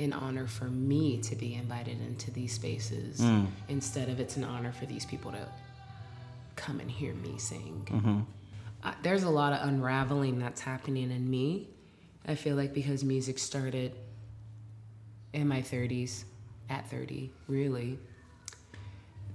an 0.00 0.12
honor 0.12 0.46
for 0.46 0.64
me 0.64 1.18
to 1.18 1.36
be 1.36 1.54
invited 1.54 2.00
into 2.00 2.30
these 2.32 2.52
spaces 2.54 3.20
instead 3.68 4.08
of 4.08 4.18
it's 4.18 4.36
an 4.36 4.44
honor 4.44 4.72
for 4.72 4.86
these 4.86 5.04
people 5.06 5.30
to 5.32 5.46
come 6.56 6.80
and 6.80 6.90
hear 6.90 7.14
me 7.14 7.38
sing. 7.38 8.26
Uh, 8.82 8.92
there's 9.02 9.22
a 9.24 9.30
lot 9.30 9.52
of 9.52 9.68
unraveling 9.68 10.38
that's 10.38 10.60
happening 10.62 11.10
in 11.10 11.28
me. 11.30 11.68
I 12.26 12.34
feel 12.34 12.56
like 12.56 12.72
because 12.74 13.04
music 13.04 13.38
started 13.38 13.92
in 15.32 15.46
my 15.46 15.60
30s, 15.62 16.24
at 16.68 16.88
30, 16.90 17.30
really, 17.48 17.98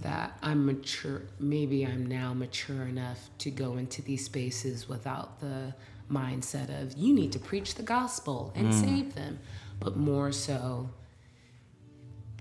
that 0.01 0.37
I'm 0.41 0.65
mature. 0.65 1.21
Maybe 1.39 1.85
I'm 1.85 2.05
now 2.05 2.33
mature 2.33 2.83
enough 2.83 3.29
to 3.39 3.51
go 3.51 3.77
into 3.77 4.01
these 4.01 4.25
spaces 4.25 4.87
without 4.89 5.39
the 5.41 5.73
mindset 6.11 6.69
of 6.81 6.97
you 6.97 7.13
need 7.13 7.31
to 7.33 7.39
preach 7.39 7.75
the 7.75 7.83
gospel 7.83 8.51
and 8.55 8.73
save 8.73 9.15
them, 9.15 9.39
but 9.79 9.95
more 9.97 10.31
so, 10.31 10.89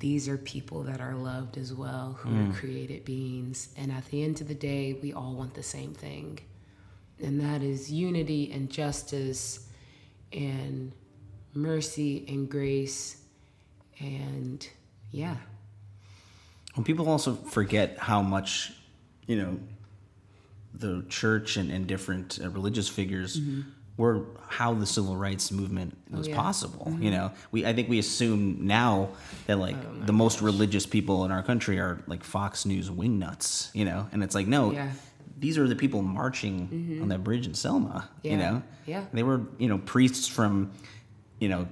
these 0.01 0.28
are 0.28 0.37
people 0.37 0.82
that 0.85 1.01
are 1.01 1.14
loved 1.14 1.57
as 1.57 1.72
well, 1.72 2.18
who 2.20 2.28
are 2.51 2.53
created 2.55 3.05
beings. 3.05 3.68
And 3.76 3.91
at 3.93 4.05
the 4.07 4.22
end 4.22 4.41
of 4.41 4.49
the 4.49 4.55
day, 4.55 4.99
we 5.03 5.12
all 5.12 5.35
want 5.35 5.55
the 5.55 5.62
same 5.62 5.95
thing, 5.95 6.41
and 7.22 7.41
that 7.41 7.62
is 7.62 7.91
unity 7.91 8.51
and 8.53 8.70
justice 8.70 9.68
and 10.32 10.93
mercy 11.55 12.24
and 12.28 12.51
grace 12.51 13.20
And 14.01 14.68
yeah, 15.12 15.37
Well, 16.76 16.85
people 16.85 17.09
also 17.09 17.35
forget 17.35 17.97
how 17.99 18.20
much, 18.22 18.72
you 19.26 19.37
know, 19.37 19.61
the 20.74 21.05
church 21.09 21.57
and, 21.57 21.70
and 21.70 21.87
different 21.87 22.41
uh, 22.43 22.51
religious 22.51 22.89
figures 22.89 23.39
were 23.97 24.24
how 24.49 24.74
the 24.74 24.86
civil 24.86 25.16
rights 25.16 25.53
movement 25.53 25.97
oh, 26.12 26.18
was 26.18 26.28
yeah. 26.28 26.36
possible. 26.36 26.86
You 26.88 26.95
mm-hmm. 26.95 27.11
know, 27.11 27.32
we 27.53 27.64
I 27.66 27.72
think 27.72 27.88
we 27.88 27.99
assume 27.99 28.66
now 28.66 29.11
that 29.47 29.59
like 29.59 29.76
oh, 29.76 30.05
the 30.05 30.12
most 30.12 30.40
religious 30.40 30.86
people 30.86 31.24
in 31.24 31.30
our 31.30 31.42
country 31.42 31.78
are 31.78 32.03
like 32.07 32.24
Fox 32.24 32.66
News 32.66 32.90
wingnuts. 32.90 33.70
You 33.74 33.84
know, 33.84 34.09
and 34.12 34.22
it's 34.22 34.34
like 34.34 34.47
no. 34.47 34.72
Yeah. 34.72 34.90
These 35.36 35.59
are 35.59 35.66
the 35.66 35.76
people 35.76 36.01
marching 36.01 36.68
mm-hmm. 36.68 37.03
on 37.03 37.09
that 37.09 37.24
bridge 37.24 37.47
in 37.47 37.55
Selma. 37.55 38.09
You 38.22 38.36
know, 38.36 38.62
Yeah. 38.86 39.05
they 39.12 39.22
were 39.22 39.42
you 39.59 39.68
know 39.68 39.78
priests 39.78 40.28
from, 40.28 40.70
you 41.38 41.49
know, 41.49 41.66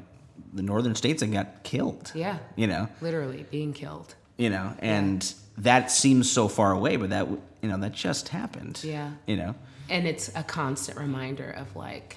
the 0.53 0.63
northern 0.63 0.95
states 0.95 1.23
that 1.23 1.29
got 1.33 1.63
killed. 1.63 2.13
yeah, 2.15 2.39
you 2.57 2.67
know, 2.67 2.89
literally 3.01 3.47
being 3.51 3.73
killed. 3.73 4.15
you 4.37 4.51
know 4.51 4.75
and 4.81 5.35
that 5.59 5.91
seems 5.91 6.31
so 6.31 6.49
far 6.49 6.73
away 6.73 6.97
but 6.97 7.11
that 7.11 7.29
you 7.29 7.69
know 7.69 7.79
that 7.79 7.93
just 7.93 8.29
happened 8.31 8.81
Yeah. 8.83 9.11
you 9.27 9.37
know 9.37 9.55
And 9.93 10.09
it's 10.09 10.31
a 10.35 10.43
constant 10.43 10.99
reminder 10.99 11.51
of 11.51 11.77
like, 11.77 12.17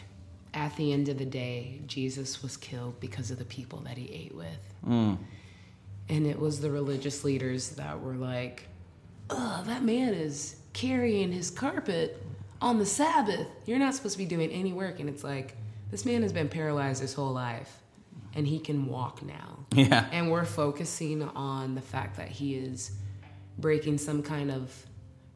at 0.53 0.73
the 0.78 0.93
end 0.93 1.09
of 1.09 1.17
the 1.17 1.26
day, 1.26 1.82
Jesus 1.86 2.41
was 2.41 2.55
killed 2.55 3.01
because 3.01 3.32
of 3.32 3.38
the 3.38 3.45
people 3.45 3.80
that 3.80 3.97
he 3.97 4.09
ate 4.13 4.34
with. 4.34 4.73
Mm. 4.88 5.17
And 6.07 6.26
it 6.26 6.39
was 6.39 6.61
the 6.61 6.71
religious 6.71 7.26
leaders 7.26 7.71
that 7.71 7.99
were 7.99 8.13
like, 8.13 8.69
oh, 9.30 9.63
that 9.67 9.84
man 9.84 10.13
is 10.13 10.55
carrying 10.71 11.34
his 11.34 11.51
carpet 11.51 12.23
on 12.61 12.80
the 12.80 12.86
Sabbath. 12.86 13.47
You're 13.65 13.80
not 13.80 13.93
supposed 13.93 14.13
to 14.13 14.19
be 14.19 14.26
doing 14.26 14.49
any 14.51 14.71
work. 14.71 15.01
And 15.01 15.09
it's 15.09 15.26
like, 15.26 15.57
this 15.91 16.05
man 16.05 16.21
has 16.21 16.32
been 16.32 16.47
paralyzed 16.47 17.01
his 17.01 17.13
whole 17.13 17.34
life 17.34 17.82
and 18.36 18.47
he 18.47 18.59
can 18.59 18.86
walk 18.86 19.21
now. 19.21 19.65
yeah 19.73 20.07
And 20.13 20.32
we're 20.32 20.45
focusing 20.45 21.23
on 21.23 21.76
the 21.76 21.82
fact 21.82 22.15
that 22.17 22.30
he 22.30 22.55
is 22.55 22.91
breaking 23.57 23.97
some 23.97 24.23
kind 24.23 24.49
of 24.49 24.73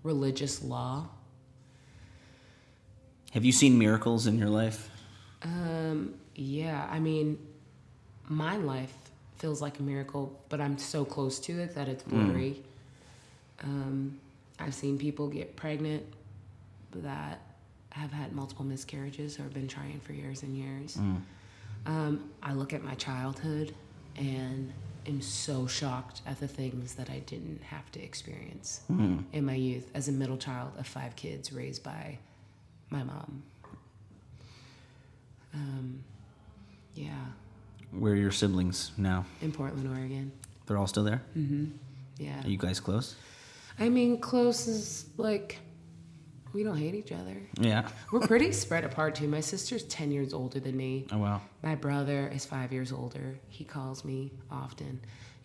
religious 0.03 0.63
law. 0.63 1.09
Have 3.33 3.45
you 3.45 3.51
seen 3.51 3.77
miracles 3.77 4.27
in 4.27 4.37
your 4.37 4.49
life? 4.49 4.89
Um, 5.43 6.15
yeah, 6.35 6.87
I 6.91 6.99
mean, 6.99 7.37
my 8.27 8.57
life 8.57 8.93
feels 9.37 9.61
like 9.61 9.79
a 9.79 9.83
miracle, 9.83 10.37
but 10.49 10.59
I'm 10.59 10.77
so 10.77 11.05
close 11.05 11.39
to 11.41 11.59
it 11.59 11.75
that 11.75 11.87
it's 11.87 12.03
blurry. 12.03 12.63
Um, 13.63 14.19
I've 14.59 14.73
seen 14.73 14.97
people 14.97 15.27
get 15.27 15.55
pregnant 15.55 16.03
that 16.95 17.39
have 17.91 18.11
had 18.11 18.33
multiple 18.33 18.65
miscarriages 18.65 19.39
or 19.39 19.43
been 19.43 19.67
trying 19.67 19.99
for 20.01 20.13
years 20.13 20.43
and 20.43 20.55
years. 20.57 20.97
Um, 21.85 22.29
I 22.43 22.53
look 22.53 22.73
at 22.73 22.83
my 22.83 22.95
childhood 22.95 23.73
and 24.17 24.71
am 25.07 25.21
so 25.21 25.65
shocked 25.65 26.21
at 26.25 26.39
the 26.39 26.47
things 26.47 26.95
that 26.95 27.09
I 27.09 27.19
didn't 27.19 27.61
have 27.63 27.89
to 27.93 28.01
experience 28.03 28.81
in 29.31 29.45
my 29.45 29.55
youth. 29.55 29.89
As 29.93 30.07
a 30.07 30.11
middle 30.11 30.37
child 30.37 30.73
of 30.77 30.85
five 30.87 31.15
kids 31.15 31.53
raised 31.53 31.83
by 31.83 32.17
my 32.89 33.03
mom. 33.03 33.43
Um, 35.53 36.03
yeah, 36.95 37.09
where 37.91 38.13
are 38.13 38.15
your 38.15 38.31
siblings 38.31 38.91
now 38.97 39.25
in 39.41 39.51
Portland, 39.51 39.87
Oregon. 39.89 40.31
they're 40.67 40.77
all 40.77 40.85
still 40.87 41.03
there 41.03 41.23
Yeah. 42.17 42.43
are 42.43 42.47
you 42.49 42.57
guys 42.57 42.79
close 42.79 43.15
I 43.79 43.89
mean, 43.89 44.19
close 44.19 44.67
is 44.67 45.05
like, 45.17 45.57
we 46.53 46.63
don't 46.63 46.77
hate 46.77 46.93
each 46.93 47.11
other. 47.11 47.35
yeah 47.59 47.89
We're 48.11 48.27
pretty 48.27 48.51
spread 48.51 48.83
apart 48.83 49.15
too. 49.15 49.27
My 49.27 49.39
sister's 49.39 49.83
10 49.85 50.11
years 50.11 50.33
older 50.33 50.59
than 50.59 50.77
me. 50.77 51.07
oh 51.11 51.17
wow 51.17 51.41
My 51.63 51.73
brother 51.75 52.27
is 52.33 52.45
five 52.45 52.71
years 52.71 52.91
older. 52.91 53.39
He 53.47 53.63
calls 53.63 54.05
me 54.05 54.31
often, 54.51 54.99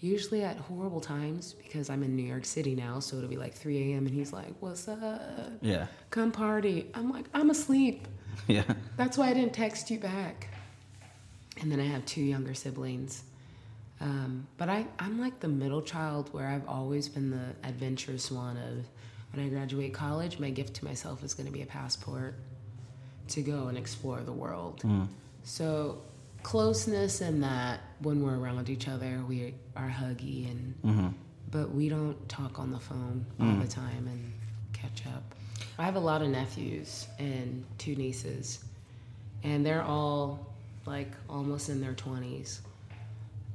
usually 0.05 0.45
at 0.45 0.57
horrible 0.57 1.01
times 1.01 1.55
because 1.55 1.89
I'm 1.89 2.03
in 2.03 2.15
New 2.15 2.23
York 2.23 2.45
City 2.45 2.75
now. 2.75 3.01
So 3.01 3.17
it'll 3.17 3.29
be 3.29 3.37
like 3.37 3.55
3 3.55 3.93
a.m. 3.93 4.07
and 4.07 4.15
he's 4.15 4.33
like, 4.33 4.55
What's 4.61 4.87
up? 4.89 5.01
yeah 5.61 5.87
Come 6.11 6.31
party. 6.31 6.91
I'm 6.95 7.11
like, 7.11 7.27
I'm 7.35 7.51
asleep. 7.51 8.07
yeah 8.47 8.65
That's 8.97 9.17
why 9.17 9.29
I 9.29 9.35
didn't 9.35 9.55
text 9.55 9.91
you 9.91 9.99
back. 9.99 10.49
And 11.61 11.71
then 11.71 11.81
I 11.81 11.87
have 11.87 12.05
two 12.05 12.23
younger 12.23 12.53
siblings. 12.55 13.23
Um, 14.01 14.47
but 14.59 14.69
I, 14.69 14.87
I'm 14.99 15.21
like 15.21 15.41
the 15.41 15.49
middle 15.49 15.81
child 15.81 16.29
where 16.33 16.49
I've 16.49 16.69
always 16.69 17.09
been 17.09 17.31
the 17.31 17.55
adventurous 17.67 18.31
one 18.31 18.57
of 18.57 18.85
when 19.33 19.47
I 19.47 19.49
graduate 19.49 19.95
college, 19.95 20.39
my 20.39 20.51
gift 20.51 20.75
to 20.77 20.85
myself 20.85 21.23
is 21.25 21.33
going 21.35 21.47
to 21.47 21.53
be 21.53 21.63
a 21.63 21.67
passport 21.67 22.35
to 23.29 23.41
go 23.41 23.69
and 23.69 23.79
explore 23.79 24.21
the 24.21 24.33
world. 24.33 24.83
So 25.45 26.03
closeness 26.45 27.21
and 27.21 27.43
that 27.43 27.81
when 28.01 28.23
we're 28.23 28.39
around 28.39 28.69
each 28.71 28.87
other, 28.87 29.21
we 29.27 29.55
are 29.75 29.89
huggy 29.89 30.49
and 30.51 30.75
but 31.51 31.75
we 31.75 31.89
don't 31.89 32.29
talk 32.29 32.59
on 32.61 32.71
the 32.71 32.79
phone 32.79 33.25
all 33.41 33.47
the 33.63 33.69
time 33.69 34.07
and 34.07 34.33
catch 34.73 35.07
up. 35.07 35.35
I 35.79 35.85
have 35.85 35.97
a 35.97 36.01
lot 36.01 36.23
of 36.23 36.29
nephews 36.29 37.07
and 37.19 37.65
two 37.79 37.97
nieces, 37.97 38.65
and 39.43 39.65
they're 39.67 39.83
all 39.83 40.53
like 40.87 41.11
almost 41.29 41.69
in 41.69 41.81
their 41.81 41.95
20s. 41.95 42.61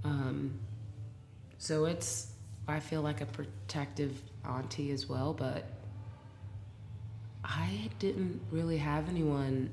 Um, 0.04 0.58
so 1.58 1.86
it's, 1.86 2.32
I 2.68 2.80
feel 2.80 3.02
like 3.02 3.22
a 3.22 3.26
protective 3.26 4.20
auntie 4.46 4.92
as 4.92 5.08
well, 5.08 5.34
but 5.34 5.66
I 7.44 7.90
didn't 8.00 8.42
really 8.52 8.78
have 8.78 9.10
anyone 9.10 9.70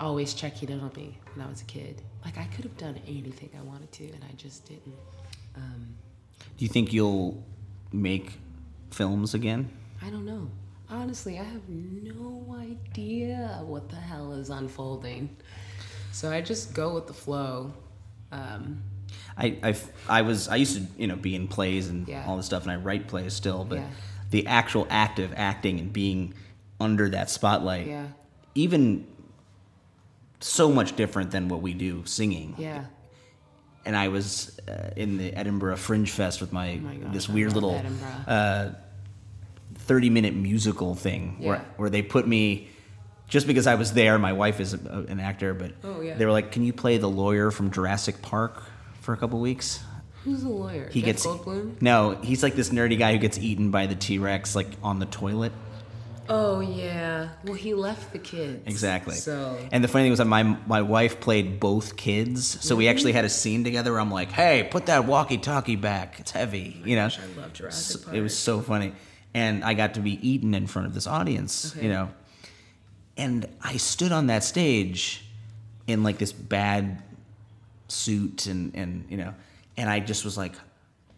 always 0.00 0.34
checking 0.34 0.70
in 0.70 0.80
on 0.80 0.90
me 0.96 1.18
when 1.34 1.46
I 1.46 1.48
was 1.48 1.60
a 1.60 1.64
kid. 1.66 2.02
Like 2.24 2.38
I 2.38 2.44
could 2.44 2.64
have 2.64 2.76
done 2.78 2.98
anything 3.06 3.50
I 3.58 3.62
wanted 3.62 3.92
to, 3.92 4.04
and 4.04 4.24
I 4.24 4.32
just 4.36 4.66
didn't. 4.66 4.94
Um, 5.56 5.94
do 6.56 6.64
you 6.64 6.68
think 6.68 6.92
you'll 6.92 7.42
make 7.92 8.38
films 8.90 9.34
again 9.34 9.68
I 10.04 10.10
don't 10.10 10.26
know. 10.26 10.50
Honestly, 10.90 11.38
I 11.38 11.44
have 11.44 11.66
no 11.68 12.54
idea 12.60 13.60
what 13.64 13.88
the 13.88 13.96
hell 13.96 14.32
is 14.34 14.50
unfolding. 14.50 15.34
So 16.12 16.30
I 16.30 16.40
just 16.42 16.74
go 16.74 16.94
with 16.94 17.06
the 17.06 17.14
flow. 17.14 17.72
Um, 18.30 18.82
I, 19.38 19.56
I, 19.62 19.76
I 20.08 20.22
was 20.22 20.48
I 20.48 20.56
used 20.56 20.76
to 20.76 20.86
you 20.98 21.06
know 21.06 21.16
be 21.16 21.34
in 21.34 21.48
plays 21.48 21.88
and 21.88 22.06
Yeah. 22.06 22.24
all 22.26 22.36
this 22.36 22.46
stuff 22.46 22.64
and 22.64 22.72
I 22.72 22.76
write 22.76 23.06
plays 23.08 23.32
still 23.32 23.64
but 23.64 23.78
Yeah. 23.78 23.88
the 24.30 24.46
actual 24.46 24.86
act 24.90 25.18
of 25.18 25.32
acting 25.36 25.80
and 25.80 25.92
being 25.92 26.34
under 26.80 27.08
that 27.10 27.30
spotlight 27.30 27.86
yeah, 27.86 28.08
even 28.54 29.06
so 30.44 30.70
much 30.70 30.94
different 30.96 31.30
than 31.30 31.48
what 31.48 31.62
we 31.62 31.72
do 31.72 32.02
singing 32.04 32.54
yeah. 32.58 32.84
and 33.86 33.96
I 33.96 34.08
was 34.08 34.58
uh, 34.68 34.90
in 34.96 35.16
the 35.16 35.32
Edinburgh 35.32 35.76
Fringe 35.76 36.10
Fest 36.10 36.40
with 36.42 36.52
my, 36.52 36.72
Oh 36.74 36.78
my 36.80 36.94
gosh, 36.96 37.12
this 37.14 37.28
weird 37.28 37.54
little 37.54 37.82
uh, 38.26 38.70
thirty 39.74 40.10
minute 40.10 40.34
musical 40.34 40.94
thing 40.94 41.36
where 41.38 41.56
Yeah. 41.56 41.64
where 41.76 41.90
they 41.90 42.02
put 42.02 42.26
me 42.28 42.68
just 43.28 43.46
because 43.46 43.66
I 43.66 43.74
was 43.76 43.92
there. 43.94 44.18
My 44.18 44.32
wife 44.34 44.60
is 44.60 44.74
a, 44.74 45.06
an 45.08 45.18
actor, 45.18 45.54
but 45.54 45.72
Oh, 45.82 46.00
yeah. 46.02 46.14
they 46.16 46.26
were 46.26 46.32
like, 46.32 46.52
"Can 46.52 46.62
you 46.62 46.72
play 46.74 46.98
the 46.98 47.08
lawyer 47.08 47.50
from 47.50 47.70
Jurassic 47.70 48.20
Park 48.20 48.62
for 49.00 49.14
a 49.14 49.16
couple 49.16 49.40
weeks?" 49.40 49.80
Who's 50.24 50.42
the 50.42 50.48
lawyer? 50.50 50.88
He 50.90 51.00
Jeff 51.00 51.06
gets 51.06 51.26
Goldblum. 51.26 51.80
no. 51.82 52.16
He's 52.22 52.42
like 52.42 52.54
this 52.54 52.70
nerdy 52.70 52.98
guy 52.98 53.12
who 53.12 53.18
gets 53.18 53.38
eaten 53.38 53.70
by 53.70 53.86
the 53.86 53.94
T 53.94 54.18
Rex 54.18 54.54
like 54.54 54.68
on 54.82 54.98
the 54.98 55.06
toilet. 55.06 55.52
Oh 56.28 56.60
yeah. 56.60 57.30
Well, 57.44 57.54
he 57.54 57.74
left 57.74 58.12
the 58.12 58.18
kids. 58.18 58.62
Exactly. 58.66 59.14
So 59.14 59.58
And 59.72 59.82
the 59.84 59.88
funny 59.88 60.04
thing 60.04 60.10
was 60.12 60.18
that 60.18 60.26
my 60.26 60.42
my 60.42 60.82
wife 60.82 61.20
played 61.20 61.60
both 61.60 61.96
kids, 61.96 62.64
so 62.66 62.76
we 62.76 62.88
actually 62.88 63.12
had 63.12 63.24
a 63.24 63.28
scene 63.28 63.64
together. 63.64 63.92
Where 63.92 64.00
I'm 64.00 64.10
like, 64.10 64.30
"Hey, 64.32 64.66
put 64.70 64.86
that 64.86 65.04
walkie-talkie 65.06 65.76
back. 65.76 66.20
It's 66.20 66.30
heavy." 66.30 66.80
Oh 66.82 66.86
you 66.86 66.96
know. 66.96 67.06
I 67.06 67.40
love 67.40 67.52
Jurassic 67.52 68.00
So- 68.00 68.04
Park. 68.04 68.16
It 68.16 68.20
was 68.22 68.36
so 68.36 68.60
funny, 68.60 68.92
and 69.34 69.62
I 69.64 69.74
got 69.74 69.94
to 69.94 70.00
be 70.00 70.12
eaten 70.26 70.54
in 70.54 70.66
front 70.66 70.86
of 70.88 70.94
this 70.94 71.06
audience. 71.06 71.74
Okay. 71.76 71.86
You 71.86 71.92
know, 71.92 72.08
and 73.16 73.46
I 73.62 73.76
stood 73.76 74.12
on 74.12 74.26
that 74.28 74.44
stage 74.44 75.24
in 75.86 76.02
like 76.02 76.18
this 76.18 76.32
bad 76.32 77.02
suit 77.88 78.46
and 78.46 78.74
and 78.74 79.04
you 79.10 79.16
know, 79.16 79.34
and 79.76 79.90
I 79.90 80.00
just 80.00 80.24
was 80.24 80.36
like, 80.38 80.54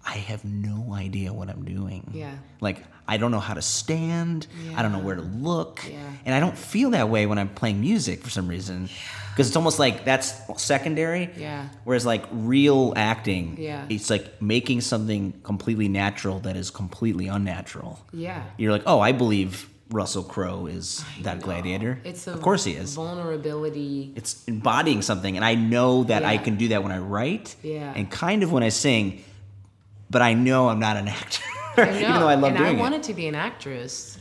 I 0.05 0.13
have 0.19 0.45
no 0.45 0.93
idea 0.93 1.33
what 1.33 1.49
I'm 1.49 1.65
doing. 1.65 2.11
Yeah. 2.13 2.35
Like 2.61 2.85
I 3.09 3.17
don't 3.19 3.31
know 3.31 3.41
how 3.41 3.55
to 3.55 3.63
stand. 3.63 4.47
I 4.77 4.83
don't 4.83 4.93
know 4.93 4.99
where 4.99 5.15
to 5.17 5.23
look. 5.23 5.85
Yeah. 5.89 5.99
And 6.25 6.35
I 6.35 6.41
don't 6.41 6.59
feel 6.59 6.91
that 6.91 7.09
way 7.09 7.27
when 7.27 7.39
I'm 7.39 7.49
playing 7.49 7.81
music 7.81 8.23
for 8.23 8.31
some 8.31 8.49
reason. 8.49 8.89
Because 9.31 9.49
it's 9.49 9.57
almost 9.57 9.79
like 9.79 10.05
that's 10.05 10.35
secondary. 10.61 11.31
Yeah. 11.37 11.69
Whereas 11.85 12.05
like 12.07 12.25
real 12.33 12.93
acting, 12.97 13.57
Yeah. 13.61 13.85
it's 13.89 14.11
like 14.11 14.41
making 14.43 14.81
something 14.81 15.33
completely 15.43 15.89
natural 15.89 16.41
that 16.41 16.57
is 16.57 16.71
completely 16.71 17.27
unnatural. 17.29 18.01
yeah. 18.13 18.43
You're 18.57 18.73
like, 18.73 18.83
oh, 18.87 18.99
I 19.01 19.13
believe 19.13 19.69
Russell 19.91 20.25
Crowe 20.25 20.67
is 20.67 21.05
that 21.23 21.41
gladiator. 21.43 22.01
It's 22.03 22.27
a 22.27 22.33
of 22.33 22.43
course 22.43 22.65
he 22.65 22.73
is. 22.73 22.95
vulnerability. 22.97 24.13
It's 24.17 24.43
embodying 24.49 25.01
something, 25.03 25.37
and 25.37 25.45
I 25.45 25.55
know 25.55 26.03
that 26.05 26.25
I 26.25 26.39
can 26.39 26.57
do 26.57 26.69
that 26.69 26.83
when 26.83 26.91
I 26.91 26.99
write, 26.99 27.55
Yeah. 27.63 27.93
and 27.95 28.11
kind 28.11 28.43
of 28.43 28.51
when 28.51 28.65
I 28.65 28.71
sing. 28.71 29.23
But 30.11 30.23
I 30.23 30.35
know 30.35 30.69
I'm 30.69 30.81
not 30.81 30.97
an 30.97 31.07
actor, 31.09 31.43
I 31.77 31.85
know. 31.91 31.93
even 31.99 32.13
though 32.21 32.29
I 32.29 32.35
love 32.35 32.45
and 32.45 32.57
doing 32.59 32.71
I 32.71 32.73
it. 32.75 32.79
wanted 32.79 33.03
to 33.05 33.15
be 33.15 33.27
an 33.29 33.35
actress, 33.35 34.19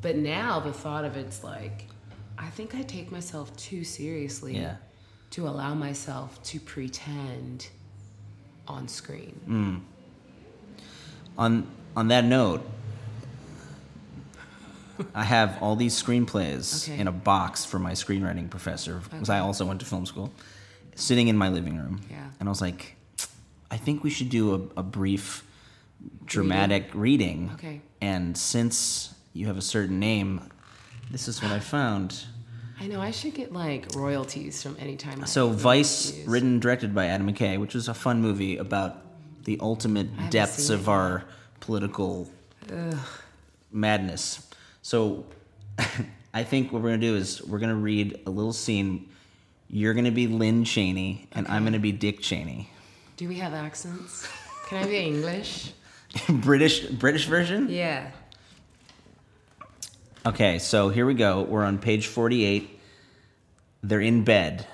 but 0.00 0.16
now 0.16 0.60
the 0.60 0.72
thought 0.72 1.04
of 1.04 1.16
it's 1.16 1.42
like, 1.44 1.86
I 2.38 2.48
think 2.50 2.74
I 2.74 2.82
take 2.82 3.10
myself 3.12 3.54
too 3.56 3.84
seriously 3.84 4.56
Yeah. 4.56 4.76
to 5.30 5.46
allow 5.46 5.74
myself 5.74 6.42
to 6.44 6.58
pretend 6.60 7.68
on 8.68 8.88
screen. 8.88 9.40
Mm. 9.48 9.80
On 11.38 11.66
on 11.96 12.08
that 12.08 12.24
note, 12.24 12.62
I 15.14 15.24
have 15.24 15.58
all 15.62 15.74
these 15.76 16.00
screenplays 16.00 16.88
Okay. 16.88 17.00
in 17.00 17.08
a 17.08 17.12
box 17.12 17.64
for 17.64 17.78
my 17.78 17.92
screenwriting 17.92 18.48
professor 18.50 19.00
because 19.10 19.30
I 19.30 19.40
also 19.40 19.64
went 19.66 19.80
to 19.80 19.86
film 19.86 20.06
school, 20.06 20.32
sitting 20.94 21.28
in 21.28 21.36
my 21.36 21.48
living 21.48 21.76
room. 21.76 22.00
Yeah. 22.10 22.26
And 22.38 22.48
I 22.48 22.50
was 22.50 22.60
like, 22.60 22.96
I 23.70 23.76
think 23.78 24.04
we 24.04 24.10
should 24.10 24.28
do 24.30 24.54
a, 24.76 24.80
a 24.80 24.82
brief 24.82 25.44
dramatic 26.24 26.90
reading. 26.94 27.50
Okay. 27.54 27.80
And 28.00 28.36
since 28.36 29.14
you 29.32 29.46
have 29.46 29.56
a 29.56 29.62
certain 29.62 29.98
name, 30.00 30.40
this 31.10 31.28
is 31.28 31.42
what 31.42 31.52
I 31.52 31.60
found. 31.60 32.24
I 32.80 32.86
know 32.88 33.00
I 33.00 33.10
should 33.12 33.34
get 33.34 33.52
like 33.52 33.94
royalties 33.94 34.62
from 34.62 34.76
any 34.80 34.96
time. 34.96 35.24
So 35.26 35.50
Vice, 35.50 36.10
reviews. 36.10 36.28
written 36.28 36.48
and 36.48 36.62
directed 36.62 36.94
by 36.94 37.06
Adam 37.06 37.32
McKay, 37.32 37.58
which 37.60 37.74
was 37.74 37.88
a 37.88 37.94
fun 37.94 38.20
movie 38.20 38.56
about 38.56 38.98
the 39.44 39.58
ultimate 39.60 40.30
depths 40.30 40.68
of 40.70 40.82
it. 40.82 40.88
our 40.88 41.24
political 41.60 42.28
madness. 43.70 44.48
So 44.82 45.24
I 46.34 46.44
think 46.44 46.72
what 46.72 46.82
we're 46.82 46.90
gonna 46.90 47.00
do 47.00 47.16
is 47.16 47.42
we're 47.42 47.58
gonna 47.58 47.74
read 47.74 48.20
a 48.26 48.30
little 48.30 48.52
scene. 48.52 49.08
You're 49.68 49.94
gonna 49.94 50.10
be 50.10 50.26
Lynn 50.26 50.64
Cheney, 50.64 51.28
and 51.32 51.46
I'm 51.48 51.64
gonna 51.64 51.78
be 51.78 51.92
Dick 51.92 52.20
Cheney. 52.20 52.68
Do 53.16 53.28
we 53.28 53.36
have 53.36 53.52
accents? 53.54 54.26
Can 54.66 54.82
I 54.84 54.86
be 54.86 54.96
English? 54.96 55.72
British 56.28 56.80
British 56.86 57.26
version. 57.26 57.68
Yeah. 57.70 58.10
Okay, 60.24 60.58
so 60.58 60.88
here 60.88 61.04
we 61.06 61.14
go. 61.14 61.42
We're 61.42 61.64
on 61.64 61.78
page 61.78 62.06
48. 62.06 62.78
They're 63.82 64.00
in 64.00 64.22
bed. 64.22 64.66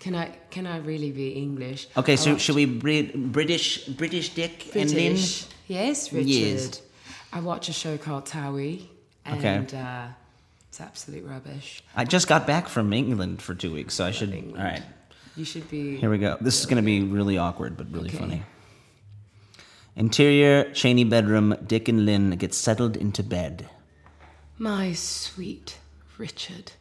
Can 0.00 0.14
I 0.16 0.26
can 0.50 0.66
I 0.66 0.78
really 0.78 1.12
be 1.12 1.28
English? 1.30 1.86
Okay, 1.96 2.16
so 2.16 2.36
should 2.38 2.56
we 2.56 2.64
Brit- 2.64 3.14
British 3.32 3.84
British 3.86 4.30
Dick 4.30 4.74
and 4.74 4.90
Lynn? 4.90 5.12
British. 5.12 5.46
Yes, 5.68 6.12
Richard. 6.12 6.28
Yes. 6.28 6.82
I 7.32 7.40
watch 7.40 7.68
a 7.68 7.72
show 7.72 7.96
called 7.96 8.24
Towie, 8.24 8.86
Okay. 9.30 9.46
and 9.46 9.72
uh, 9.74 10.06
it's 10.68 10.80
absolute 10.80 11.24
rubbish. 11.24 11.82
I 11.94 12.04
just 12.04 12.26
got 12.26 12.44
back 12.46 12.66
from 12.66 12.92
England 12.92 13.40
for 13.40 13.54
two 13.54 13.72
weeks, 13.72 13.94
so 13.94 14.04
I 14.04 14.10
should. 14.10 14.32
England. 14.34 14.58
All 14.58 14.64
right, 14.64 14.82
You 15.36 15.44
should 15.44 15.70
be. 15.70 15.96
here 15.98 16.10
we 16.10 16.18
go. 16.18 16.36
This 16.40 16.58
is 16.58 16.66
going 16.66 16.82
to 16.82 16.86
be 16.86 17.02
really 17.02 17.38
awkward, 17.38 17.76
but 17.76 17.86
really 17.92 18.08
Okay. 18.08 18.18
funny. 18.18 18.42
Interior 20.00 20.64
Cheney 20.72 21.04
bedroom. 21.04 21.54
Dick 21.66 21.86
and 21.86 22.06
Lynn 22.06 22.30
get 22.30 22.54
settled 22.54 22.96
into 22.96 23.22
bed. 23.22 23.68
My 24.56 24.94
sweet 24.94 25.76
Richard, 26.16 26.72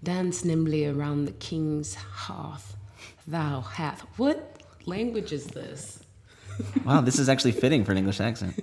dance 0.00 0.44
nimbly 0.44 0.86
around 0.86 1.24
the 1.24 1.32
king's 1.32 1.96
hearth. 1.96 2.76
Thou 3.26 3.62
hath. 3.62 4.02
What 4.16 4.62
language 4.86 5.32
is 5.32 5.46
this? 5.46 6.04
Wow, 6.84 7.00
this 7.00 7.18
is 7.18 7.28
actually 7.28 7.50
fitting 7.50 7.84
for 7.84 7.90
an 7.90 7.98
English 7.98 8.20
accent. 8.20 8.54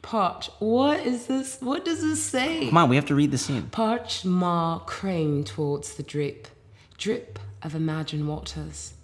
Parch. 0.00 0.48
What 0.58 1.00
is 1.00 1.26
this? 1.26 1.58
What 1.60 1.84
does 1.84 2.00
this 2.00 2.22
say? 2.22 2.68
Come 2.68 2.78
on, 2.78 2.88
we 2.88 2.96
have 2.96 3.06
to 3.06 3.14
read 3.14 3.32
the 3.32 3.38
scene. 3.38 3.64
Parch 3.64 4.24
Mar 4.24 4.80
crane 4.80 5.44
towards 5.44 5.94
the 5.94 6.02
drip, 6.02 6.48
drip 6.96 7.38
of 7.62 7.74
imagined 7.74 8.26
waters. 8.26 8.94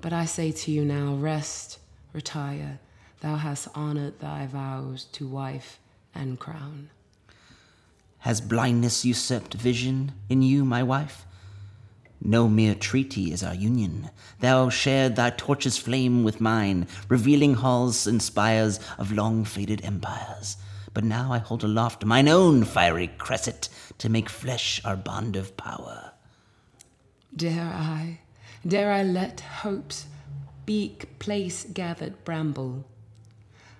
But 0.00 0.12
I 0.12 0.24
say 0.24 0.50
to 0.50 0.72
you 0.72 0.84
now, 0.84 1.14
rest, 1.14 1.78
retire. 2.12 2.80
Thou 3.20 3.36
hast 3.36 3.68
honored 3.74 4.20
thy 4.20 4.46
vows 4.46 5.04
to 5.12 5.26
wife 5.26 5.78
and 6.14 6.38
crown. 6.38 6.90
Has 8.18 8.40
blindness 8.40 9.04
usurped 9.04 9.54
vision 9.54 10.12
in 10.28 10.42
you, 10.42 10.64
my 10.64 10.82
wife? 10.82 11.24
No 12.20 12.48
mere 12.48 12.74
treaty 12.74 13.32
is 13.32 13.42
our 13.42 13.54
union. 13.54 14.10
Thou 14.40 14.68
shared 14.68 15.16
thy 15.16 15.30
torch's 15.30 15.78
flame 15.78 16.24
with 16.24 16.40
mine, 16.40 16.86
revealing 17.08 17.54
halls 17.54 18.06
and 18.06 18.22
spires 18.22 18.80
of 18.98 19.12
long 19.12 19.44
faded 19.44 19.84
empires. 19.84 20.56
But 20.92 21.04
now 21.04 21.32
I 21.32 21.38
hold 21.38 21.62
aloft 21.62 22.04
mine 22.04 22.28
own 22.28 22.64
fiery 22.64 23.08
cresset 23.08 23.68
to 23.98 24.08
make 24.08 24.28
flesh 24.28 24.80
our 24.84 24.96
bond 24.96 25.36
of 25.36 25.56
power. 25.56 26.12
Dare 27.34 27.72
I, 27.72 28.20
dare 28.66 28.92
I 28.92 29.02
let 29.02 29.40
hope's 29.40 30.06
beak 30.64 31.18
place 31.18 31.64
gathered 31.72 32.24
bramble 32.24 32.84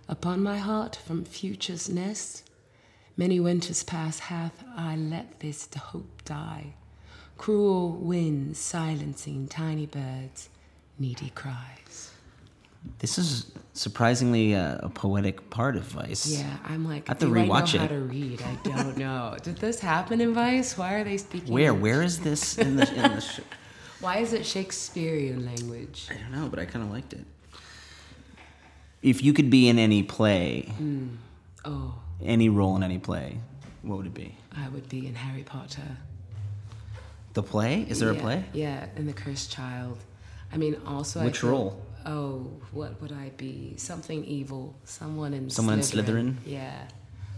upon 0.09 0.43
my 0.43 0.59
heart 0.59 0.97
from 0.97 1.25
future's 1.25 1.89
nest? 1.89 2.49
Many 3.17 3.41
winters 3.41 3.83
past 3.83 4.21
hath 4.21 4.63
I 4.77 4.97
let 4.97 5.41
this 5.41 5.69
hope 5.75 6.23
die. 6.25 6.75
Cruel 7.39 7.93
winds 7.93 8.59
silencing 8.59 9.49
tiny 9.49 9.87
birds' 9.87 10.49
needy 10.99 11.31
cries. 11.35 12.13
This 13.01 13.19
is 13.19 13.51
surprisingly 13.73 14.55
uh, 14.55 14.79
a 14.81 14.89
poetic 14.89 15.51
part 15.51 15.77
of 15.77 15.83
Vice. 15.83 16.29
Yeah, 16.29 16.57
I'm 16.65 16.87
like, 16.87 17.09
I 17.09 17.13
have 17.13 17.19
to 17.19 17.27
do 17.27 17.35
I 17.37 17.41
rewatch 17.41 17.75
know 17.75 17.81
how 17.81 17.87
it. 17.87 17.89
to 17.89 17.99
read? 17.99 18.43
I 18.43 18.55
don't 18.69 18.97
know. 19.05 19.37
Did 19.43 19.57
this 19.57 19.81
happen 19.81 20.21
in 20.21 20.33
Vice? 20.35 20.79
Why 20.79 20.95
are 20.95 21.05
they 21.05 21.17
speaking? 21.19 21.53
Where? 21.53 21.75
Where 21.75 22.03
is 22.03 22.21
this 22.21 22.57
in 22.59 22.77
the, 22.77 22.89
in 22.95 23.03
the 23.15 23.21
sh- 23.21 23.41
Why 24.01 24.19
is 24.19 24.33
it 24.33 24.47
Shakespearean 24.47 25.45
language? 25.45 26.07
I 26.11 26.15
don't 26.15 26.33
know, 26.33 26.49
but 26.49 26.59
I 26.59 26.65
kind 26.65 26.85
of 26.85 26.91
liked 26.93 27.13
it. 27.13 27.25
If 29.03 29.23
you 29.23 29.33
could 29.33 29.51
be 29.51 29.69
in 29.69 29.79
any 29.79 30.03
play, 30.03 30.73
Oh, 31.65 31.95
any 32.23 32.49
role 32.49 32.77
in 32.77 32.83
any 32.83 32.99
play, 32.99 33.39
what 33.83 33.99
would 33.99 34.07
it 34.07 34.15
be? 34.15 34.37
I 34.57 34.69
would 34.69 34.89
be 34.89 35.07
in 35.07 35.15
Harry 35.15 35.43
Potter. 35.43 35.97
The 37.35 37.43
play? 37.43 37.83
Is 37.89 37.99
there 38.01 38.13
yeah, 38.13 38.19
a 38.19 38.23
play? 38.23 38.45
Yeah, 38.55 38.87
in 38.97 39.07
The 39.07 39.13
Cursed 39.13 39.51
Child. 39.53 39.99
I 40.53 40.57
mean, 40.57 40.77
also. 40.87 41.21
I 41.21 41.25
Which 41.27 41.41
feel- 41.41 41.51
role? 41.51 41.83
Oh, 42.07 42.47
what 42.73 43.01
would 43.03 43.13
I 43.13 43.31
be? 43.37 43.75
Something 43.77 44.25
evil. 44.25 44.75
Someone 44.85 45.35
in 45.35 45.51
Someone 45.51 45.75
in 45.75 45.81
Slytherin? 45.81 46.37
Yeah. 46.47 46.87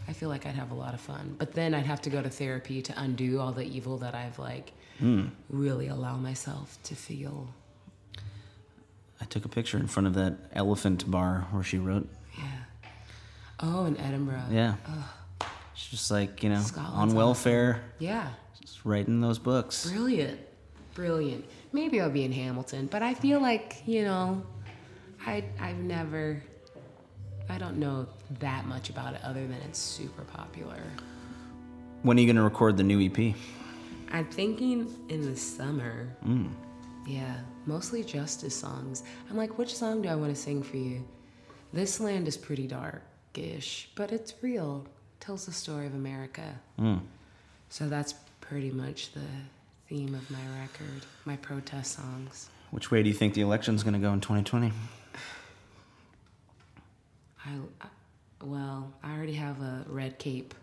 I 0.06 0.12
feel 0.12 0.28
like 0.28 0.46
I'd 0.46 0.54
have 0.54 0.70
a 0.70 0.74
lot 0.74 0.94
of 0.94 1.00
fun. 1.00 1.36
But 1.38 1.52
then 1.54 1.74
I'd 1.74 1.86
have 1.86 2.02
to 2.02 2.10
go 2.10 2.22
to 2.22 2.28
therapy 2.30 2.80
to 2.82 2.94
undo 3.02 3.40
all 3.40 3.52
the 3.52 3.64
evil 3.64 3.98
that 3.98 4.14
I've, 4.14 4.38
like, 4.38 4.72
Hmm. 4.98 5.26
really 5.48 5.88
allow 5.88 6.16
myself 6.16 6.78
to 6.84 6.94
feel. 6.94 7.48
I 9.20 9.24
took 9.24 9.44
a 9.44 9.48
picture 9.48 9.78
in 9.78 9.86
front 9.86 10.06
of 10.06 10.14
that 10.14 10.34
elephant 10.52 11.10
bar 11.10 11.46
where 11.50 11.62
she 11.62 11.78
wrote. 11.78 12.08
Yeah. 12.38 12.44
Oh, 13.60 13.84
in 13.86 13.96
Edinburgh. 13.96 14.44
Yeah. 14.50 14.74
She's 15.74 15.90
just 15.90 16.10
like, 16.10 16.42
you 16.42 16.50
know, 16.50 16.60
Scotland's 16.60 17.12
on 17.12 17.16
welfare, 17.16 17.82
Yeah. 17.98 18.28
just 18.60 18.84
writing 18.84 19.20
those 19.20 19.38
books. 19.38 19.88
Brilliant. 19.90 20.40
Brilliant. 20.94 21.44
Maybe 21.72 22.00
I'll 22.00 22.10
be 22.10 22.24
in 22.24 22.32
Hamilton, 22.32 22.86
but 22.90 23.02
I 23.02 23.14
feel 23.14 23.40
like, 23.40 23.82
you 23.86 24.02
know, 24.04 24.42
I 25.26 25.44
I've 25.60 25.78
never 25.78 26.42
I 27.48 27.58
don't 27.58 27.78
know 27.78 28.06
that 28.40 28.66
much 28.66 28.90
about 28.90 29.14
it 29.14 29.20
other 29.24 29.40
than 29.46 29.56
it's 29.68 29.78
super 29.78 30.22
popular. 30.22 30.82
When 32.02 32.16
are 32.16 32.20
you 32.20 32.26
going 32.26 32.36
to 32.36 32.42
record 32.42 32.76
the 32.76 32.82
new 32.82 33.00
EP? 33.00 33.34
I'm 34.12 34.26
thinking 34.26 34.88
in 35.08 35.22
the 35.30 35.36
summer. 35.36 36.08
Hmm. 36.22 36.46
Yeah, 37.08 37.38
mostly 37.64 38.04
justice 38.04 38.54
songs. 38.54 39.02
I'm 39.30 39.36
like, 39.38 39.56
which 39.56 39.74
song 39.74 40.02
do 40.02 40.10
I 40.10 40.14
want 40.14 40.34
to 40.34 40.40
sing 40.40 40.62
for 40.62 40.76
you? 40.76 41.02
This 41.72 42.00
land 42.00 42.28
is 42.28 42.36
pretty 42.36 42.66
darkish, 42.66 43.88
but 43.94 44.12
it's 44.12 44.34
real. 44.42 44.86
Tells 45.18 45.46
the 45.46 45.52
story 45.52 45.86
of 45.86 45.94
America. 45.94 46.60
Hmm. 46.78 46.98
So 47.70 47.88
that's 47.88 48.12
pretty 48.42 48.70
much 48.70 49.12
the 49.12 49.22
theme 49.88 50.14
of 50.14 50.30
my 50.30 50.38
record, 50.60 51.06
my 51.24 51.36
protest 51.36 51.92
songs. 51.96 52.50
Which 52.72 52.90
way 52.90 53.02
do 53.02 53.08
you 53.08 53.14
think 53.14 53.32
the 53.32 53.40
election's 53.40 53.82
going 53.82 53.94
to 53.94 54.00
go 54.00 54.12
in 54.12 54.20
2020? 54.20 54.70
I, 57.46 57.50
I- 57.80 57.86
well, 58.44 58.92
I 59.02 59.16
already 59.16 59.32
have 59.34 59.60
a 59.62 59.84
red 59.88 60.18
cape 60.18 60.54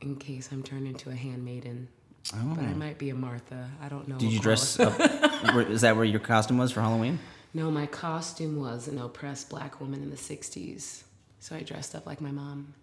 in 0.00 0.16
case 0.16 0.48
I'm 0.52 0.62
turned 0.62 0.86
into 0.86 1.10
a 1.10 1.14
handmaiden. 1.14 1.88
But 2.32 2.64
I 2.64 2.74
might 2.74 2.98
be 2.98 3.10
a 3.10 3.14
Martha. 3.14 3.70
I 3.80 3.88
don't 3.88 4.08
know. 4.08 4.16
Oh. 4.16 4.18
Did 4.18 4.32
you 4.32 4.40
dress 4.40 4.78
up? 4.80 4.98
is 5.68 5.82
that 5.82 5.96
where 5.96 6.04
your 6.04 6.20
costume 6.20 6.58
was 6.58 6.72
for 6.72 6.80
Halloween? 6.80 7.18
No, 7.54 7.70
my 7.70 7.86
costume 7.86 8.60
was 8.60 8.88
an 8.88 8.98
oppressed 8.98 9.48
black 9.48 9.80
woman 9.80 10.02
in 10.02 10.10
the 10.10 10.16
60s. 10.16 11.04
So 11.40 11.54
I 11.54 11.60
dressed 11.62 11.94
up 11.94 12.06
like 12.06 12.20
my 12.20 12.30
mom. 12.30 12.74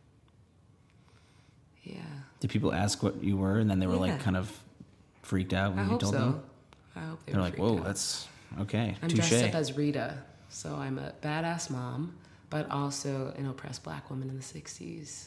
Yeah. 1.83 1.99
Did 2.39 2.49
people 2.49 2.73
ask 2.73 3.03
what 3.03 3.21
you 3.23 3.37
were 3.37 3.59
and 3.59 3.69
then 3.69 3.79
they 3.79 3.87
were 3.87 3.95
like 3.95 4.19
kind 4.21 4.37
of 4.37 4.51
freaked 5.21 5.53
out 5.53 5.75
when 5.75 5.85
I 5.85 5.91
you 5.91 5.97
told 5.97 6.13
so. 6.13 6.19
them? 6.19 6.43
I 6.95 6.99
hope 7.01 7.25
they 7.25 7.33
They're 7.33 7.41
were 7.41 7.47
like, 7.47 7.57
whoa, 7.57 7.77
out. 7.77 7.85
that's 7.85 8.27
okay. 8.61 8.95
I'm 9.01 9.09
Touche. 9.09 9.29
dressed 9.29 9.45
up 9.45 9.55
as 9.55 9.75
Rita. 9.75 10.17
So 10.49 10.75
I'm 10.75 10.97
a 10.99 11.13
badass 11.21 11.69
mom, 11.69 12.15
but 12.49 12.69
also 12.69 13.33
an 13.37 13.47
oppressed 13.47 13.83
black 13.83 14.09
woman 14.09 14.29
in 14.29 14.37
the 14.37 14.43
60s. 14.43 15.25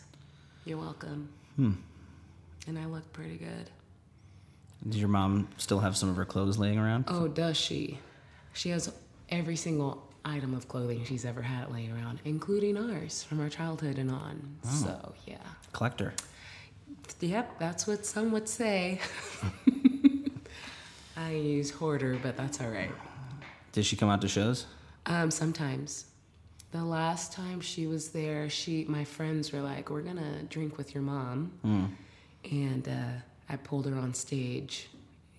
You're 0.64 0.79
welcome. 0.79 1.29
Hmm. 1.57 1.73
And 2.67 2.79
I 2.79 2.87
look 2.87 3.12
pretty 3.12 3.37
good. 3.37 3.71
Did 4.89 4.97
your 5.01 5.09
mom 5.09 5.49
still 5.57 5.80
have 5.80 5.97
some 5.97 6.09
of 6.09 6.16
her 6.16 6.24
clothes 6.24 6.59
laying 6.59 6.78
around? 6.78 7.07
Oh, 7.09 7.26
does 7.26 7.57
she? 7.57 7.99
She 8.53 8.68
has 8.70 8.93
every 9.28 9.57
single 9.57 10.07
item 10.24 10.55
of 10.55 10.68
clothing 10.68 11.05
she's 11.05 11.24
ever 11.24 11.43
had 11.43 11.72
laying 11.72 11.93
around, 11.93 12.20
including 12.24 12.76
ours 12.76 13.22
from 13.24 13.41
our 13.41 13.49
childhood 13.49 13.99
and 13.99 14.11
on. 14.11 14.57
Oh. 14.64 14.68
So, 14.68 15.14
yeah. 15.26 15.39
Collector. 15.72 16.14
Yep, 17.20 17.59
that's 17.59 17.87
what 17.87 18.05
some 18.07 18.30
would 18.32 18.49
say. 18.49 19.01
I 21.16 21.30
use 21.32 21.70
hoarder, 21.70 22.18
but 22.22 22.37
that's 22.37 22.61
all 22.61 22.68
right. 22.68 22.91
Did 23.72 23.84
she 23.87 23.97
come 23.97 24.09
out 24.09 24.20
to 24.20 24.28
shows? 24.28 24.66
Um, 25.07 25.30
sometimes. 25.30 26.07
The 26.72 26.84
last 26.84 27.32
time 27.32 27.61
she 27.61 27.87
was 27.87 28.11
there, 28.11 28.51
she 28.51 28.84
my 28.89 29.05
friends 29.05 29.53
were 29.53 29.61
like, 29.62 29.89
"We're 29.89 30.03
gonna 30.03 30.43
drink 30.45 30.76
with 30.76 30.95
your 30.95 31.03
mom," 31.03 31.53
and 32.51 32.87
uh, 32.89 33.20
I 33.49 33.57
pulled 33.57 33.86
her 33.86 33.97
on 33.97 34.14
stage. 34.14 34.88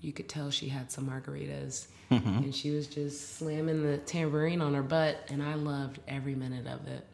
You 0.01 0.13
could 0.13 0.29
tell 0.29 0.51
she 0.51 0.69
had 0.69 0.91
some 0.91 1.09
margaritas, 1.09 1.87
mm-hmm. 2.11 2.27
and 2.29 2.55
she 2.55 2.71
was 2.71 2.87
just 2.87 3.37
slamming 3.37 3.83
the 3.83 3.97
tambourine 3.97 4.61
on 4.61 4.73
her 4.73 4.83
butt, 4.83 5.25
and 5.29 5.41
I 5.41 5.55
loved 5.55 5.99
every 6.07 6.35
minute 6.35 6.67
of 6.67 6.87
it. 6.87 7.05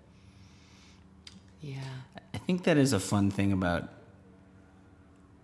Yeah, 1.62 1.80
I 2.34 2.38
think 2.40 2.64
that 2.66 2.78
is 2.78 2.92
a 2.94 3.00
fun 3.00 3.32
thing 3.32 3.54
about 3.54 3.90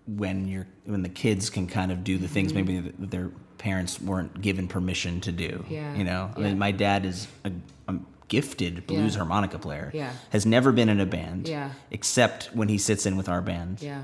when 0.05 0.47
you're 0.47 0.67
when 0.85 1.01
the 1.01 1.09
kids 1.09 1.49
can 1.49 1.67
kind 1.67 1.91
of 1.91 2.03
do 2.03 2.17
the 2.17 2.27
things 2.27 2.51
mm-hmm. 2.51 2.73
maybe 2.73 2.89
that 2.99 3.11
their 3.11 3.31
parents 3.57 4.01
weren't 4.01 4.41
given 4.41 4.67
permission 4.67 5.21
to 5.21 5.31
do. 5.31 5.63
Yeah, 5.69 5.95
You 5.95 6.03
know, 6.03 6.31
I 6.35 6.39
mean, 6.39 6.57
my 6.57 6.71
dad 6.71 7.05
is 7.05 7.27
a, 7.43 7.51
a 7.87 7.95
gifted 8.29 8.87
blues 8.87 9.13
Yeah. 9.13 9.19
harmonica 9.19 9.59
player. 9.59 9.91
Yeah. 9.93 10.11
Has 10.31 10.45
never 10.45 10.71
been 10.71 10.89
in 10.89 10.99
a 10.99 11.05
band. 11.05 11.47
Yeah. 11.47 11.71
Except 11.91 12.55
when 12.55 12.69
he 12.69 12.77
sits 12.77 13.05
in 13.05 13.17
with 13.17 13.29
our 13.29 13.41
band. 13.41 13.81
yeah. 13.81 14.03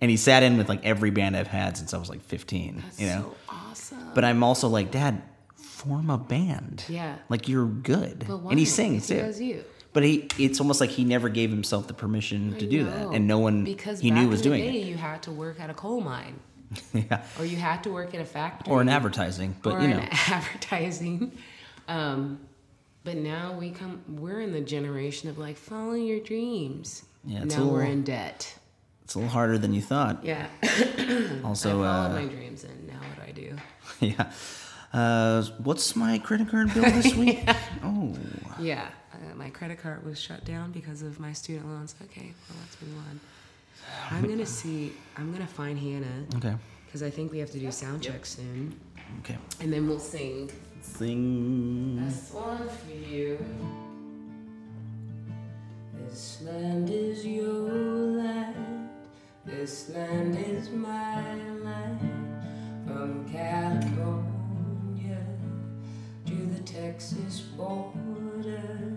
And 0.00 0.10
he 0.10 0.16
sat 0.16 0.42
in 0.42 0.58
with 0.58 0.68
like 0.68 0.84
every 0.84 1.10
band 1.10 1.36
I've 1.36 1.46
had 1.46 1.76
since 1.76 1.94
I 1.94 1.98
was 1.98 2.10
like 2.10 2.22
15. 2.22 2.82
That's 2.84 3.00
you 3.00 3.06
know. 3.06 3.20
so 3.20 3.36
awesome. 3.48 4.10
But 4.14 4.24
I'm 4.24 4.42
also 4.42 4.68
like, 4.68 4.90
Dad, 4.90 5.22
form 5.54 6.10
a 6.10 6.18
band. 6.18 6.84
Yeah. 6.88 7.16
Like 7.28 7.48
you're 7.48 7.66
good. 7.66 8.24
But 8.26 8.38
why? 8.38 8.50
And 8.50 8.58
he 8.58 8.64
sings 8.64 9.08
He 9.08 9.20
too. 9.20 9.44
you. 9.44 9.64
But 9.92 10.02
he, 10.04 10.28
it's 10.38 10.60
almost 10.60 10.78
like 10.80 10.90
he 10.90 11.04
never 11.04 11.30
gave 11.30 11.48
himself 11.48 11.86
the 11.86 11.94
permission 11.94 12.58
to 12.58 12.66
I 12.66 12.68
do 12.68 12.84
that, 12.84 13.14
and 13.14 13.26
no 13.26 13.38
one 13.38 13.64
because 13.64 13.98
he 13.98 14.10
knew 14.10 14.28
was 14.28 14.42
doing 14.42 14.60
day, 14.60 14.82
it. 14.82 14.86
You 14.86 14.94
had 14.94 15.22
to 15.22 15.30
work 15.30 15.58
at 15.58 15.70
a 15.70 15.74
coal 15.74 16.02
mine, 16.02 16.38
yeah. 16.92 17.22
or 17.38 17.46
you 17.46 17.56
had 17.56 17.82
to 17.84 17.90
work 17.90 18.14
at 18.14 18.20
a 18.20 18.26
factory, 18.26 18.70
Or 18.70 18.82
in 18.82 18.90
advertising, 18.90 19.56
but 19.62 19.80
you 19.80 19.88
in 19.88 19.90
know, 19.92 20.06
advertising. 20.28 21.32
Um, 21.88 22.40
but 23.04 23.16
now 23.16 23.56
we 23.58 23.70
come, 23.70 24.02
we're 24.06 24.42
in 24.42 24.52
the 24.52 24.60
generation 24.60 25.30
of 25.30 25.38
like 25.38 25.56
follow 25.56 25.94
your 25.94 26.20
dreams. 26.20 27.02
Yeah, 27.24 27.44
now 27.44 27.62
a 27.62 27.66
we're 27.66 27.84
in 27.84 28.04
debt. 28.04 28.54
It's 29.06 29.14
a 29.14 29.18
little 29.18 29.32
harder 29.32 29.56
than 29.56 29.72
you 29.72 29.80
thought. 29.82 30.24
Yeah, 30.24 30.48
Also, 31.44 31.80
I 31.80 31.84
followed 31.84 32.10
uh, 32.10 32.20
my 32.22 32.24
dreams, 32.24 32.64
and 32.64 32.88
now 32.88 32.94
what 32.94 33.14
do 33.14 33.22
I 33.22 33.30
do? 33.30 33.56
yeah. 34.00 34.32
Uh, 34.92 35.44
what's 35.62 35.94
my 35.94 36.18
credit 36.18 36.48
card 36.48 36.74
bill 36.74 36.82
this 36.82 37.14
week? 37.22 37.48
Oh, 37.84 38.16
Yeah, 38.58 38.88
uh, 39.12 39.36
my 39.36 39.48
credit 39.50 39.78
card 39.80 40.04
was 40.04 40.20
shut 40.20 40.44
down 40.44 40.72
because 40.72 41.02
of 41.02 41.20
my 41.20 41.32
student 41.32 41.68
loans. 41.68 41.94
Okay, 42.02 42.34
well 42.48 42.58
let's 42.60 42.82
move 42.82 42.96
on. 43.08 43.20
I'm 44.10 44.28
gonna 44.28 44.44
see. 44.60 44.92
I'm 45.16 45.32
gonna 45.32 45.46
find 45.46 45.78
Hannah 45.78 46.26
okay, 46.38 46.56
because 46.86 47.04
I 47.04 47.10
think 47.10 47.30
we 47.30 47.38
have 47.38 47.52
to 47.52 47.60
do 47.60 47.70
sound 47.70 48.02
check 48.02 48.26
soon, 48.26 48.74
okay. 49.20 49.38
and 49.60 49.72
then 49.72 49.86
we'll 49.86 50.00
sing. 50.00 50.50
Sing. 50.80 52.04
This 52.04 52.32
one 52.32 52.68
for 52.68 52.90
you. 52.92 53.38
This 55.94 56.42
land 56.42 56.90
is 56.90 57.24
your 57.24 57.70
land. 57.70 58.65
This 59.46 59.88
land 59.90 60.36
is 60.36 60.70
my 60.70 61.22
land. 61.62 62.00
From 62.84 63.24
California 63.30 65.24
to 66.26 66.34
the 66.34 66.60
Texas 66.64 67.42
border, 67.56 68.96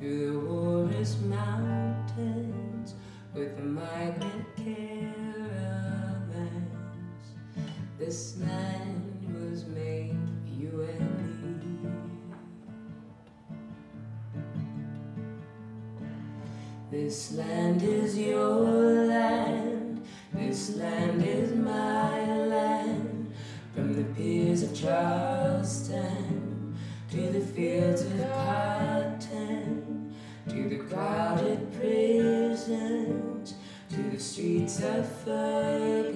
through 0.00 0.32
the 0.32 0.40
Forest 0.48 1.22
Mountains 1.22 2.94
with 3.32 3.56
the 3.56 3.62
migrant 3.62 4.56
caravans. 4.56 5.14
This 8.00 8.36
land 8.40 9.28
was 9.32 9.64
made 9.66 10.18
for 10.42 10.48
you 10.60 10.88
and 10.90 11.82
me. 11.84 11.90
This 16.90 17.32
land 17.34 17.82
is 17.84 18.18
your 18.18 19.06
land. 19.06 19.67
This 20.38 20.76
land 20.76 21.24
is 21.24 21.52
my 21.52 22.24
land. 22.46 23.32
From 23.74 23.92
the 23.92 24.04
piers 24.14 24.62
of 24.62 24.72
Charleston 24.72 26.78
to 27.10 27.16
the 27.16 27.40
fields 27.40 28.02
of 28.02 28.20
cotton, 28.32 30.14
to 30.48 30.68
the 30.68 30.76
crowded 30.76 31.72
prisons, 31.72 33.54
to 33.90 34.10
the 34.10 34.20
streets 34.20 34.80
of 34.80 35.10
Ferguson. 35.24 36.14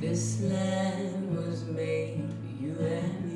This 0.00 0.40
land 0.40 1.36
was 1.36 1.64
made 1.64 2.24
for 2.40 2.46
you 2.64 2.74
and 2.80 3.24
me. 3.26 3.35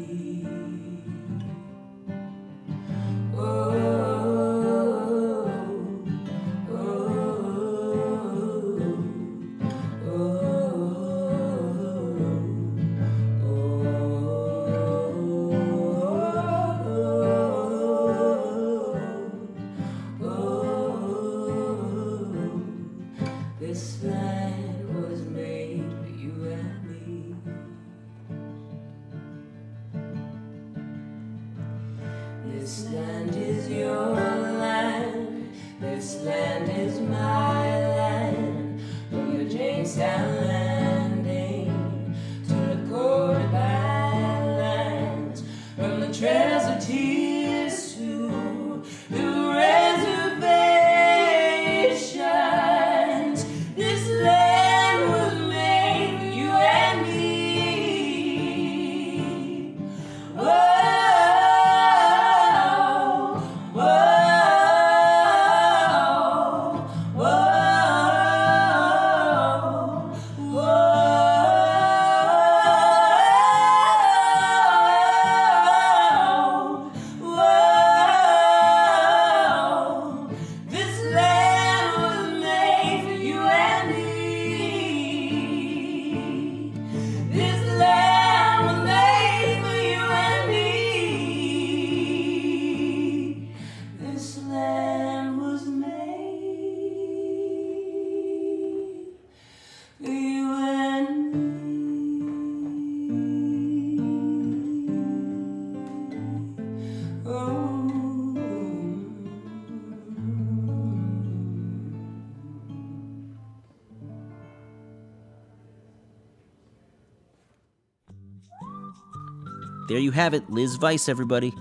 There 119.91 119.99
you 119.99 120.12
have 120.12 120.34
it, 120.34 120.49
Liz 120.49 120.76
Vice, 120.76 121.09
everybody. 121.09 121.53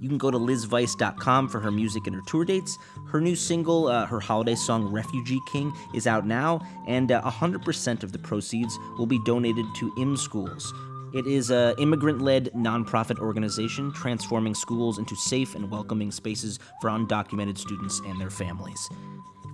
You 0.00 0.08
can 0.08 0.16
go 0.16 0.30
to 0.30 0.38
lizvice.com 0.38 1.50
for 1.50 1.60
her 1.60 1.70
music 1.70 2.06
and 2.06 2.16
her 2.16 2.22
tour 2.26 2.46
dates. 2.46 2.78
Her 3.10 3.20
new 3.20 3.36
single, 3.36 3.88
uh, 3.88 4.06
her 4.06 4.18
holiday 4.18 4.54
song 4.54 4.90
Refugee 4.90 5.42
King, 5.52 5.70
is 5.92 6.06
out 6.06 6.26
now, 6.26 6.62
and 6.88 7.12
uh, 7.12 7.20
100% 7.20 8.02
of 8.02 8.12
the 8.12 8.18
proceeds 8.18 8.78
will 8.96 9.04
be 9.04 9.22
donated 9.26 9.66
to 9.74 9.92
ImmSchools. 9.96 10.72
It 11.14 11.26
is 11.26 11.50
an 11.50 11.74
immigrant 11.78 12.22
led 12.22 12.50
nonprofit 12.54 13.18
organization 13.18 13.92
transforming 13.92 14.54
schools 14.54 14.98
into 14.98 15.14
safe 15.14 15.54
and 15.54 15.70
welcoming 15.70 16.12
spaces 16.12 16.58
for 16.80 16.88
undocumented 16.88 17.58
students 17.58 18.00
and 18.06 18.18
their 18.18 18.30
families. 18.30 18.88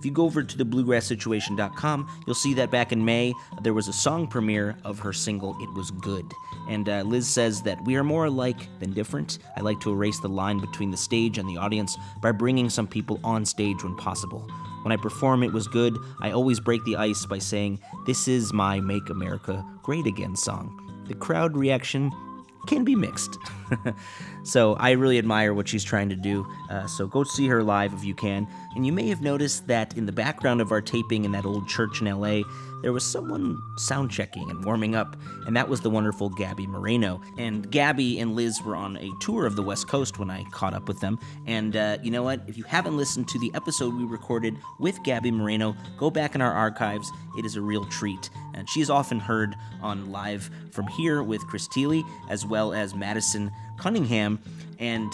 If 0.01 0.05
you 0.05 0.11
go 0.11 0.25
over 0.25 0.41
to 0.41 0.57
thebluegrasssituation.com, 0.57 2.09
you'll 2.25 2.33
see 2.33 2.55
that 2.55 2.71
back 2.71 2.91
in 2.91 3.05
May, 3.05 3.35
there 3.61 3.75
was 3.75 3.87
a 3.87 3.93
song 3.93 4.25
premiere 4.25 4.75
of 4.83 4.97
her 4.97 5.13
single, 5.13 5.55
It 5.61 5.71
Was 5.75 5.91
Good. 5.91 6.25
And 6.67 6.89
uh, 6.89 7.03
Liz 7.03 7.27
says 7.27 7.61
that 7.61 7.79
we 7.85 7.95
are 7.95 8.03
more 8.03 8.25
alike 8.25 8.67
than 8.79 8.93
different. 8.93 9.37
I 9.55 9.61
like 9.61 9.79
to 9.81 9.91
erase 9.91 10.19
the 10.19 10.27
line 10.27 10.57
between 10.57 10.89
the 10.89 10.97
stage 10.97 11.37
and 11.37 11.47
the 11.47 11.57
audience 11.57 11.95
by 12.19 12.31
bringing 12.31 12.67
some 12.67 12.87
people 12.87 13.19
on 13.23 13.45
stage 13.45 13.83
when 13.83 13.95
possible. 13.95 14.39
When 14.81 14.91
I 14.91 14.97
perform 14.97 15.43
It 15.43 15.53
Was 15.53 15.67
Good, 15.67 15.95
I 16.19 16.31
always 16.31 16.59
break 16.59 16.83
the 16.83 16.95
ice 16.95 17.27
by 17.27 17.37
saying, 17.37 17.79
This 18.07 18.27
is 18.27 18.51
my 18.51 18.79
Make 18.79 19.11
America 19.11 19.63
Great 19.83 20.07
Again 20.07 20.35
song. 20.35 21.05
The 21.09 21.13
crowd 21.13 21.55
reaction 21.55 22.11
can 22.67 22.83
be 22.83 22.95
mixed. 22.95 23.37
so 24.43 24.75
I 24.75 24.91
really 24.91 25.17
admire 25.17 25.53
what 25.53 25.67
she's 25.67 25.83
trying 25.83 26.09
to 26.09 26.15
do. 26.15 26.47
Uh, 26.69 26.87
so 26.87 27.07
go 27.07 27.23
see 27.23 27.47
her 27.47 27.63
live 27.63 27.93
if 27.93 28.03
you 28.03 28.13
can. 28.13 28.47
And 28.75 28.85
you 28.85 28.91
may 28.91 29.07
have 29.09 29.21
noticed 29.21 29.67
that 29.67 29.97
in 29.97 30.05
the 30.05 30.11
background 30.11 30.61
of 30.61 30.71
our 30.71 30.81
taping 30.81 31.25
in 31.25 31.31
that 31.31 31.45
old 31.45 31.67
church 31.67 32.01
in 32.01 32.07
LA, 32.07 32.41
there 32.81 32.93
was 32.93 33.03
someone 33.03 33.61
sound 33.77 34.11
checking 34.11 34.49
and 34.49 34.63
warming 34.65 34.95
up, 34.95 35.15
and 35.45 35.55
that 35.55 35.69
was 35.69 35.81
the 35.81 35.89
wonderful 35.89 36.29
Gaby 36.29 36.67
Moreno. 36.67 37.21
And 37.37 37.69
Gaby 37.69 38.19
and 38.19 38.35
Liz 38.35 38.61
were 38.63 38.75
on 38.75 38.97
a 38.97 39.11
tour 39.19 39.45
of 39.45 39.55
the 39.55 39.61
West 39.61 39.87
Coast 39.87 40.19
when 40.19 40.29
I 40.29 40.43
caught 40.51 40.73
up 40.73 40.87
with 40.87 40.99
them. 40.99 41.19
And 41.45 41.75
uh, 41.75 41.97
you 42.01 42.11
know 42.11 42.23
what? 42.23 42.41
If 42.47 42.57
you 42.57 42.63
haven't 42.63 42.97
listened 42.97 43.27
to 43.29 43.39
the 43.39 43.51
episode 43.53 43.93
we 43.93 44.05
recorded 44.05 44.57
with 44.79 45.01
Gaby 45.03 45.31
Moreno, 45.31 45.75
go 45.97 46.09
back 46.09 46.35
in 46.35 46.41
our 46.41 46.53
archives. 46.53 47.11
It 47.37 47.45
is 47.45 47.55
a 47.55 47.61
real 47.61 47.85
treat. 47.85 48.29
And 48.53 48.69
she's 48.69 48.89
often 48.89 49.19
heard 49.19 49.55
on 49.81 50.11
live 50.11 50.49
from 50.71 50.87
here 50.87 51.23
with 51.23 51.45
Chris 51.47 51.67
Thile, 51.67 52.03
as 52.29 52.45
well 52.45 52.73
as 52.73 52.95
Madison 52.95 53.51
Cunningham. 53.77 54.39
And 54.79 55.11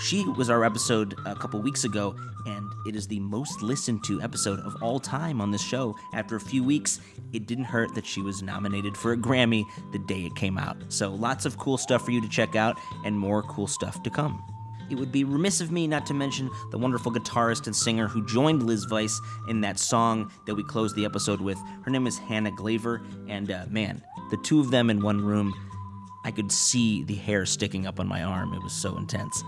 she 0.00 0.24
was 0.24 0.48
our 0.48 0.64
episode 0.64 1.14
a 1.26 1.34
couple 1.34 1.60
weeks 1.60 1.84
ago, 1.84 2.16
and 2.46 2.72
it 2.86 2.96
is 2.96 3.06
the 3.06 3.20
most 3.20 3.62
listened 3.62 4.02
to 4.04 4.20
episode 4.22 4.58
of 4.60 4.82
all 4.82 4.98
time 4.98 5.40
on 5.40 5.50
this 5.50 5.62
show. 5.62 5.94
After 6.14 6.36
a 6.36 6.40
few 6.40 6.64
weeks, 6.64 7.00
it 7.32 7.46
didn't 7.46 7.64
hurt 7.64 7.94
that 7.94 8.06
she 8.06 8.22
was 8.22 8.42
nominated 8.42 8.96
for 8.96 9.12
a 9.12 9.16
Grammy 9.16 9.64
the 9.92 9.98
day 9.98 10.24
it 10.24 10.34
came 10.34 10.56
out. 10.56 10.76
So 10.88 11.10
lots 11.10 11.44
of 11.44 11.58
cool 11.58 11.76
stuff 11.76 12.04
for 12.04 12.12
you 12.12 12.20
to 12.22 12.28
check 12.28 12.56
out, 12.56 12.78
and 13.04 13.18
more 13.18 13.42
cool 13.42 13.66
stuff 13.66 14.02
to 14.02 14.10
come. 14.10 14.42
It 14.90 14.96
would 14.96 15.12
be 15.12 15.22
remiss 15.22 15.60
of 15.60 15.70
me 15.70 15.86
not 15.86 16.06
to 16.06 16.14
mention 16.14 16.50
the 16.70 16.78
wonderful 16.78 17.12
guitarist 17.12 17.66
and 17.66 17.76
singer 17.76 18.08
who 18.08 18.26
joined 18.26 18.64
Liz 18.64 18.84
Vice 18.84 19.20
in 19.48 19.60
that 19.60 19.78
song 19.78 20.32
that 20.46 20.54
we 20.54 20.64
closed 20.64 20.96
the 20.96 21.04
episode 21.04 21.40
with. 21.40 21.58
Her 21.84 21.90
name 21.90 22.06
is 22.06 22.18
Hannah 22.18 22.50
Glaver, 22.50 23.02
and 23.28 23.50
uh, 23.50 23.66
man, 23.68 24.02
the 24.30 24.38
two 24.38 24.58
of 24.60 24.70
them 24.70 24.90
in 24.90 25.00
one 25.00 25.20
room, 25.20 25.54
I 26.24 26.30
could 26.32 26.50
see 26.50 27.04
the 27.04 27.14
hair 27.14 27.46
sticking 27.46 27.86
up 27.86 28.00
on 28.00 28.08
my 28.08 28.24
arm. 28.24 28.52
It 28.52 28.62
was 28.62 28.72
so 28.72 28.96
intense. 28.96 29.44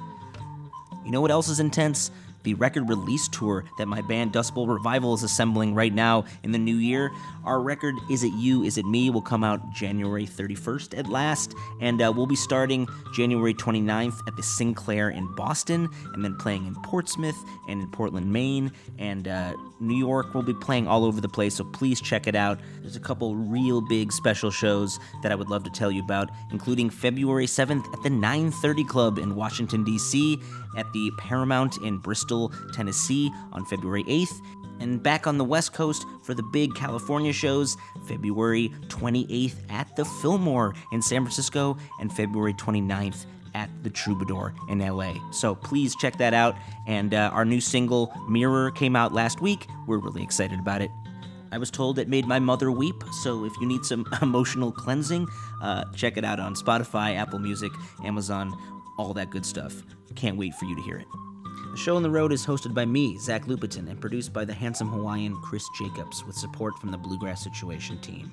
You 1.05 1.11
know 1.11 1.20
what 1.20 1.30
else 1.30 1.48
is 1.48 1.61
intense? 1.61 2.11
The 2.44 2.55
record 2.55 2.88
release 2.88 3.28
tour 3.28 3.64
that 3.78 3.86
my 3.86 4.00
band 4.03 4.32
Dustbowl 4.32 4.68
Revival 4.68 5.14
is 5.14 5.22
assembling 5.22 5.74
right 5.74 5.94
now 5.94 6.24
in 6.42 6.53
the 6.53 6.59
new 6.59 6.76
year. 6.76 7.11
Our 7.44 7.61
record, 7.61 7.94
Is 8.11 8.24
It 8.24 8.32
You, 8.32 8.64
Is 8.64 8.78
It 8.78 8.84
Me, 8.84 9.11
will 9.11 9.22
come 9.22 9.44
out 9.44 9.72
January 9.72 10.26
31st 10.26 10.98
at 10.98 11.07
last, 11.09 11.55
and 11.80 12.03
uh, 12.03 12.12
we'll 12.14 12.26
be 12.26 12.36
starting 12.36 12.88
January 13.14 13.55
29th 13.55 14.16
at 14.26 14.36
the 14.36 14.42
Sinclair 14.42 15.11
in 15.11 15.32
Boston, 15.34 15.88
and 16.14 16.24
then 16.24 16.36
playing 16.36 16.66
in 16.66 16.74
Portsmouth 16.82 17.36
and 17.68 17.80
in 17.80 17.90
Portland, 17.90 18.32
Maine, 18.32 18.72
and 18.98 19.28
uh, 19.28 19.55
New 19.80 19.96
York. 19.96 20.34
We'll 20.34 20.42
be 20.42 20.55
playing 20.55 20.88
all 20.88 21.05
over 21.05 21.20
the 21.20 21.28
place, 21.28 21.57
so 21.57 21.64
please 21.64 22.00
check 22.00 22.26
it 22.26 22.34
out. 22.34 22.59
There's 22.80 22.96
a 22.96 23.00
couple 23.00 23.36
real 23.36 23.80
big 23.80 24.12
special 24.12 24.50
shows 24.50 24.98
that 25.22 25.30
I 25.30 25.34
would 25.34 25.48
love 25.48 25.64
to 25.64 25.70
tell 25.70 25.90
you 25.90 26.03
about, 26.03 26.30
including 26.50 26.90
February 26.90 27.46
7th 27.46 27.92
at 27.92 28.03
the 28.03 28.11
930 28.11 28.84
Club 28.84 29.18
in 29.18 29.34
Washington, 29.34 29.84
D.C., 29.84 30.40
at 30.77 30.93
the 30.93 31.11
Paramount 31.18 31.79
in 31.79 31.99
Bristol, 31.99 32.53
Tennessee 32.73 33.31
on 33.53 33.64
February 33.64 34.05
8th, 34.05 34.41
and 34.81 35.03
back 35.03 35.27
on 35.27 35.39
the 35.39 35.45
West 35.45 35.73
Coast 35.73 36.05
for 36.23 36.35
the 36.35 36.43
big 36.43 36.75
California 36.75 37.33
shows, 37.33 37.77
February 38.09 38.70
28th 38.89 39.55
at 39.70 39.95
the 39.97 40.05
Fillmore 40.05 40.75
in 40.93 41.01
San 41.01 41.23
Francisco, 41.23 41.77
and 42.01 42.12
February 42.12 42.55
29th 42.55 43.27
at 43.55 43.70
the 43.83 43.91
Troubadour 43.91 44.55
in 44.68 44.79
LA. 44.79 45.14
So 45.31 45.55
please 45.55 45.95
check 45.97 46.16
that 46.18 46.35
out. 46.35 46.57
And 46.87 47.14
uh, 47.14 47.31
our 47.33 47.45
new 47.45 47.61
single, 47.61 48.12
Mirror, 48.29 48.73
came 48.73 48.97
out 48.97 49.12
last 49.12 49.41
week. 49.41 49.66
We're 49.87 49.99
really 49.99 50.23
excited 50.23 50.59
about 50.59 50.83
it. 50.83 50.91
I 51.53 51.59
was 51.59 51.70
told 51.70 51.99
it 51.99 52.09
made 52.09 52.27
my 52.27 52.39
mother 52.39 52.70
weep, 52.73 53.05
so 53.23 53.45
if 53.45 53.53
you 53.61 53.66
need 53.66 53.85
some 53.85 54.07
emotional 54.23 54.73
cleansing, 54.73 55.29
uh, 55.61 55.85
check 55.95 56.16
it 56.16 56.25
out 56.25 56.41
on 56.41 56.55
Spotify, 56.55 57.14
Apple 57.14 57.39
Music, 57.39 57.70
Amazon, 58.03 58.57
all 58.99 59.14
that 59.14 59.30
good 59.30 59.47
stuff. 59.47 59.82
Can't 60.14 60.36
wait 60.36 60.55
for 60.55 60.66
you 60.66 60.76
to 60.76 60.82
hear 60.82 60.97
it. 60.97 61.07
The 61.72 61.78
show 61.78 61.97
on 61.97 62.03
the 62.03 62.11
road 62.11 62.32
is 62.32 62.45
hosted 62.45 62.74
by 62.74 62.84
me, 62.84 63.16
Zach 63.18 63.47
Lupetin, 63.47 63.88
and 63.88 64.01
produced 64.01 64.32
by 64.32 64.45
the 64.45 64.53
handsome 64.53 64.88
Hawaiian 64.88 65.34
Chris 65.36 65.64
Jacobs 65.78 66.24
with 66.26 66.36
support 66.36 66.78
from 66.78 66.90
the 66.90 66.99
Bluegrass 66.99 67.43
Situation 67.43 67.99
team. 68.01 68.32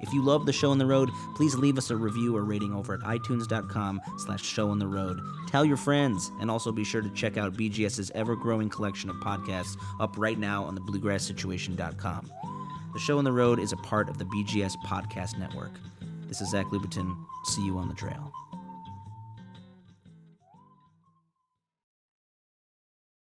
If 0.00 0.12
you 0.12 0.22
love 0.22 0.46
the 0.46 0.52
show 0.52 0.70
on 0.70 0.78
the 0.78 0.86
road, 0.86 1.10
please 1.34 1.54
leave 1.54 1.76
us 1.76 1.90
a 1.90 1.96
review 1.96 2.36
or 2.36 2.44
rating 2.44 2.72
over 2.72 2.94
at 2.94 3.00
itunes.com 3.00 4.00
slash 4.16 4.44
show 4.44 4.70
on 4.70 4.78
the 4.78 4.86
road. 4.86 5.20
Tell 5.48 5.64
your 5.64 5.76
friends, 5.76 6.30
and 6.40 6.50
also 6.50 6.70
be 6.70 6.84
sure 6.84 7.02
to 7.02 7.10
check 7.10 7.36
out 7.36 7.56
BGS's 7.56 8.10
ever-growing 8.14 8.68
collection 8.68 9.10
of 9.10 9.16
podcasts 9.16 9.76
up 10.00 10.16
right 10.16 10.38
now 10.38 10.64
on 10.64 10.74
the 10.74 10.80
bluegrasssituation.com. 10.80 12.30
The 12.94 13.00
show 13.00 13.18
on 13.18 13.24
the 13.24 13.32
road 13.32 13.58
is 13.58 13.72
a 13.72 13.76
part 13.76 14.08
of 14.08 14.18
the 14.18 14.24
BGS 14.24 14.76
Podcast 14.86 15.36
Network. 15.36 15.72
This 16.26 16.40
is 16.40 16.50
Zach 16.50 16.66
Lupetin. 16.66 17.16
See 17.44 17.66
you 17.66 17.76
on 17.76 17.88
the 17.88 17.94
trail. 17.94 18.32